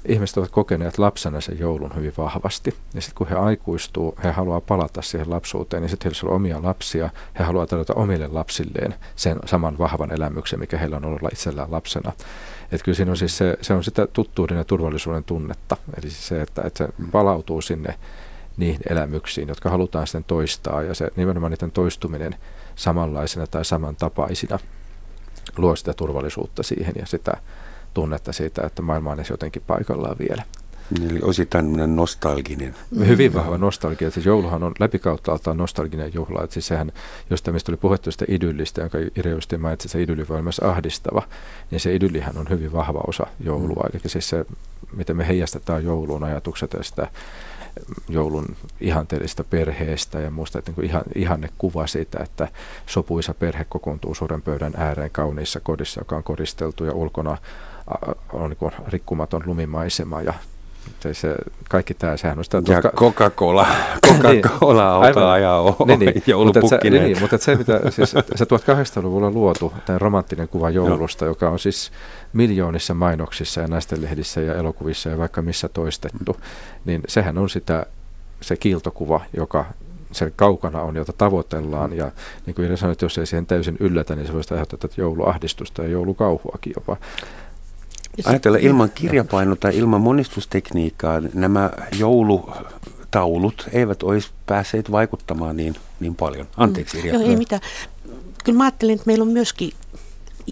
ihmiset 0.09 0.37
ovat 0.37 0.51
kokeneet 0.51 0.99
lapsena 0.99 1.41
sen 1.41 1.59
joulun 1.59 1.97
hyvin 1.97 2.13
vahvasti. 2.19 2.75
Ja 2.95 3.01
sitten 3.01 3.17
kun 3.19 3.29
he 3.29 3.35
aikuistuu, 3.35 4.19
he 4.25 4.31
haluaa 4.31 4.61
palata 4.61 5.03
siihen 5.03 5.31
lapsuuteen, 5.31 5.83
niin 5.83 5.91
sitten 5.91 6.13
heillä 6.13 6.31
on 6.31 6.37
omia 6.37 6.63
lapsia, 6.63 7.11
he 7.39 7.45
haluaa 7.45 7.67
tarjota 7.67 7.95
omille 7.95 8.27
lapsilleen 8.27 8.95
sen 9.17 9.39
saman 9.45 9.79
vahvan 9.79 10.13
elämyksen, 10.13 10.59
mikä 10.59 10.79
heillä 10.79 10.97
on 10.97 11.05
ollut 11.05 11.33
itsellään 11.33 11.73
lapsena. 11.73 12.13
Että 12.73 12.85
kyllä 12.85 12.97
siinä 12.97 13.11
on 13.11 13.17
siis 13.17 13.39
se, 13.39 13.59
se 13.61 13.75
on 13.75 13.85
sitä 13.85 14.07
tuttuuden 14.07 14.57
ja 14.57 14.65
turvallisuuden 14.65 15.25
tunnetta. 15.25 15.77
Eli 15.97 16.11
siis 16.11 16.29
se, 16.29 16.43
että, 16.43 16.63
että 16.63 16.87
se 16.87 16.93
palautuu 17.13 17.61
sinne 17.61 17.99
niihin 18.57 18.81
elämyksiin, 18.91 19.49
jotka 19.49 19.71
halutaan 19.71 20.07
sitten 20.07 20.25
toistaa. 20.25 20.83
Ja 20.83 20.95
se 20.95 21.11
nimenomaan 21.17 21.53
niiden 21.53 21.71
toistuminen 21.71 22.35
samanlaisena 22.77 23.47
tai 23.47 23.65
samantapaisina 23.65 24.59
luo 25.57 25.77
sitä 25.77 25.95
turvallisuutta 25.95 26.63
siihen 26.63 26.95
ja 26.99 27.07
sitä 27.07 27.33
tunnetta 27.95 28.33
siitä, 28.33 28.67
että 28.67 28.83
maailma 28.83 29.11
on 29.11 29.19
edes 29.19 29.31
jotenkin 29.31 29.63
paikallaan 29.67 30.17
vielä. 30.19 30.43
Eli 30.97 31.21
osittain 31.23 31.65
tämmöinen 31.65 31.97
nostalginen. 31.97 32.75
Hyvin 33.07 33.35
vahva 33.35 33.59
nostalgia. 33.59 34.11
Siis 34.11 34.27
jouluhan 34.27 34.63
on 34.63 34.73
läpikauttaaltaan 34.79 35.57
nostalginen 35.57 36.15
juhla. 36.15 36.45
Että 36.45 36.55
siis 36.55 36.67
sehän, 36.67 36.93
jostain 37.31 37.55
mistä 37.55 37.73
oli 37.73 37.77
puhuttu 37.77 38.11
sitä 38.11 38.25
idyllistä, 38.29 38.81
jonka 38.81 38.99
Ire 39.17 39.31
just 39.31 39.53
mainitsi, 39.59 39.87
että 39.87 39.93
se 39.93 40.03
idylli 40.03 40.29
voi 40.29 40.43
myös 40.43 40.59
ahdistava, 40.59 41.23
niin 41.71 41.81
se 41.81 41.95
idyllihän 41.95 42.37
on 42.39 42.47
hyvin 42.51 42.73
vahva 42.73 43.01
osa 43.07 43.27
joulua. 43.41 43.85
Mm. 43.93 44.01
Eli 44.01 44.11
siis 44.11 44.29
se, 44.29 44.47
miten 44.97 45.17
me 45.17 45.29
heijastetaan 45.29 45.85
jouluun 45.85 46.25
ajatukset 46.25 46.73
ja 46.73 46.83
sitä 46.83 47.09
joulun 48.09 48.57
ihanteellista 48.81 49.45
perheestä 49.45 50.21
ja 50.21 50.31
muusta, 50.31 50.59
että 50.59 50.73
niin 50.77 50.85
ihan, 50.85 51.03
ihanne 51.15 51.49
kuva 51.59 51.87
siitä, 51.87 52.19
että 52.23 52.49
sopuisa 52.87 53.35
perhe 53.35 53.67
kokoontuu 53.69 54.15
suuren 54.15 54.43
pöydän 54.43 54.73
ääreen 54.77 55.11
kauniissa 55.11 55.61
kodissa, 55.61 56.01
joka 56.01 56.17
on 56.17 56.23
koristeltu 56.23 56.85
ja 56.85 56.93
ulkona 56.93 57.37
on 58.33 58.51
niin 58.51 58.73
rikkumaton 58.89 59.43
lumimaisema 59.47 60.23
ja 60.23 60.35
se, 61.01 61.15
se, 61.15 61.35
kaikki 61.69 61.95
tämä, 61.95 62.17
sehän 62.17 62.39
on 62.39 62.45
sitä... 62.45 62.63
Ja 62.69 62.83
Coca-Cola, 62.83 63.67
Coca-Cola 64.07 64.95
auto 64.95 65.29
ajaa 65.29 65.77
niin, 65.87 65.99
niin, 66.01 66.23
joulupukkinen. 66.27 67.03
Niin, 67.03 67.21
mutta 67.21 67.39
se, 67.39 67.55
mitä, 67.55 67.81
siis, 67.91 68.11
se 68.11 68.45
1800-luvulla 68.45 69.31
luotu 69.31 69.73
tämä 69.87 69.99
romanttinen 69.99 70.49
kuva 70.49 70.71
joulusta, 70.71 71.25
no. 71.25 71.31
joka 71.31 71.49
on 71.49 71.59
siis 71.59 71.93
miljoonissa 72.33 72.95
mainoksissa 72.95 73.61
ja 73.61 73.69
naistenlehdissä 73.69 74.41
ja 74.41 74.55
elokuvissa 74.55 75.09
ja 75.09 75.19
vaikka 75.19 75.43
missä 75.43 75.69
toistettu, 75.69 76.37
niin 76.85 77.03
sehän 77.09 77.39
on 77.39 77.51
sitä 77.51 77.87
se 78.41 78.57
kiiltokuva, 78.57 79.21
joka 79.37 79.65
se 80.13 80.33
kaukana 80.37 80.83
on, 80.83 80.97
jota 80.97 81.13
tavoitellaan. 81.13 81.97
Ja 81.97 82.11
niin 82.47 82.55
kuin 82.55 82.77
sanoi, 82.77 82.93
että 82.93 83.05
jos 83.05 83.19
ei 83.19 83.27
siihen 83.27 83.47
täysin 83.47 83.77
yllätä, 83.81 84.17
niin 84.17 84.27
se 84.27 84.33
voisi 84.33 84.55
aiheuttaa 84.55 84.91
jouluahdistusta 84.97 85.83
ja 85.83 85.89
joulukauhuakin 85.89 86.73
jopa. 86.77 86.97
Ajatella 88.25 88.59
ilman 88.59 88.91
kirjapaino 88.95 89.57
tai 89.57 89.77
ilman 89.77 90.01
monistustekniikkaa 90.01 91.21
nämä 91.35 91.71
joulutaulut 91.99 93.69
eivät 93.73 94.03
olisi 94.03 94.31
päässeet 94.47 94.91
vaikuttamaan 94.91 95.57
niin, 95.57 95.77
niin 96.01 96.15
paljon. 96.15 96.49
Anteeksi 96.57 96.97
mm. 96.97 97.01
Irja. 97.01 97.15
Joo, 97.15 97.23
ei 97.23 97.37
mitään. 97.37 97.63
Kyllä 98.45 98.59
mä 98.59 98.65
ajattelen, 98.65 98.95
että 98.95 99.07
meillä 99.07 99.23
on 99.23 99.29
myöskin 99.29 99.73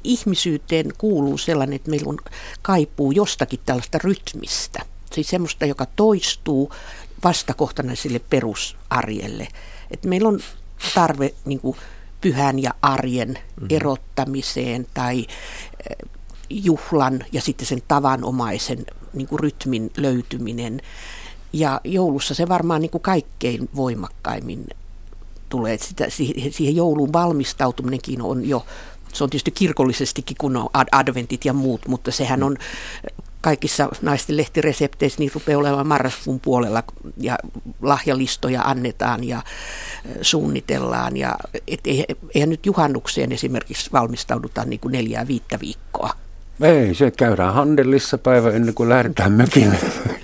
ihmisyyteen 0.05 0.87
kuuluu 0.99 1.39
sellainen, 1.39 1.77
että 1.77 1.91
meillä 1.91 2.09
on 2.09 2.19
kaipuu 2.63 3.13
jostakin 3.13 3.61
tällaista 3.67 3.99
rytmistä. 3.99 4.83
Siis 5.13 5.29
semmoista, 5.29 5.67
joka 5.67 5.87
toistuu 5.97 6.73
vastakohtana 7.25 7.95
sille 7.95 8.19
perusarjelle. 8.31 9.49
Että 9.91 10.09
meillä 10.09 10.29
on 10.29 10.41
tarve 10.95 11.35
niin 11.45 11.61
kuin, 11.61 11.77
pyhän 12.21 12.63
ja 12.63 12.75
arjen 12.83 13.29
mm-hmm. 13.29 13.67
erottamiseen 13.71 14.87
tai 14.95 15.27
juhlan 16.51 17.25
ja 17.33 17.41
sitten 17.41 17.67
sen 17.67 17.83
tavanomaisen 17.89 18.87
niin 19.13 19.29
kuin 19.29 19.41
rytmin 19.41 19.91
löytyminen. 19.97 20.81
Ja 21.53 21.81
joulussa 21.85 22.35
se 22.35 22.49
varmaan 22.49 22.81
niin 22.81 22.91
kuin 22.91 23.03
kaikkein 23.03 23.69
voimakkaimmin 23.77 24.67
tulee. 25.49 25.79
Sitä, 25.79 26.07
siihen 26.51 26.77
jouluun 26.77 27.13
valmistautuminenkin 27.13 28.23
on 28.23 28.49
jo, 28.49 28.67
se 29.13 29.25
on 29.25 29.31
tietysti 29.31 29.51
kirkollisestikin, 29.51 30.37
kun 30.41 30.57
on 30.57 30.69
adventit 30.93 31.45
ja 31.45 31.53
muut, 31.53 31.89
mutta 31.89 32.11
sehän 32.11 32.43
on 32.43 32.57
kaikissa 33.41 33.89
naisten 34.03 34.37
lehtiresepteissä 34.37 35.19
niin 35.19 35.31
rupeaa 35.35 35.59
olemaan 35.59 35.87
marraskuun 35.87 36.41
puolella 36.41 36.83
ja 37.21 37.39
lahjalistoja 37.83 38.63
annetaan 38.63 39.25
ja 39.25 39.43
suunnitellaan. 40.23 41.17
Ja 41.17 41.37
et 41.69 41.81
eihän 42.35 42.51
nyt 42.51 42.67
juhannukseen 42.67 43.33
esimerkiksi 43.33 43.93
valmistauduta 43.93 44.65
niin 44.65 44.81
kuin 44.81 44.93
neljää 44.93 45.27
viittä 45.27 45.61
viikkoa. 45.61 46.26
Ei, 46.61 46.95
se 46.95 47.11
käydään 47.11 47.55
Handellissa 47.55 48.19
päivä 48.19 48.51
ennen 48.51 48.75
kuin 48.75 48.89
lähdetään 48.89 49.33
mökille. 49.33 49.79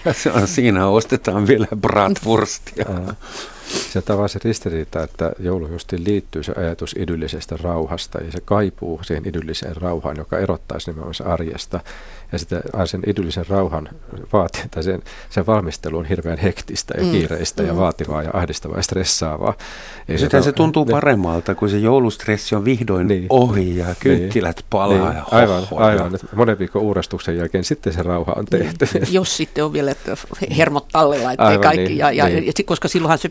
Ja 0.05 0.12
se 0.12 0.30
on, 0.30 0.49
siinä 0.49 0.87
ostetaan 0.87 1.47
vielä 1.47 1.66
bratwurstia. 1.80 2.87
Se 3.93 4.03
se 4.28 4.41
ristiriita, 4.45 5.03
että 5.03 5.33
joulu 5.39 5.66
justiin 5.66 6.05
liittyy 6.05 6.43
se 6.43 6.53
ajatus 6.57 6.95
idyllisestä 6.99 7.57
rauhasta 7.62 8.18
ja 8.18 8.33
se 8.33 8.41
kaipuu 8.41 9.01
siihen 9.03 9.28
idylliseen 9.28 9.76
rauhaan, 9.76 10.16
joka 10.16 10.39
erottaisi 10.39 10.91
nimenomaan 10.91 11.14
arjesta. 11.33 11.80
Ja 12.33 12.39
sitten 12.39 12.62
sen 12.85 13.03
idyllisen 13.07 13.47
rauhan 13.49 13.89
vaati, 14.33 14.62
tai 14.70 14.83
sen, 14.83 15.03
sen 15.30 15.47
valmistelu 15.47 15.99
on 15.99 16.05
hirveän 16.05 16.39
hektistä 16.39 16.95
ja 16.99 17.05
mm. 17.05 17.11
kiireistä 17.11 17.62
mm. 17.62 17.68
ja 17.68 17.76
vaativaa 17.76 18.22
ja 18.22 18.30
ahdistavaa 18.33 18.76
ja 18.76 18.83
stressaavaa. 18.83 19.55
Ja 20.09 20.18
sitten 20.18 20.43
se 20.43 20.53
tuntuu 20.53 20.85
ne, 20.85 20.91
paremmalta, 20.91 21.55
kun 21.55 21.70
se 21.70 21.78
joulustressi 21.78 22.55
on 22.55 22.64
vihdoin 22.64 23.09
niin, 23.09 23.26
ohi 23.30 23.76
ja 23.76 23.87
kynttilät 24.01 24.57
niin, 24.57 24.66
palaa 24.70 25.09
niin, 25.09 25.16
ja 25.16 25.24
Aivan, 25.30 25.62
aivan. 25.76 26.18
Monen 26.35 26.59
viikon 26.59 26.83
uurastuksen 26.83 27.37
jälkeen 27.37 27.64
sitten 27.64 27.93
se 27.93 28.03
rauha 28.03 28.33
on 28.33 28.45
tehty. 28.45 28.89
Niin. 28.95 29.12
Jos 29.18 29.37
sitten 29.37 29.64
on 29.64 29.72
vielä 29.72 29.95
hermot 30.57 30.89
tallella, 30.89 31.33
ettei 31.33 31.47
aivan, 31.47 31.61
kaikki. 31.61 31.85
Niin, 31.85 31.99
ja, 31.99 32.12
ja, 32.12 32.24
niin. 32.24 32.47
ja, 32.47 32.53
koska 32.66 32.89
silloinhan 32.89 33.18
se 33.18 33.30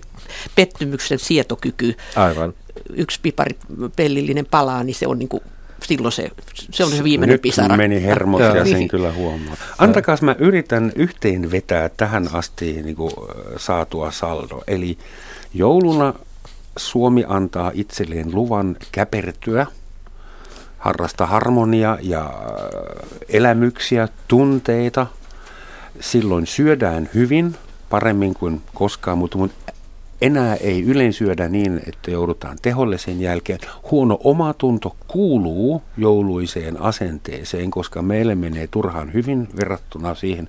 pettymyksen 0.56 1.20
sietokyky, 1.20 1.95
aivan. 2.16 2.54
yksi 2.93 3.20
pipari 3.24 3.56
pellillinen 3.95 4.45
palaa, 4.45 4.84
niin 4.84 4.95
se 4.95 5.08
on 5.08 5.20
niin 5.20 5.30
kuin 5.30 5.43
silloin 5.84 6.11
se, 6.11 6.32
se 6.71 6.84
on 6.84 6.91
se 6.91 7.03
viimeinen 7.03 7.34
Nyt 7.34 7.41
pisara. 7.41 7.77
meni 7.77 8.03
hermot 8.03 8.41
ja 8.41 8.65
sen 8.65 8.88
kyllä 8.88 9.11
huomaa. 9.11 9.55
Antakaa, 9.77 10.17
mä 10.21 10.36
yritän 10.39 10.91
yhteen 10.95 11.51
vetää 11.51 11.89
tähän 11.89 12.29
asti 12.34 12.82
niin 12.84 12.95
kuin, 12.95 13.11
saatua 13.57 14.11
saldo. 14.11 14.61
Eli 14.67 14.97
jouluna 15.53 16.13
Suomi 16.77 17.25
antaa 17.27 17.71
itselleen 17.73 18.36
luvan 18.36 18.77
käpertyä, 18.91 19.67
harrasta 20.77 21.25
harmonia 21.25 21.97
ja 22.01 22.34
elämyksiä, 23.29 24.07
tunteita. 24.27 25.07
Silloin 25.99 26.47
syödään 26.47 27.09
hyvin, 27.13 27.55
paremmin 27.89 28.34
kuin 28.34 28.61
koskaan, 28.73 29.17
mutta 29.17 29.38
enää 30.22 30.55
ei 30.55 30.84
ylensyödä 30.84 31.49
niin, 31.49 31.82
että 31.88 32.11
joudutaan 32.11 32.57
teholle 32.61 32.97
sen 32.97 33.22
jälkeen. 33.22 33.59
Huono 33.91 34.19
omatunto 34.24 34.95
kuuluu 35.07 35.82
jouluiseen 35.97 36.82
asenteeseen, 36.82 37.72
koska 37.72 38.01
meille 38.01 38.36
menee 38.36 38.67
turhaan 38.67 39.13
hyvin 39.13 39.47
verrattuna 39.59 40.15
siihen, 40.15 40.47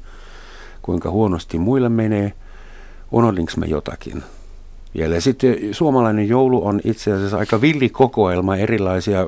kuinka 0.83 1.11
huonosti 1.11 1.59
muille 1.59 1.89
menee. 1.89 2.33
Unohdinko 3.13 3.53
me 3.57 3.67
jotakin? 3.67 4.23
Vielä. 4.95 5.21
Sitten 5.21 5.57
suomalainen 5.73 6.29
joulu 6.29 6.67
on 6.67 6.81
itse 6.85 7.13
asiassa 7.13 7.39
aika 7.39 7.61
villi 7.61 7.89
kokoelma 7.89 8.57
erilaisia 8.57 9.21
äh, 9.21 9.27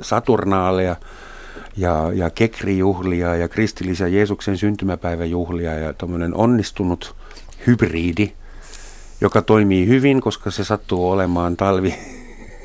saturnaaleja 0.00 0.96
ja, 1.76 2.10
ja 2.14 2.30
kekrijuhlia 2.30 3.36
ja 3.36 3.48
kristillisiä 3.48 4.08
Jeesuksen 4.08 4.58
syntymäpäiväjuhlia 4.58 5.74
ja 5.74 5.92
tuommoinen 5.92 6.34
onnistunut 6.34 7.14
hybridi– 7.66 8.32
joka 9.20 9.42
toimii 9.42 9.86
hyvin, 9.86 10.20
koska 10.20 10.50
se 10.50 10.64
sattuu 10.64 11.10
olemaan 11.10 11.56
talvi 11.56 11.94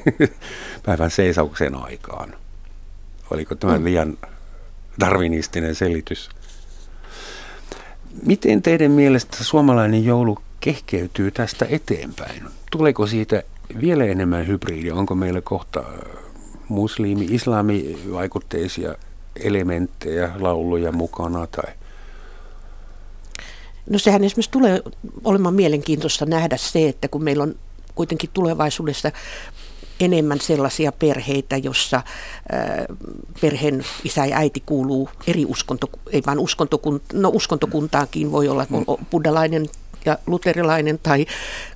päivän 0.86 1.12
seisauksen 1.12 1.76
aikaan. 1.76 2.36
Oliko 3.32 3.56
tämä 3.56 3.78
mm. 3.78 3.84
liian 3.84 4.18
darwinistinen 5.00 5.76
selitys? 5.76 6.30
Miten 8.26 8.62
teidän 8.62 8.92
mielestä 8.92 9.44
suomalainen 9.44 10.06
joulu 10.06 10.38
kehkeytyy 10.60 11.32
tästä 11.32 11.66
eteenpäin? 11.70 12.44
Tuleeko 12.72 13.08
siitä 13.08 13.44
vielä 13.82 14.06
enemmän 14.06 14.48
hybridia? 14.48 14.96
Onko 14.96 15.16
meillä 15.16 15.42
kohta 15.42 15.84
muslimi, 16.68 17.26
islami-vaikutteisia 17.26 18.96
elementtejä, 19.36 20.32
lauluja 20.40 20.92
mukana 20.92 21.48
tai 21.48 21.74
No 23.90 24.00
sehän 24.00 24.24
esimerkiksi 24.24 24.52
tulee 24.52 24.82
olemaan 25.24 25.54
mielenkiintoista 25.54 26.26
nähdä 26.26 26.58
se, 26.58 26.88
että 26.88 27.08
kun 27.08 27.24
meillä 27.24 27.44
on 27.44 27.56
kuitenkin 27.96 28.30
tulevaisuudessa 28.34 29.12
enemmän 30.00 30.42
sellaisia 30.42 30.92
perheitä, 30.92 31.58
jossa 31.58 32.02
perheen 33.42 33.86
isä 34.04 34.26
ja 34.26 34.38
äiti 34.38 34.64
kuuluu 34.66 35.10
eri 35.28 35.46
uskonto, 35.46 35.90
ei 36.12 36.22
vain 36.26 36.40
uskontokunta, 36.40 37.06
no 37.14 37.32
uskontokuntaankin 37.34 38.32
voi 38.32 38.48
olla 38.48 38.66
buddhalainen 39.12 39.70
ja 40.06 40.18
luterilainen 40.28 41.00
tai 41.04 41.26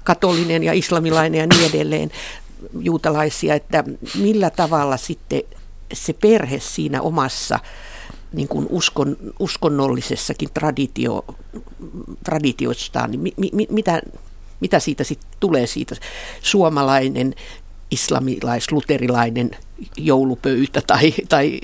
katolinen 0.04 0.64
ja 0.64 0.74
islamilainen 0.74 1.40
ja 1.40 1.48
niin 1.48 1.70
edelleen 1.70 2.12
juutalaisia, 2.80 3.56
että 3.56 3.84
millä 4.16 4.50
tavalla 4.50 4.98
sitten 4.98 5.42
se 5.94 6.14
perhe 6.14 6.60
siinä 6.60 7.02
omassa 7.02 7.60
niin 8.34 8.48
kuin 8.48 8.68
uskon, 8.70 9.18
uskonnollisessakin 9.40 10.50
traditio, 10.54 11.26
traditioistaan, 12.24 13.12
niin 13.12 13.20
mi, 13.20 13.34
mi, 13.54 13.68
mitä, 13.70 14.02
mitä 14.60 14.80
siitä 14.80 15.04
sitten 15.04 15.30
tulee 15.40 15.68
siitä 15.68 15.96
suomalainen 16.42 17.36
islamilais-luterilainen 17.92 19.52
joulupöytä 19.98 20.82
tai, 20.88 21.14
tai 21.30 21.62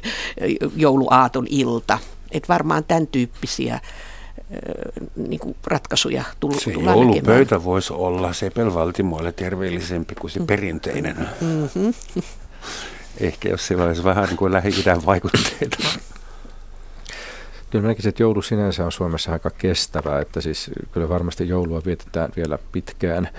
jouluaaton 0.75 1.47
ilta. 1.49 1.99
Et 2.31 2.49
varmaan 2.49 2.83
tämän 2.83 3.07
tyyppisiä 3.07 3.79
niin 5.15 5.39
kuin 5.39 5.55
ratkaisuja 5.67 6.23
tullut, 6.39 6.61
se 6.61 6.71
joulupöytä 6.71 7.63
voisi 7.63 7.93
olla 7.93 8.33
sepelvaltimoille 8.33 9.31
terveellisempi 9.31 10.15
kuin 10.15 10.31
se 10.31 10.39
perinteinen. 10.39 11.17
Mm-hmm. 11.41 11.93
Ehkä 13.19 13.49
jos 13.49 13.67
sillä 13.67 13.83
olisi 13.83 14.03
vähän 14.03 14.25
niin 14.25 14.37
kuin 14.37 14.51
lähi 14.51 14.71
vaikutteita. 15.05 15.77
Kyllä 17.69 17.87
näkisin, 17.87 18.09
että 18.09 18.23
joulu 18.23 18.41
sinänsä 18.41 18.85
on 18.85 18.91
Suomessa 18.91 19.31
aika 19.31 19.49
kestävää, 19.49 20.21
että 20.21 20.41
siis 20.41 20.71
kyllä 20.91 21.09
varmasti 21.09 21.47
joulua 21.47 21.81
vietetään 21.85 22.31
vielä 22.35 22.59
pitkään. 22.71 23.29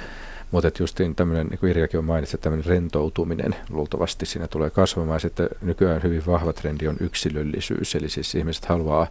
Mutta 0.50 0.68
että 0.68 0.82
justiin 0.82 1.14
tämmöinen, 1.14 1.46
niin 1.46 1.58
kuin 1.58 1.70
Irjakin 1.70 1.98
on 1.98 2.04
mainitsi, 2.04 2.36
että 2.36 2.42
tämmöinen 2.42 2.66
rentoutuminen 2.66 3.56
luultavasti 3.70 4.26
siinä 4.26 4.48
tulee 4.48 4.70
kasvamaan. 4.70 5.20
Sitten 5.20 5.48
nykyään 5.62 6.02
hyvin 6.02 6.26
vahva 6.26 6.52
trendi 6.52 6.88
on 6.88 6.96
yksilöllisyys, 7.00 7.94
eli 7.94 8.08
siis 8.08 8.34
ihmiset 8.34 8.64
haluaa 8.64 9.06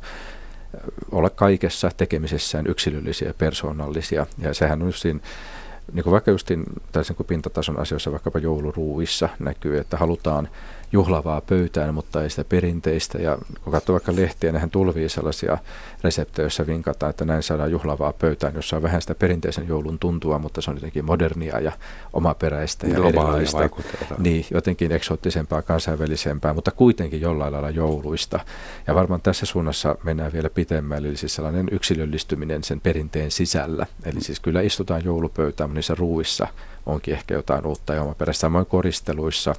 olla 1.11 1.30
kaikessa 1.30 1.91
tekemisessään 1.97 2.67
yksilöllisiä 2.67 3.28
ja 3.28 3.34
persoonallisia. 3.34 4.26
Ja 4.38 4.53
sehän 4.53 4.82
on 4.82 4.88
justiin, 4.88 5.22
niin 5.93 6.03
kuin 6.03 6.11
vaikka 6.11 6.31
justiin 6.31 6.63
tällaisen 6.91 7.15
kuin 7.15 7.27
pintatason 7.27 7.79
asioissa, 7.79 8.11
vaikkapa 8.11 8.39
jouluruuissa 8.39 9.29
näkyy, 9.39 9.77
että 9.77 9.97
halutaan 9.97 10.49
juhlavaa 10.91 11.41
pöytään, 11.41 11.93
mutta 11.93 12.23
ei 12.23 12.29
sitä 12.29 12.43
perinteistä. 12.43 13.17
Ja 13.17 13.37
kun 13.63 13.73
katsoo 13.73 13.93
vaikka 13.93 14.15
lehtiä, 14.15 14.51
nehän 14.51 14.69
tulvii 14.69 15.09
sellaisia 15.09 15.57
reseptejä, 16.03 16.43
joissa 16.43 16.67
vinkataan, 16.67 17.09
että 17.09 17.25
näin 17.25 17.43
saadaan 17.43 17.71
juhlavaa 17.71 18.13
pöytään, 18.13 18.53
jossa 18.55 18.75
on 18.75 18.83
vähän 18.83 19.01
sitä 19.01 19.15
perinteisen 19.15 19.67
joulun 19.67 19.99
tuntua, 19.99 20.39
mutta 20.39 20.61
se 20.61 20.71
on 20.71 20.77
jotenkin 20.77 21.05
modernia 21.05 21.59
ja 21.59 21.71
omaperäistä 22.13 22.87
ja 22.87 23.07
erilaista. 23.07 23.69
Niin, 24.17 24.45
jotenkin 24.51 24.91
eksoottisempaa, 24.91 25.61
kansainvälisempää, 25.61 26.53
mutta 26.53 26.71
kuitenkin 26.71 27.21
jollain 27.21 27.53
lailla 27.53 27.69
jouluista. 27.69 28.39
Ja 28.87 28.95
varmaan 28.95 29.21
tässä 29.21 29.45
suunnassa 29.45 29.95
mennään 30.03 30.33
vielä 30.33 30.49
pitemmälle, 30.49 31.07
eli 31.07 31.17
siis 31.17 31.35
sellainen 31.35 31.67
yksilöllistyminen 31.71 32.63
sen 32.63 32.81
perinteen 32.81 33.31
sisällä. 33.31 33.85
Eli 34.05 34.21
siis 34.21 34.39
kyllä 34.39 34.61
istutaan 34.61 35.05
joulupöytään, 35.05 35.69
niissä 35.80 35.95
ruuissa 35.95 36.47
onkin 36.86 37.13
ehkä 37.13 37.34
jotain 37.34 37.65
uutta 37.65 37.93
ja 37.93 38.01
omaperäistä. 38.01 38.41
Samoin 38.41 38.65
koristeluissa 38.65 39.55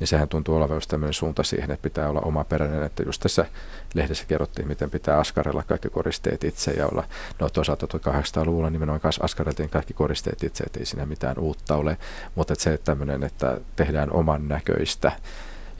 niin 0.00 0.08
sehän 0.08 0.28
tuntuu 0.28 0.56
olevan 0.56 0.76
just 0.76 0.90
tämmöinen 0.90 1.14
suunta 1.14 1.42
siihen, 1.42 1.70
että 1.70 1.82
pitää 1.82 2.08
olla 2.08 2.20
omaperäinen, 2.20 2.82
että 2.82 3.02
just 3.02 3.22
tässä 3.22 3.46
lehdessä 3.94 4.24
kerrottiin, 4.28 4.68
miten 4.68 4.90
pitää 4.90 5.18
askarella 5.18 5.62
kaikki 5.62 5.88
koristeet 5.88 6.44
itse 6.44 6.70
ja 6.70 6.86
olla, 6.86 7.04
no 7.40 7.48
toisaalta 7.48 7.86
1800-luvulla 7.86 8.70
nimenomaan 8.70 9.00
kanssa 9.00 9.24
askareltiin 9.24 9.68
kaikki 9.68 9.94
koristeet 9.94 10.42
itse, 10.42 10.64
että 10.64 10.78
ei 10.78 10.86
siinä 10.86 11.06
mitään 11.06 11.38
uutta 11.38 11.76
ole, 11.76 11.96
mutta 12.34 12.52
että 12.52 12.62
se 12.62 12.72
että 12.72 12.84
tämmöinen, 12.84 13.22
että 13.22 13.60
tehdään 13.76 14.12
oman 14.12 14.48
näköistä 14.48 15.12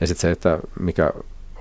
ja 0.01 0.07
sitten 0.07 0.21
se, 0.21 0.31
että 0.31 0.59
mikä 0.79 1.11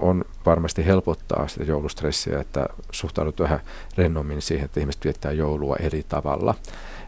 on 0.00 0.24
varmasti 0.46 0.86
helpottaa 0.86 1.48
sitä 1.48 1.64
joulustressiä, 1.64 2.40
että 2.40 2.66
suhtaudut 2.90 3.40
vähän 3.40 3.60
rennommin 3.96 4.42
siihen, 4.42 4.64
että 4.64 4.80
ihmiset 4.80 5.04
viettää 5.04 5.32
joulua 5.32 5.76
eri 5.76 6.02
tavalla. 6.08 6.54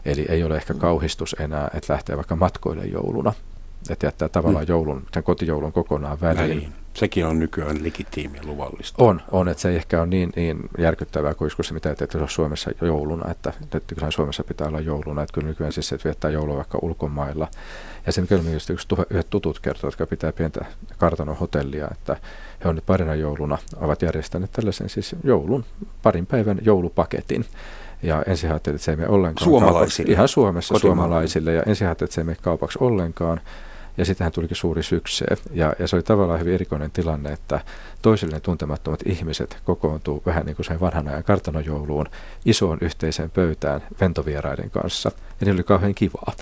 Eli 0.05 0.25
ei 0.29 0.43
ole 0.43 0.55
ehkä 0.55 0.73
kauhistus 0.73 1.35
enää, 1.39 1.69
että 1.73 1.93
lähtee 1.93 2.15
vaikka 2.15 2.35
matkoille 2.35 2.85
jouluna, 2.85 3.33
että 3.89 4.07
jättää 4.07 4.29
tavallaan 4.29 4.65
mm. 4.65 4.69
joulun, 4.69 5.05
sen 5.13 5.23
kotijoulun 5.23 5.71
kokonaan 5.71 6.21
väliin. 6.21 6.49
väliin. 6.49 6.73
Sekin 6.93 7.25
on 7.25 7.39
nykyään 7.39 7.83
legitiimiä 7.83 8.41
luvallista. 8.45 9.03
On, 9.03 9.21
on, 9.31 9.47
että 9.47 9.61
se 9.61 9.69
ei 9.69 9.75
ehkä 9.75 9.99
ole 9.99 10.07
niin, 10.07 10.31
niin 10.35 10.59
järkyttävää 10.77 11.33
kuin 11.33 11.51
se, 11.61 11.73
mitä 11.73 11.95
on 12.21 12.29
Suomessa 12.29 12.71
jouluna, 12.81 13.31
että, 13.31 13.53
että 13.63 13.95
kyllä 13.95 14.11
Suomessa 14.11 14.43
pitää 14.43 14.67
olla 14.67 14.79
jouluna, 14.79 15.23
että 15.23 15.33
kyllä 15.33 15.47
nykyään 15.47 15.73
siis 15.73 15.93
että 15.93 16.05
viettää 16.05 16.31
joulua 16.31 16.55
vaikka 16.55 16.79
ulkomailla. 16.81 17.47
Ja 18.05 18.11
sen 18.11 18.27
kyllä 18.27 18.43
myös 18.43 18.69
yksi 18.69 18.87
tuh- 18.95 19.05
yhdet 19.09 19.29
tutut 19.29 19.59
kertoo, 19.59 19.87
jotka 19.87 20.05
pitää 20.05 20.31
pientä 20.31 20.65
kartanon 20.97 21.37
hotellia, 21.37 21.87
että 21.91 22.17
he 22.63 22.69
on 22.69 22.75
nyt 22.75 22.85
parina 22.85 23.15
jouluna, 23.15 23.57
ovat 23.77 24.01
järjestäneet 24.01 24.51
tällaisen 24.51 24.89
siis 24.89 25.15
joulun, 25.23 25.65
parin 26.03 26.25
päivän 26.25 26.59
joulupaketin. 26.61 27.45
Ja 28.03 28.23
ensin 28.27 28.49
ajattelin, 28.49 28.75
että 28.75 28.85
se 28.85 28.91
ei 28.91 28.97
mene 28.97 29.09
ollenkaan 29.09 29.43
Suomalaisille. 29.43 29.79
Kaupaksi. 29.79 30.03
Ihan 30.11 30.27
Suomessa 30.27 30.79
suomalaisille. 30.79 31.53
Ja 31.53 31.63
ensin 31.65 31.87
ajattelin, 31.87 32.07
että 32.07 32.15
se 32.15 32.21
ei 32.21 32.25
mene 32.25 32.37
kaupaksi 32.41 32.77
ollenkaan. 32.81 33.41
Ja 33.97 34.05
sittenhän 34.05 34.31
tulikin 34.31 34.57
suuri 34.57 34.83
syksee. 34.83 35.35
Ja, 35.53 35.73
ja 35.79 35.87
se 35.87 35.95
oli 35.95 36.03
tavallaan 36.03 36.39
hyvin 36.39 36.53
erikoinen 36.53 36.91
tilanne, 36.91 37.31
että 37.31 37.59
toisilleen 38.01 38.41
tuntemattomat 38.41 38.99
ihmiset 39.05 39.57
kokoontuu 39.65 40.23
vähän 40.25 40.45
niin 40.45 40.55
kuin 40.55 40.65
sen 40.65 40.79
vanhan 40.79 41.07
ajan 41.07 41.23
kartanojouluun 41.23 42.05
isoon 42.45 42.77
yhteiseen 42.81 43.29
pöytään 43.29 43.81
ventovieraiden 44.01 44.69
kanssa. 44.69 45.11
Ja 45.39 45.45
niillä 45.45 45.57
oli 45.57 45.63
kauhean 45.63 45.95
kivaa. 45.95 46.33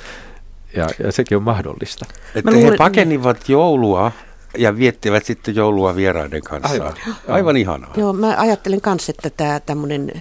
Ja, 0.76 0.88
ja 1.04 1.12
sekin 1.12 1.38
on 1.38 1.44
mahdollista. 1.44 2.06
Että 2.36 2.52
Mä 2.52 2.58
he 2.58 2.64
luulen- 2.64 2.78
pakenivat 2.78 3.50
joulua 3.50 4.12
ja 4.58 4.78
viettivät 4.78 5.26
sitten 5.26 5.56
joulua 5.56 5.96
vieraiden 5.96 6.42
kanssa. 6.42 6.70
Aivan. 6.74 6.94
Aivan 7.28 7.58
ihanaa. 7.58 7.94
Joo, 7.98 8.14
mä 8.14 8.36
ajattelen 8.38 8.80
myös, 8.86 9.10
että 9.10 9.30
tämä 9.30 9.60
tämmöinen, 9.60 10.12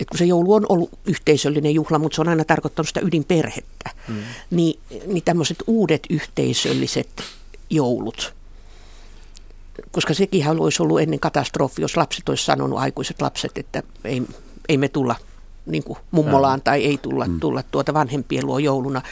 että 0.00 0.10
kun 0.10 0.18
se 0.18 0.24
joulu 0.24 0.54
on 0.54 0.66
ollut 0.68 0.90
yhteisöllinen 1.06 1.74
juhla, 1.74 1.98
mutta 1.98 2.16
se 2.16 2.20
on 2.20 2.28
aina 2.28 2.44
tarkoittanut 2.44 2.88
sitä 2.88 3.00
ydinperhettä, 3.00 3.90
mm. 4.08 4.14
niin, 4.50 4.80
niin 5.06 5.24
tämmöiset 5.24 5.58
uudet 5.66 6.02
yhteisölliset 6.10 7.22
joulut, 7.70 8.34
koska 9.90 10.14
sekin 10.14 10.48
olisi 10.48 10.82
ollut 10.82 11.00
ennen 11.00 11.20
katastrofi, 11.20 11.82
jos 11.82 11.96
lapset 11.96 12.28
olisi 12.28 12.44
sanonut, 12.44 12.78
aikuiset 12.78 13.22
lapset, 13.22 13.58
että 13.58 13.82
ei, 14.04 14.22
ei 14.68 14.78
me 14.78 14.88
tulla 14.88 15.16
niin 15.66 15.84
kuin 15.84 15.98
mummolaan 16.10 16.62
tai 16.62 16.84
ei 16.84 16.98
tulla, 16.98 17.26
tulla 17.40 17.62
tuota 17.62 17.94
vanhempien 17.94 18.46
luo 18.46 18.58
jouluna. 18.58 19.02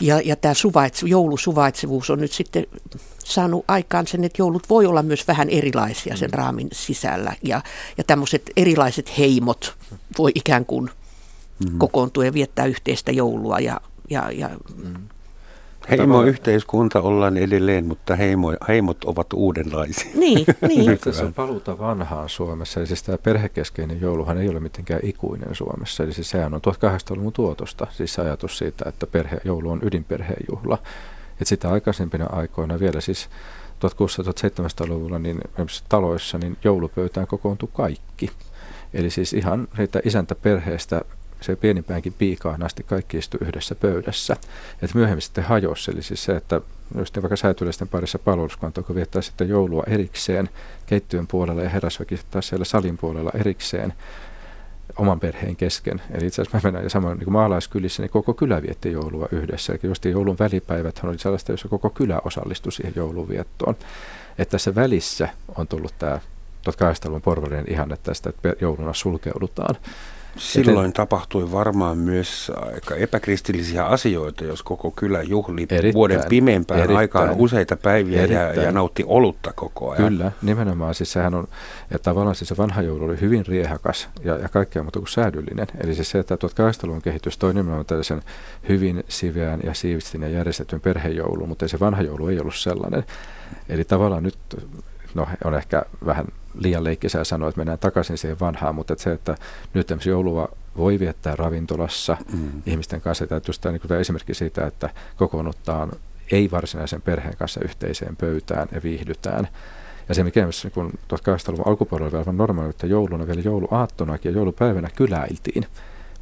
Ja, 0.00 0.20
ja 0.24 0.36
tämä 0.36 0.54
suvaitse, 0.54 1.06
joulusuvaitsevuus 1.06 2.10
on 2.10 2.20
nyt 2.20 2.32
sitten 2.32 2.66
saanut 3.34 3.64
aikaan 3.68 4.06
sen, 4.06 4.24
että 4.24 4.42
joulut 4.42 4.70
voi 4.70 4.86
olla 4.86 5.02
myös 5.02 5.28
vähän 5.28 5.48
erilaisia 5.48 6.16
sen 6.16 6.32
raamin 6.32 6.68
sisällä. 6.72 7.32
Ja, 7.42 7.62
ja 7.98 8.04
tämmöiset 8.04 8.50
erilaiset 8.56 9.18
heimot 9.18 9.74
voi 10.18 10.32
ikään 10.34 10.66
kuin 10.66 10.90
kokoontua 11.78 12.24
ja 12.24 12.32
viettää 12.32 12.66
yhteistä 12.66 13.12
joulua. 13.12 13.58
Ja, 13.58 13.80
ja, 14.10 14.30
ja, 14.30 14.50
Heimoyhteiskunta 15.90 17.00
ollaan 17.00 17.36
edelleen, 17.36 17.86
mutta 17.86 18.16
heimo, 18.16 18.52
heimot 18.68 19.04
ovat 19.04 19.32
uudenlaisia. 19.32 20.10
niin, 20.14 20.46
niin. 20.68 20.98
Tässä 20.98 21.24
on 21.24 21.34
paluuta 21.34 21.78
vanhaan 21.78 22.28
Suomessa, 22.28 22.80
eli 22.80 22.86
siis 22.86 23.02
tämä 23.02 23.18
perhekeskeinen 23.18 24.00
jouluhan 24.00 24.38
ei 24.38 24.48
ole 24.48 24.60
mitenkään 24.60 25.00
ikuinen 25.02 25.54
Suomessa, 25.54 26.02
eli 26.02 26.12
siis 26.12 26.30
sehän 26.30 26.54
on 26.54 26.60
1800-luvun 26.68 27.32
tuotosta, 27.32 27.86
siis 27.90 28.18
ajatus 28.18 28.58
siitä, 28.58 28.88
että 28.88 29.06
perhe, 29.06 29.40
joulu 29.44 29.70
on 29.70 29.80
ydinperheen 29.82 30.44
Että 31.40 31.44
sitä 31.44 31.70
aikaisempina 31.70 32.26
aikoina 32.26 32.80
vielä 32.80 33.00
siis 33.00 33.28
1600-1700-luvulla 33.84 35.18
niin 35.18 35.40
taloissa 35.88 36.38
niin 36.38 36.56
joulupöytään 36.64 37.26
kokoontui 37.26 37.68
kaikki. 37.72 38.30
Eli 38.94 39.10
siis 39.10 39.32
ihan 39.32 39.68
siitä 39.76 40.00
isäntäperheestä 40.04 41.02
se 41.40 41.56
pienimpäänkin 41.56 42.12
piikaan 42.12 42.62
asti 42.62 42.82
kaikki 42.82 43.18
istui 43.18 43.40
yhdessä 43.42 43.74
pöydässä. 43.74 44.36
Et 44.82 44.94
myöhemmin 44.94 45.22
sitten 45.22 45.44
hajosi, 45.44 45.90
eli 45.90 46.02
siis 46.02 46.24
se, 46.24 46.36
että 46.36 46.60
just 46.98 47.16
vaikka 47.22 47.36
säätyläisten 47.36 47.88
parissa 47.88 48.18
palveluskantoa, 48.18 48.84
kun 48.84 48.96
viettää 48.96 49.22
sitten 49.22 49.48
joulua 49.48 49.82
erikseen 49.86 50.48
keittiön 50.86 51.26
puolella 51.26 51.62
ja 51.62 51.68
herrasväki 51.68 52.20
taas 52.30 52.48
siellä 52.48 52.64
salin 52.64 52.98
puolella 52.98 53.30
erikseen 53.34 53.92
oman 54.96 55.20
perheen 55.20 55.56
kesken. 55.56 56.02
Eli 56.10 56.26
itse 56.26 56.42
asiassa 56.42 56.58
mä 56.58 56.72
menen, 56.72 56.84
ja 56.84 56.90
samoin 56.90 57.18
niin 57.18 57.32
maalaiskylissä, 57.32 58.02
niin 58.02 58.10
koko 58.10 58.34
kylä 58.34 58.62
vietti 58.62 58.92
joulua 58.92 59.28
yhdessä. 59.32 59.72
Eli 59.72 59.80
just 59.82 60.04
joulun 60.04 60.36
välipäivät 60.38 61.00
oli 61.04 61.18
sellaista, 61.18 61.52
jossa 61.52 61.68
koko 61.68 61.90
kylä 61.90 62.20
osallistui 62.24 62.72
siihen 62.72 62.92
jouluviettoon. 62.96 63.76
Että 64.38 64.52
tässä 64.52 64.74
välissä 64.74 65.28
on 65.56 65.68
tullut 65.68 65.94
tämä 65.98 66.20
1800-luvun 66.70 67.22
porvarien 67.22 67.64
ihanne 67.68 67.96
tästä, 68.02 68.30
että 68.30 68.54
jouluna 68.60 68.92
sulkeudutaan. 68.92 69.76
Silloin 70.36 70.92
tapahtui 70.92 71.52
varmaan 71.52 71.98
myös 71.98 72.52
aika 72.56 72.94
epäkristillisiä 72.94 73.84
asioita, 73.86 74.44
jos 74.44 74.62
koko 74.62 74.90
kylä 74.90 75.22
juhli 75.22 75.62
Erittäin, 75.62 75.94
vuoden 75.94 76.20
pimeimpään 76.28 76.78
erittäin. 76.80 76.98
aikaan 76.98 77.30
useita 77.38 77.76
päiviä 77.76 78.16
ja, 78.16 78.42
Erittäin. 78.42 78.66
ja 78.66 78.72
nautti 78.72 79.04
olutta 79.06 79.52
koko 79.52 79.90
ajan. 79.90 80.08
Kyllä, 80.08 80.32
nimenomaan. 80.42 80.94
Siis 80.94 81.12
sehän 81.12 81.34
on, 81.34 81.48
ja 81.90 81.98
tavallaan 81.98 82.36
siis 82.36 82.48
se 82.48 82.56
vanha 82.56 82.82
joulu 82.82 83.04
oli 83.04 83.20
hyvin 83.20 83.46
riehakas 83.46 84.08
ja, 84.24 84.36
ja 84.36 84.48
kaikkea 84.48 84.82
muuta 84.82 84.98
kuin 84.98 85.08
säädyllinen. 85.08 85.66
Eli 85.84 85.94
siis 85.94 86.10
se, 86.10 86.18
että 86.18 86.34
1800-luvun 86.34 87.02
kehitys 87.02 87.38
toi 87.38 87.54
nimenomaan 87.54 87.86
tällaisen 87.86 88.22
hyvin 88.68 89.04
siveän 89.08 89.60
ja 89.64 89.74
siivistin 89.74 90.22
ja 90.22 90.28
järjestetyn 90.28 90.80
perhejoulun, 90.80 91.48
mutta 91.48 91.68
se 91.68 91.80
vanha 91.80 92.02
joulu 92.02 92.28
ei 92.28 92.40
ollut 92.40 92.56
sellainen. 92.56 93.04
Eli 93.68 93.84
tavallaan 93.84 94.22
nyt, 94.22 94.38
no 95.14 95.26
on 95.44 95.54
ehkä 95.54 95.82
vähän 96.06 96.26
liian 96.58 96.84
leikkisää 96.84 97.24
sanoa, 97.24 97.48
että 97.48 97.58
mennään 97.58 97.78
takaisin 97.78 98.18
siihen 98.18 98.40
vanhaan, 98.40 98.74
mutta 98.74 98.92
että 98.92 99.02
se, 99.02 99.12
että 99.12 99.36
nyt 99.74 99.90
esimerkiksi 99.90 100.10
joulua 100.10 100.48
voi 100.76 101.00
viettää 101.00 101.36
ravintolassa 101.36 102.16
mm. 102.32 102.62
ihmisten 102.66 103.00
kanssa, 103.00 103.26
just 103.46 103.62
tämä, 103.62 103.72
niin 103.72 103.80
kuin 103.80 103.88
tämä 103.88 104.00
esimerkki 104.00 104.34
siitä, 104.34 104.66
että 104.66 104.90
kokoonnutaan 105.16 105.92
ei 106.32 106.50
varsinaisen 106.50 107.02
perheen 107.02 107.36
kanssa 107.36 107.60
yhteiseen 107.64 108.16
pöytään 108.16 108.68
ja 108.72 108.82
viihdytään. 108.82 109.48
Ja 110.08 110.14
se, 110.14 110.24
mikä 110.24 110.42
myös 110.42 110.64
niin 110.64 110.92
1800-luvun 111.14 111.68
alkupuolella 111.68 112.12
vielä 112.12 112.20
aivan 112.20 112.36
normaali, 112.36 112.70
että 112.70 112.86
jouluna 112.86 113.26
vielä 113.26 113.40
jouluaattonakin 113.40 114.32
ja 114.32 114.36
joulupäivänä 114.36 114.90
kyläiltiin, 114.96 115.64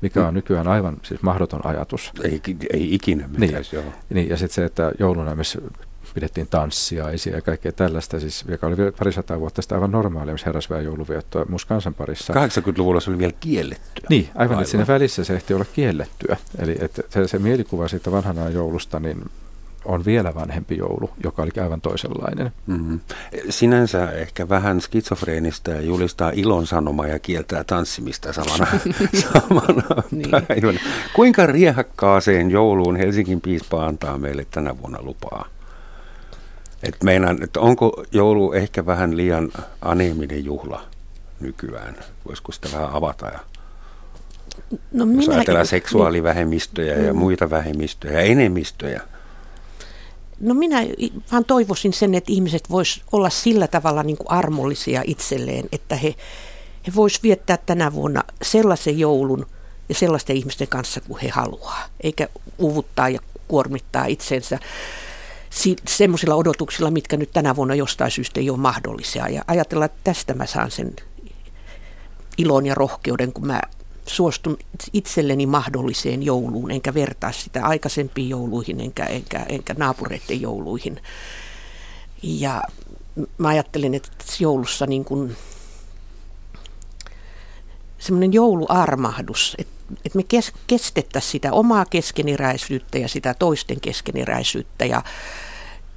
mikä 0.00 0.26
on 0.26 0.34
nykyään 0.34 0.68
aivan 0.68 0.96
siis 1.02 1.22
mahdoton 1.22 1.66
ajatus. 1.66 2.12
Ei, 2.22 2.42
ei 2.72 2.94
ikinä 2.94 3.26
Niin, 3.26 3.50
pitäisi 3.50 3.76
joo. 3.76 3.84
niin 4.10 4.28
ja 4.28 4.36
sitten 4.36 4.54
se, 4.54 4.64
että 4.64 4.92
jouluna 4.98 5.34
myös 5.34 5.58
pidettiin 6.14 6.46
tanssiaisia 6.46 7.34
ja 7.34 7.42
kaikkea 7.42 7.72
tällaista, 7.72 8.20
siis, 8.20 8.44
joka 8.48 8.66
oli 8.66 8.76
vielä 8.76 8.92
parisataa 8.92 9.40
vuotta 9.40 9.62
sitten 9.62 9.76
aivan 9.76 9.92
normaalia, 9.92 10.32
myös 10.32 10.46
herrasväen 10.46 10.84
jouluviettoa 10.84 11.44
muus 11.48 11.64
kansan 11.64 11.94
parissa. 11.94 12.32
80-luvulla 12.32 13.00
se 13.00 13.10
oli 13.10 13.18
vielä 13.18 13.32
kiellettyä. 13.40 14.06
Niin, 14.10 14.28
aivan, 14.28 14.40
aivan. 14.40 14.58
että 14.58 14.70
siinä 14.70 14.86
välissä 14.86 15.24
se 15.24 15.34
ehti 15.34 15.54
olla 15.54 15.66
kiellettyä. 15.72 16.36
Eli 16.58 16.76
että 16.80 17.02
se, 17.10 17.28
se 17.28 17.38
mielikuva 17.38 17.88
siitä 17.88 18.12
vanhan 18.12 18.38
ajan 18.38 18.54
joulusta 18.54 19.00
niin 19.00 19.22
on 19.84 20.04
vielä 20.04 20.34
vanhempi 20.34 20.76
joulu, 20.76 21.10
joka 21.24 21.42
oli 21.42 21.50
aivan 21.62 21.80
toisenlainen. 21.80 22.52
Mm-hmm. 22.66 23.00
Sinänsä 23.48 24.10
ehkä 24.10 24.48
vähän 24.48 24.80
skitsofreenista 24.80 25.70
ja 25.70 25.80
julistaa 25.80 26.30
ilon 26.34 26.66
sanomaa 26.66 27.06
ja 27.06 27.18
kieltää 27.18 27.64
tanssimista 27.64 28.32
samana, 28.32 28.66
samana 29.32 30.02
niin. 30.10 30.30
päivänä. 30.30 30.80
Kuinka 31.14 31.46
riehakkaaseen 31.46 32.50
jouluun 32.50 32.96
Helsingin 32.96 33.40
piispa 33.40 33.86
antaa 33.86 34.18
meille 34.18 34.46
tänä 34.50 34.78
vuonna 34.78 34.98
lupaa? 35.02 35.53
Et 36.88 37.02
meinaan, 37.02 37.42
että 37.42 37.60
onko 37.60 38.04
joulu 38.12 38.52
ehkä 38.52 38.86
vähän 38.86 39.16
liian 39.16 39.52
aneeminen 39.82 40.44
juhla 40.44 40.82
nykyään? 41.40 41.96
Voisiko 42.28 42.52
sitä 42.52 42.68
vähän 42.72 42.90
avata? 42.92 43.26
Ja 43.26 43.38
No 44.92 45.04
jos 45.04 45.26
minä, 45.26 45.34
ajatellaan 45.34 45.66
seksuaalivähemmistöjä 45.66 46.94
ja 46.94 47.12
Mm. 47.12 47.18
muita 47.18 47.50
vähemmistöjä 47.50 48.12
ja 48.12 48.20
enemmistöjä. 48.20 49.02
No 50.40 50.54
minä 50.54 50.78
vaan 51.32 51.44
toivoisin 51.44 51.92
sen, 51.92 52.14
että 52.14 52.32
ihmiset 52.32 52.70
vois 52.70 53.02
olla 53.12 53.30
sillä 53.30 53.66
tavalla 53.68 54.02
niin 54.02 54.16
kuin 54.16 54.30
armollisia 54.30 55.02
itselleen, 55.06 55.64
että 55.72 55.96
he, 55.96 56.14
he 56.86 56.92
vois 56.94 57.22
viettää 57.22 57.56
tänä 57.66 57.92
vuonna 57.92 58.22
sellaisen 58.42 58.98
joulun 58.98 59.46
ja 59.88 59.94
sellaisten 59.94 60.36
ihmisten 60.36 60.68
kanssa 60.68 61.00
kuin 61.00 61.20
he 61.20 61.28
haluaa, 61.28 61.84
eikä 62.02 62.28
uvuttaa 62.58 63.08
ja 63.08 63.18
kuormittaa 63.48 64.04
itsensä 64.06 64.58
si- 65.54 65.76
semmoisilla 65.88 66.34
odotuksilla, 66.34 66.90
mitkä 66.90 67.16
nyt 67.16 67.30
tänä 67.32 67.56
vuonna 67.56 67.74
jostain 67.74 68.10
syystä 68.10 68.40
ei 68.40 68.50
ole 68.50 68.58
mahdollisia. 68.58 69.28
Ja 69.28 69.44
ajatella, 69.46 69.84
että 69.84 70.00
tästä 70.04 70.34
mä 70.34 70.46
saan 70.46 70.70
sen 70.70 70.96
ilon 72.38 72.66
ja 72.66 72.74
rohkeuden, 72.74 73.32
kun 73.32 73.46
mä 73.46 73.60
suostun 74.06 74.58
itselleni 74.92 75.46
mahdolliseen 75.46 76.22
jouluun, 76.22 76.70
enkä 76.70 76.94
vertaa 76.94 77.32
sitä 77.32 77.66
aikaisempiin 77.66 78.28
jouluihin, 78.28 78.80
enkä, 78.80 79.04
enkä, 79.04 79.46
enkä 79.48 79.74
naapureiden 79.78 80.40
jouluihin. 80.40 81.00
Ja 82.22 82.62
mä 83.38 83.48
ajattelen, 83.48 83.94
että 83.94 84.24
joulussa 84.40 84.86
niin 84.86 85.04
kuin 85.04 85.36
semmoinen 87.98 88.32
jouluarmahdus, 88.32 89.54
että, 89.58 89.74
että 90.04 90.18
me 90.18 90.22
kes, 90.22 90.52
kestettäisiin 90.66 91.32
sitä 91.32 91.52
omaa 91.52 91.84
keskeneräisyyttä 91.84 92.98
ja 92.98 93.08
sitä 93.08 93.34
toisten 93.34 93.80
keskeneräisyyttä 93.80 94.84
ja, 94.84 95.02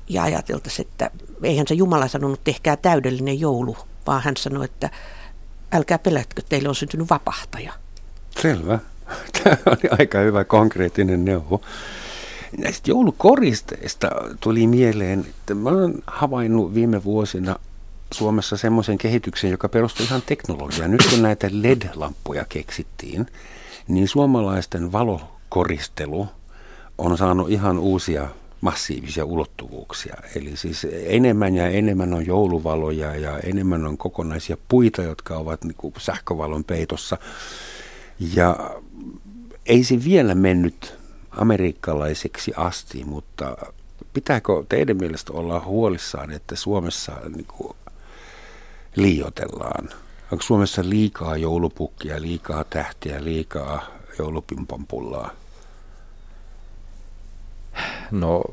ja 0.10 0.24
ajateltaisiin, 0.24 0.88
että 0.88 1.12
eihän 1.43 1.68
se 1.68 1.76
Jumala 1.76 2.08
sanonut, 2.08 2.43
tehkää 2.43 2.76
täydellinen 2.78 3.39
joulu, 3.39 3.78
vaan 4.08 4.22
hän 4.24 4.38
sanoi, 4.38 4.66
että 4.66 4.89
älkää 5.72 5.99
pelätkö, 5.99 6.41
teille 6.49 6.70
on 6.70 6.76
syntynyt 6.76 7.10
vapahtaja. 7.10 7.74
Selvä. 8.41 8.80
Tämä 9.43 9.58
oli 9.66 9.89
aika 9.99 10.20
hyvä 10.20 10.43
konkreettinen 10.43 11.26
neuvo. 11.26 11.62
Näistä 12.58 12.91
joulukoristeista 12.91 14.10
tuli 14.39 14.68
mieleen, 14.68 15.20
että 15.20 15.55
mä 15.55 15.70
olen 15.70 15.93
havainnut 16.08 16.74
viime 16.74 17.03
vuosina 17.03 17.55
Suomessa 18.14 18.58
semmoisen 18.58 18.97
kehityksen, 18.97 19.51
joka 19.51 19.70
perustuu 19.70 20.05
ihan 20.05 20.22
teknologiaan. 20.26 20.91
Nyt 20.91 21.08
kun 21.10 21.22
näitä 21.22 21.47
LED-lamppuja 21.51 22.45
keksittiin, 22.49 23.28
niin 23.88 24.08
suomalaisten 24.08 24.91
valokoristelu 24.91 26.28
on 26.97 27.18
saanut 27.18 27.49
ihan 27.49 27.80
uusia 27.80 28.28
massiivisia 28.68 29.26
ulottuvuuksia. 29.26 30.15
Eli 30.36 30.57
siis 30.57 30.88
enemmän 31.05 31.55
ja 31.55 31.68
enemmän 31.68 32.13
on 32.13 32.26
jouluvaloja 32.26 33.15
ja 33.15 33.39
enemmän 33.39 33.86
on 33.86 33.97
kokonaisia 33.97 34.57
puita, 34.68 35.01
jotka 35.01 35.38
ovat 35.38 35.63
niin 35.63 35.76
kuin 35.78 35.93
sähkövalon 35.97 36.63
peitossa. 36.63 37.18
Ja 38.36 38.55
ei 39.65 39.84
se 39.84 40.03
vielä 40.03 40.36
mennyt 40.36 40.97
amerikkalaiseksi 41.32 42.51
asti, 42.57 43.03
mutta 43.05 43.57
pitääkö 44.13 44.63
teidän 44.70 44.97
mielestä 44.97 45.34
olla 45.34 45.59
huolissaan, 45.59 46.32
että 46.32 46.55
Suomessa 46.55 47.11
niin 47.36 47.47
kuin 47.57 47.76
liiotellaan? 48.95 49.89
Onko 50.32 50.41
Suomessa 50.41 50.82
liikaa 50.86 51.38
joulupukkia, 51.38 52.22
liikaa 52.22 52.63
tähtiä, 52.63 53.24
liikaa 53.24 53.86
joulupimpanpullaa? 54.20 55.32
No 58.12 58.43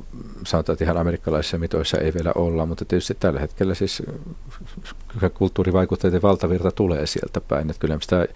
sanotaan, 0.47 0.75
että 0.75 0.85
ihan 0.85 0.97
amerikkalaisissa 0.97 1.59
mitoissa 1.59 1.99
ei 1.99 2.15
vielä 2.15 2.33
olla, 2.35 2.67
mutta 2.67 2.85
tietysti 2.85 3.17
tällä 3.21 3.41
hetkellä 3.41 3.75
siis 3.75 4.03
kulttuurivaikutteiden 5.35 6.23
valtavirta 6.23 6.71
tulee 6.71 7.07
sieltä 7.07 7.41
päin. 7.41 7.71
Että 7.71 7.81
kyllä 7.81 7.99
sitä 8.01 8.27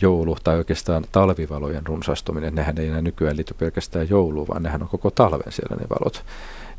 joulu 0.00 0.36
tai 0.44 0.56
oikeastaan 0.56 1.04
talvivalojen 1.12 1.86
runsastuminen, 1.86 2.54
nehän 2.54 2.78
ei 2.78 2.88
enää 2.88 3.02
nykyään 3.02 3.36
liity 3.36 3.54
pelkästään 3.54 4.08
jouluun, 4.08 4.48
vaan 4.48 4.62
nehän 4.62 4.82
on 4.82 4.88
koko 4.88 5.10
talven 5.10 5.52
siellä 5.52 5.76
ne 5.76 5.86
valot 5.88 6.24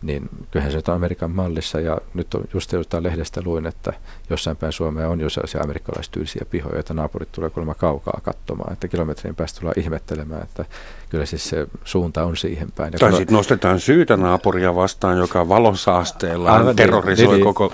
niin 0.01 0.29
kyllähän 0.51 0.71
se 0.71 0.81
on 0.87 0.95
Amerikan 0.95 1.31
mallissa. 1.31 1.79
Ja 1.79 1.97
nyt 2.13 2.33
on 2.33 2.43
just 2.53 2.71
jostain 2.71 3.03
lehdestä 3.03 3.41
luin, 3.45 3.65
että 3.65 3.93
jossain 4.29 4.57
päin 4.57 4.73
Suomea 4.73 5.09
on 5.09 5.19
jo 5.19 5.29
sellaisia 5.29 5.61
amerikkalaistyylisiä 5.61 6.45
pihoja, 6.49 6.79
että 6.79 6.93
naapurit 6.93 7.31
tulee 7.31 7.49
kuulemma 7.49 7.73
kaukaa 7.73 8.19
katsomaan, 8.23 8.73
että 8.73 8.87
kilometrin 8.87 9.35
päästä 9.35 9.59
tullaan 9.59 9.79
ihmettelemään, 9.79 10.43
että 10.43 10.65
kyllä 11.09 11.25
siis 11.25 11.49
se 11.49 11.67
suunta 11.83 12.23
on 12.23 12.37
siihen 12.37 12.71
päin. 12.71 12.93
tai 12.99 13.13
sitten 13.13 13.35
nostetaan 13.35 13.79
syytä 13.79 14.17
naapuria 14.17 14.75
vastaan, 14.75 15.17
joka 15.17 15.49
valonsaasteella 15.49 16.51
Aivan, 16.51 16.65
niin, 16.65 16.75
terrorisoi 16.75 17.33
niin, 17.33 17.43
koko... 17.43 17.73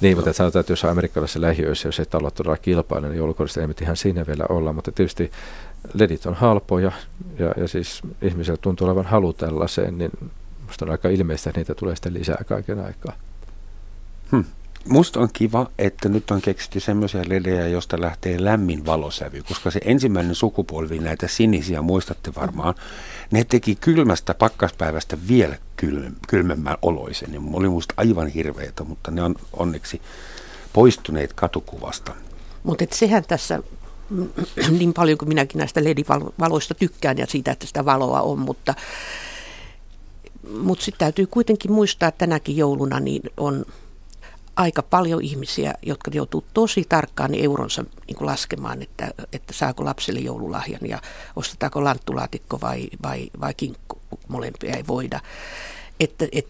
Niin, 0.00 0.16
mutta 0.16 0.32
sanotaan, 0.32 0.60
että 0.60 0.72
jos 0.72 0.84
on 0.84 0.90
amerikkalaisessa 0.90 1.40
lähiöissä, 1.40 1.88
jos 1.88 2.00
ei 2.00 2.06
talot 2.06 2.34
todella 2.34 2.56
kilpaile, 2.56 3.08
niin 3.08 3.18
joulukorista 3.18 3.60
ei 3.60 3.68
ihan 3.82 3.96
siinä 3.96 4.26
vielä 4.26 4.44
olla, 4.48 4.72
mutta 4.72 4.92
tietysti 4.92 5.30
ledit 5.94 6.26
on 6.26 6.34
halpoja 6.34 6.92
ja, 7.38 7.54
ja 7.56 7.68
siis 7.68 8.02
ihmisellä 8.22 8.58
tuntuu 8.60 8.86
olevan 8.86 9.04
halu 9.04 9.32
tällaiseen, 9.32 9.98
niin 9.98 10.10
Musta 10.66 10.84
on 10.84 10.90
aika 10.90 11.08
ilmeistä, 11.08 11.50
että 11.50 11.60
niitä 11.60 11.74
tulee 11.74 11.96
sitten 11.96 12.14
lisää 12.14 12.44
kaiken 12.46 12.84
aikaa. 12.84 13.12
Hmm. 14.30 14.44
Musta 14.88 15.20
on 15.20 15.28
kiva, 15.32 15.70
että 15.78 16.08
nyt 16.08 16.30
on 16.30 16.42
keksitty 16.42 16.80
semmoisia 16.80 17.22
ledejä, 17.28 17.68
josta 17.68 18.00
lähtee 18.00 18.44
lämmin 18.44 18.86
valosävy, 18.86 19.42
koska 19.42 19.70
se 19.70 19.80
ensimmäinen 19.84 20.34
sukupolvi 20.34 20.98
näitä 20.98 21.28
sinisiä, 21.28 21.82
muistatte 21.82 22.34
varmaan, 22.34 22.74
ne 23.30 23.44
teki 23.44 23.74
kylmästä 23.74 24.34
pakkaspäivästä 24.34 25.16
vielä 25.28 25.56
kylmemmän 26.28 26.76
oloisen. 26.82 27.34
Ja 27.34 27.40
oli 27.52 27.68
musta 27.68 27.94
aivan 27.96 28.28
hirveitä, 28.28 28.84
mutta 28.84 29.10
ne 29.10 29.22
on 29.22 29.34
onneksi 29.52 30.02
poistuneet 30.72 31.32
katukuvasta. 31.32 32.12
Mutta 32.62 32.84
sehän 32.92 33.24
tässä 33.28 33.62
niin 34.70 34.92
paljon 34.92 35.18
kuin 35.18 35.28
minäkin 35.28 35.58
näistä 35.58 35.84
ledivaloista 35.84 36.74
tykkään 36.74 37.18
ja 37.18 37.26
siitä, 37.26 37.50
että 37.50 37.66
sitä 37.66 37.84
valoa 37.84 38.20
on, 38.20 38.38
mutta 38.38 38.74
mutta 40.62 40.84
sitten 40.84 40.98
täytyy 40.98 41.26
kuitenkin 41.26 41.72
muistaa, 41.72 42.08
että 42.08 42.18
tänäkin 42.18 42.56
jouluna 42.56 43.00
niin 43.00 43.22
on 43.36 43.64
aika 44.56 44.82
paljon 44.82 45.22
ihmisiä, 45.22 45.74
jotka 45.82 46.10
joutuu 46.14 46.44
tosi 46.54 46.84
tarkkaan 46.88 47.30
niin 47.30 47.44
euronsa 47.44 47.84
niin 48.06 48.16
kuin 48.16 48.26
laskemaan, 48.26 48.82
että, 48.82 49.10
että 49.32 49.52
saako 49.52 49.84
lapselle 49.84 50.20
joululahjan 50.20 50.80
ja 50.88 51.02
ostetaanko 51.36 51.84
lanttulaatikko 51.84 52.58
vai, 52.60 52.88
vai, 53.02 53.30
vai 53.40 53.54
kinkku. 53.54 54.00
Molempia 54.28 54.76
ei 54.76 54.84
voida. 54.86 55.20
Että 56.00 56.28
et, 56.32 56.48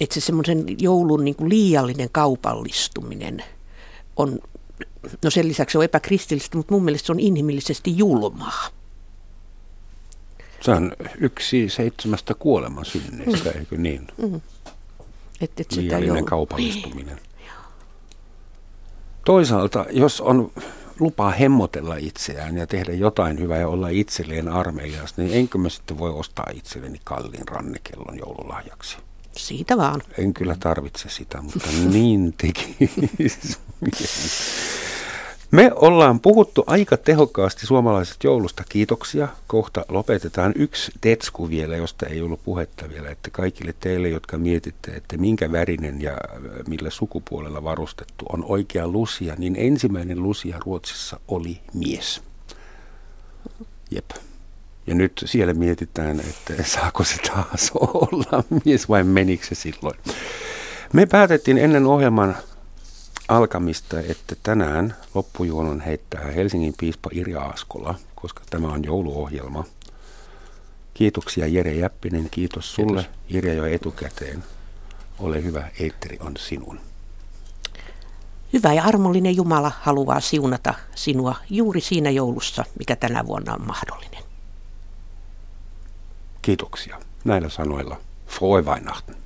et 0.00 0.12
se 0.12 0.20
semmoisen 0.20 0.66
joulun 0.78 1.24
niin 1.24 1.36
kuin 1.36 1.48
liiallinen 1.48 2.08
kaupallistuminen 2.12 3.44
on, 4.16 4.38
no 5.24 5.30
sen 5.30 5.48
lisäksi 5.48 5.78
on 5.78 5.84
epäkristillistä, 5.84 6.56
mutta 6.56 6.74
mun 6.74 6.84
mielestä 6.84 7.06
se 7.06 7.12
on 7.12 7.20
inhimillisesti 7.20 7.98
julmaa. 7.98 8.68
Se 10.64 10.70
on 10.70 10.92
yksi 11.18 11.68
seitsemästä 11.68 12.34
kuoleman 12.34 12.84
synneistä, 12.84 13.50
mm. 13.50 13.58
eikö 13.58 13.76
niin? 13.76 14.06
Mm. 14.16 14.40
Et, 15.40 15.60
et 15.60 15.72
Liiallinen 15.72 16.24
kaupallistuminen. 16.24 17.18
Toisaalta, 19.24 19.86
jos 19.90 20.20
on 20.20 20.52
lupaa 21.00 21.30
hemmotella 21.30 21.96
itseään 21.96 22.56
ja 22.56 22.66
tehdä 22.66 22.92
jotain 22.92 23.38
hyvää 23.38 23.58
ja 23.58 23.68
olla 23.68 23.88
itselleen 23.88 24.48
armelias, 24.48 25.16
niin 25.16 25.34
enkö 25.34 25.58
mä 25.58 25.68
sitten 25.68 25.98
voi 25.98 26.10
ostaa 26.10 26.46
itselleni 26.54 27.00
kalliin 27.04 27.48
rannekellon 27.48 28.18
joululahjaksi? 28.18 28.96
Siitä 29.36 29.76
vaan. 29.76 30.02
En 30.18 30.34
kyllä 30.34 30.56
tarvitse 30.60 31.08
sitä, 31.08 31.42
mutta 31.42 31.68
niin 31.90 32.34
teki. 32.38 32.76
Me 35.54 35.70
ollaan 35.74 36.20
puhuttu 36.20 36.64
aika 36.66 36.96
tehokkaasti 36.96 37.66
suomalaisesta 37.66 38.26
joulusta. 38.26 38.64
Kiitoksia. 38.68 39.28
Kohta 39.46 39.84
lopetetaan 39.88 40.52
yksi 40.56 40.92
tetsku 41.00 41.48
vielä, 41.48 41.76
josta 41.76 42.06
ei 42.06 42.22
ollut 42.22 42.44
puhetta 42.44 42.88
vielä, 42.88 43.10
että 43.10 43.30
kaikille 43.30 43.74
teille, 43.80 44.08
jotka 44.08 44.38
mietitte, 44.38 44.90
että 44.90 45.16
minkä 45.16 45.52
värinen 45.52 46.02
ja 46.02 46.12
millä 46.68 46.90
sukupuolella 46.90 47.64
varustettu 47.64 48.24
on 48.32 48.44
oikea 48.44 48.88
lusia, 48.88 49.34
niin 49.38 49.56
ensimmäinen 49.58 50.22
lusia 50.22 50.60
Ruotsissa 50.64 51.20
oli 51.28 51.60
mies. 51.74 52.22
Jep. 53.90 54.10
Ja 54.86 54.94
nyt 54.94 55.22
siellä 55.24 55.54
mietitään, 55.54 56.20
että 56.20 56.62
saako 56.62 57.04
se 57.04 57.16
taas 57.18 57.70
olla 57.94 58.44
mies 58.64 58.88
vai 58.88 59.04
menikö 59.04 59.46
se 59.46 59.54
silloin. 59.54 59.98
Me 60.92 61.06
päätettiin 61.06 61.58
ennen 61.58 61.86
ohjelman 61.86 62.36
alkamista, 63.28 64.00
että 64.00 64.36
tänään 64.42 64.96
loppujuonon 65.14 65.80
heittää 65.80 66.24
Helsingin 66.24 66.74
piispa 66.78 67.10
Irja 67.12 67.40
Askola, 67.40 67.94
koska 68.14 68.42
tämä 68.50 68.68
on 68.68 68.84
jouluohjelma. 68.84 69.64
Kiitoksia 70.94 71.46
Jere 71.46 71.74
Jäppinen, 71.74 72.30
kiitos 72.30 72.74
sulle 72.74 73.02
kiitos. 73.02 73.20
Irja 73.28 73.54
jo 73.54 73.64
etukäteen. 73.64 74.44
Ole 75.18 75.42
hyvä, 75.42 75.68
Eitteri 75.80 76.18
on 76.20 76.36
sinun. 76.36 76.80
Hyvä 78.52 78.72
ja 78.72 78.84
armollinen 78.84 79.36
Jumala 79.36 79.72
haluaa 79.80 80.20
siunata 80.20 80.74
sinua 80.94 81.34
juuri 81.50 81.80
siinä 81.80 82.10
joulussa, 82.10 82.64
mikä 82.78 82.96
tänä 82.96 83.26
vuonna 83.26 83.54
on 83.54 83.66
mahdollinen. 83.66 84.22
Kiitoksia. 86.42 87.00
Näillä 87.24 87.48
sanoilla. 87.48 88.00
Frohe 88.26 88.62
Weihnachten. 88.62 89.23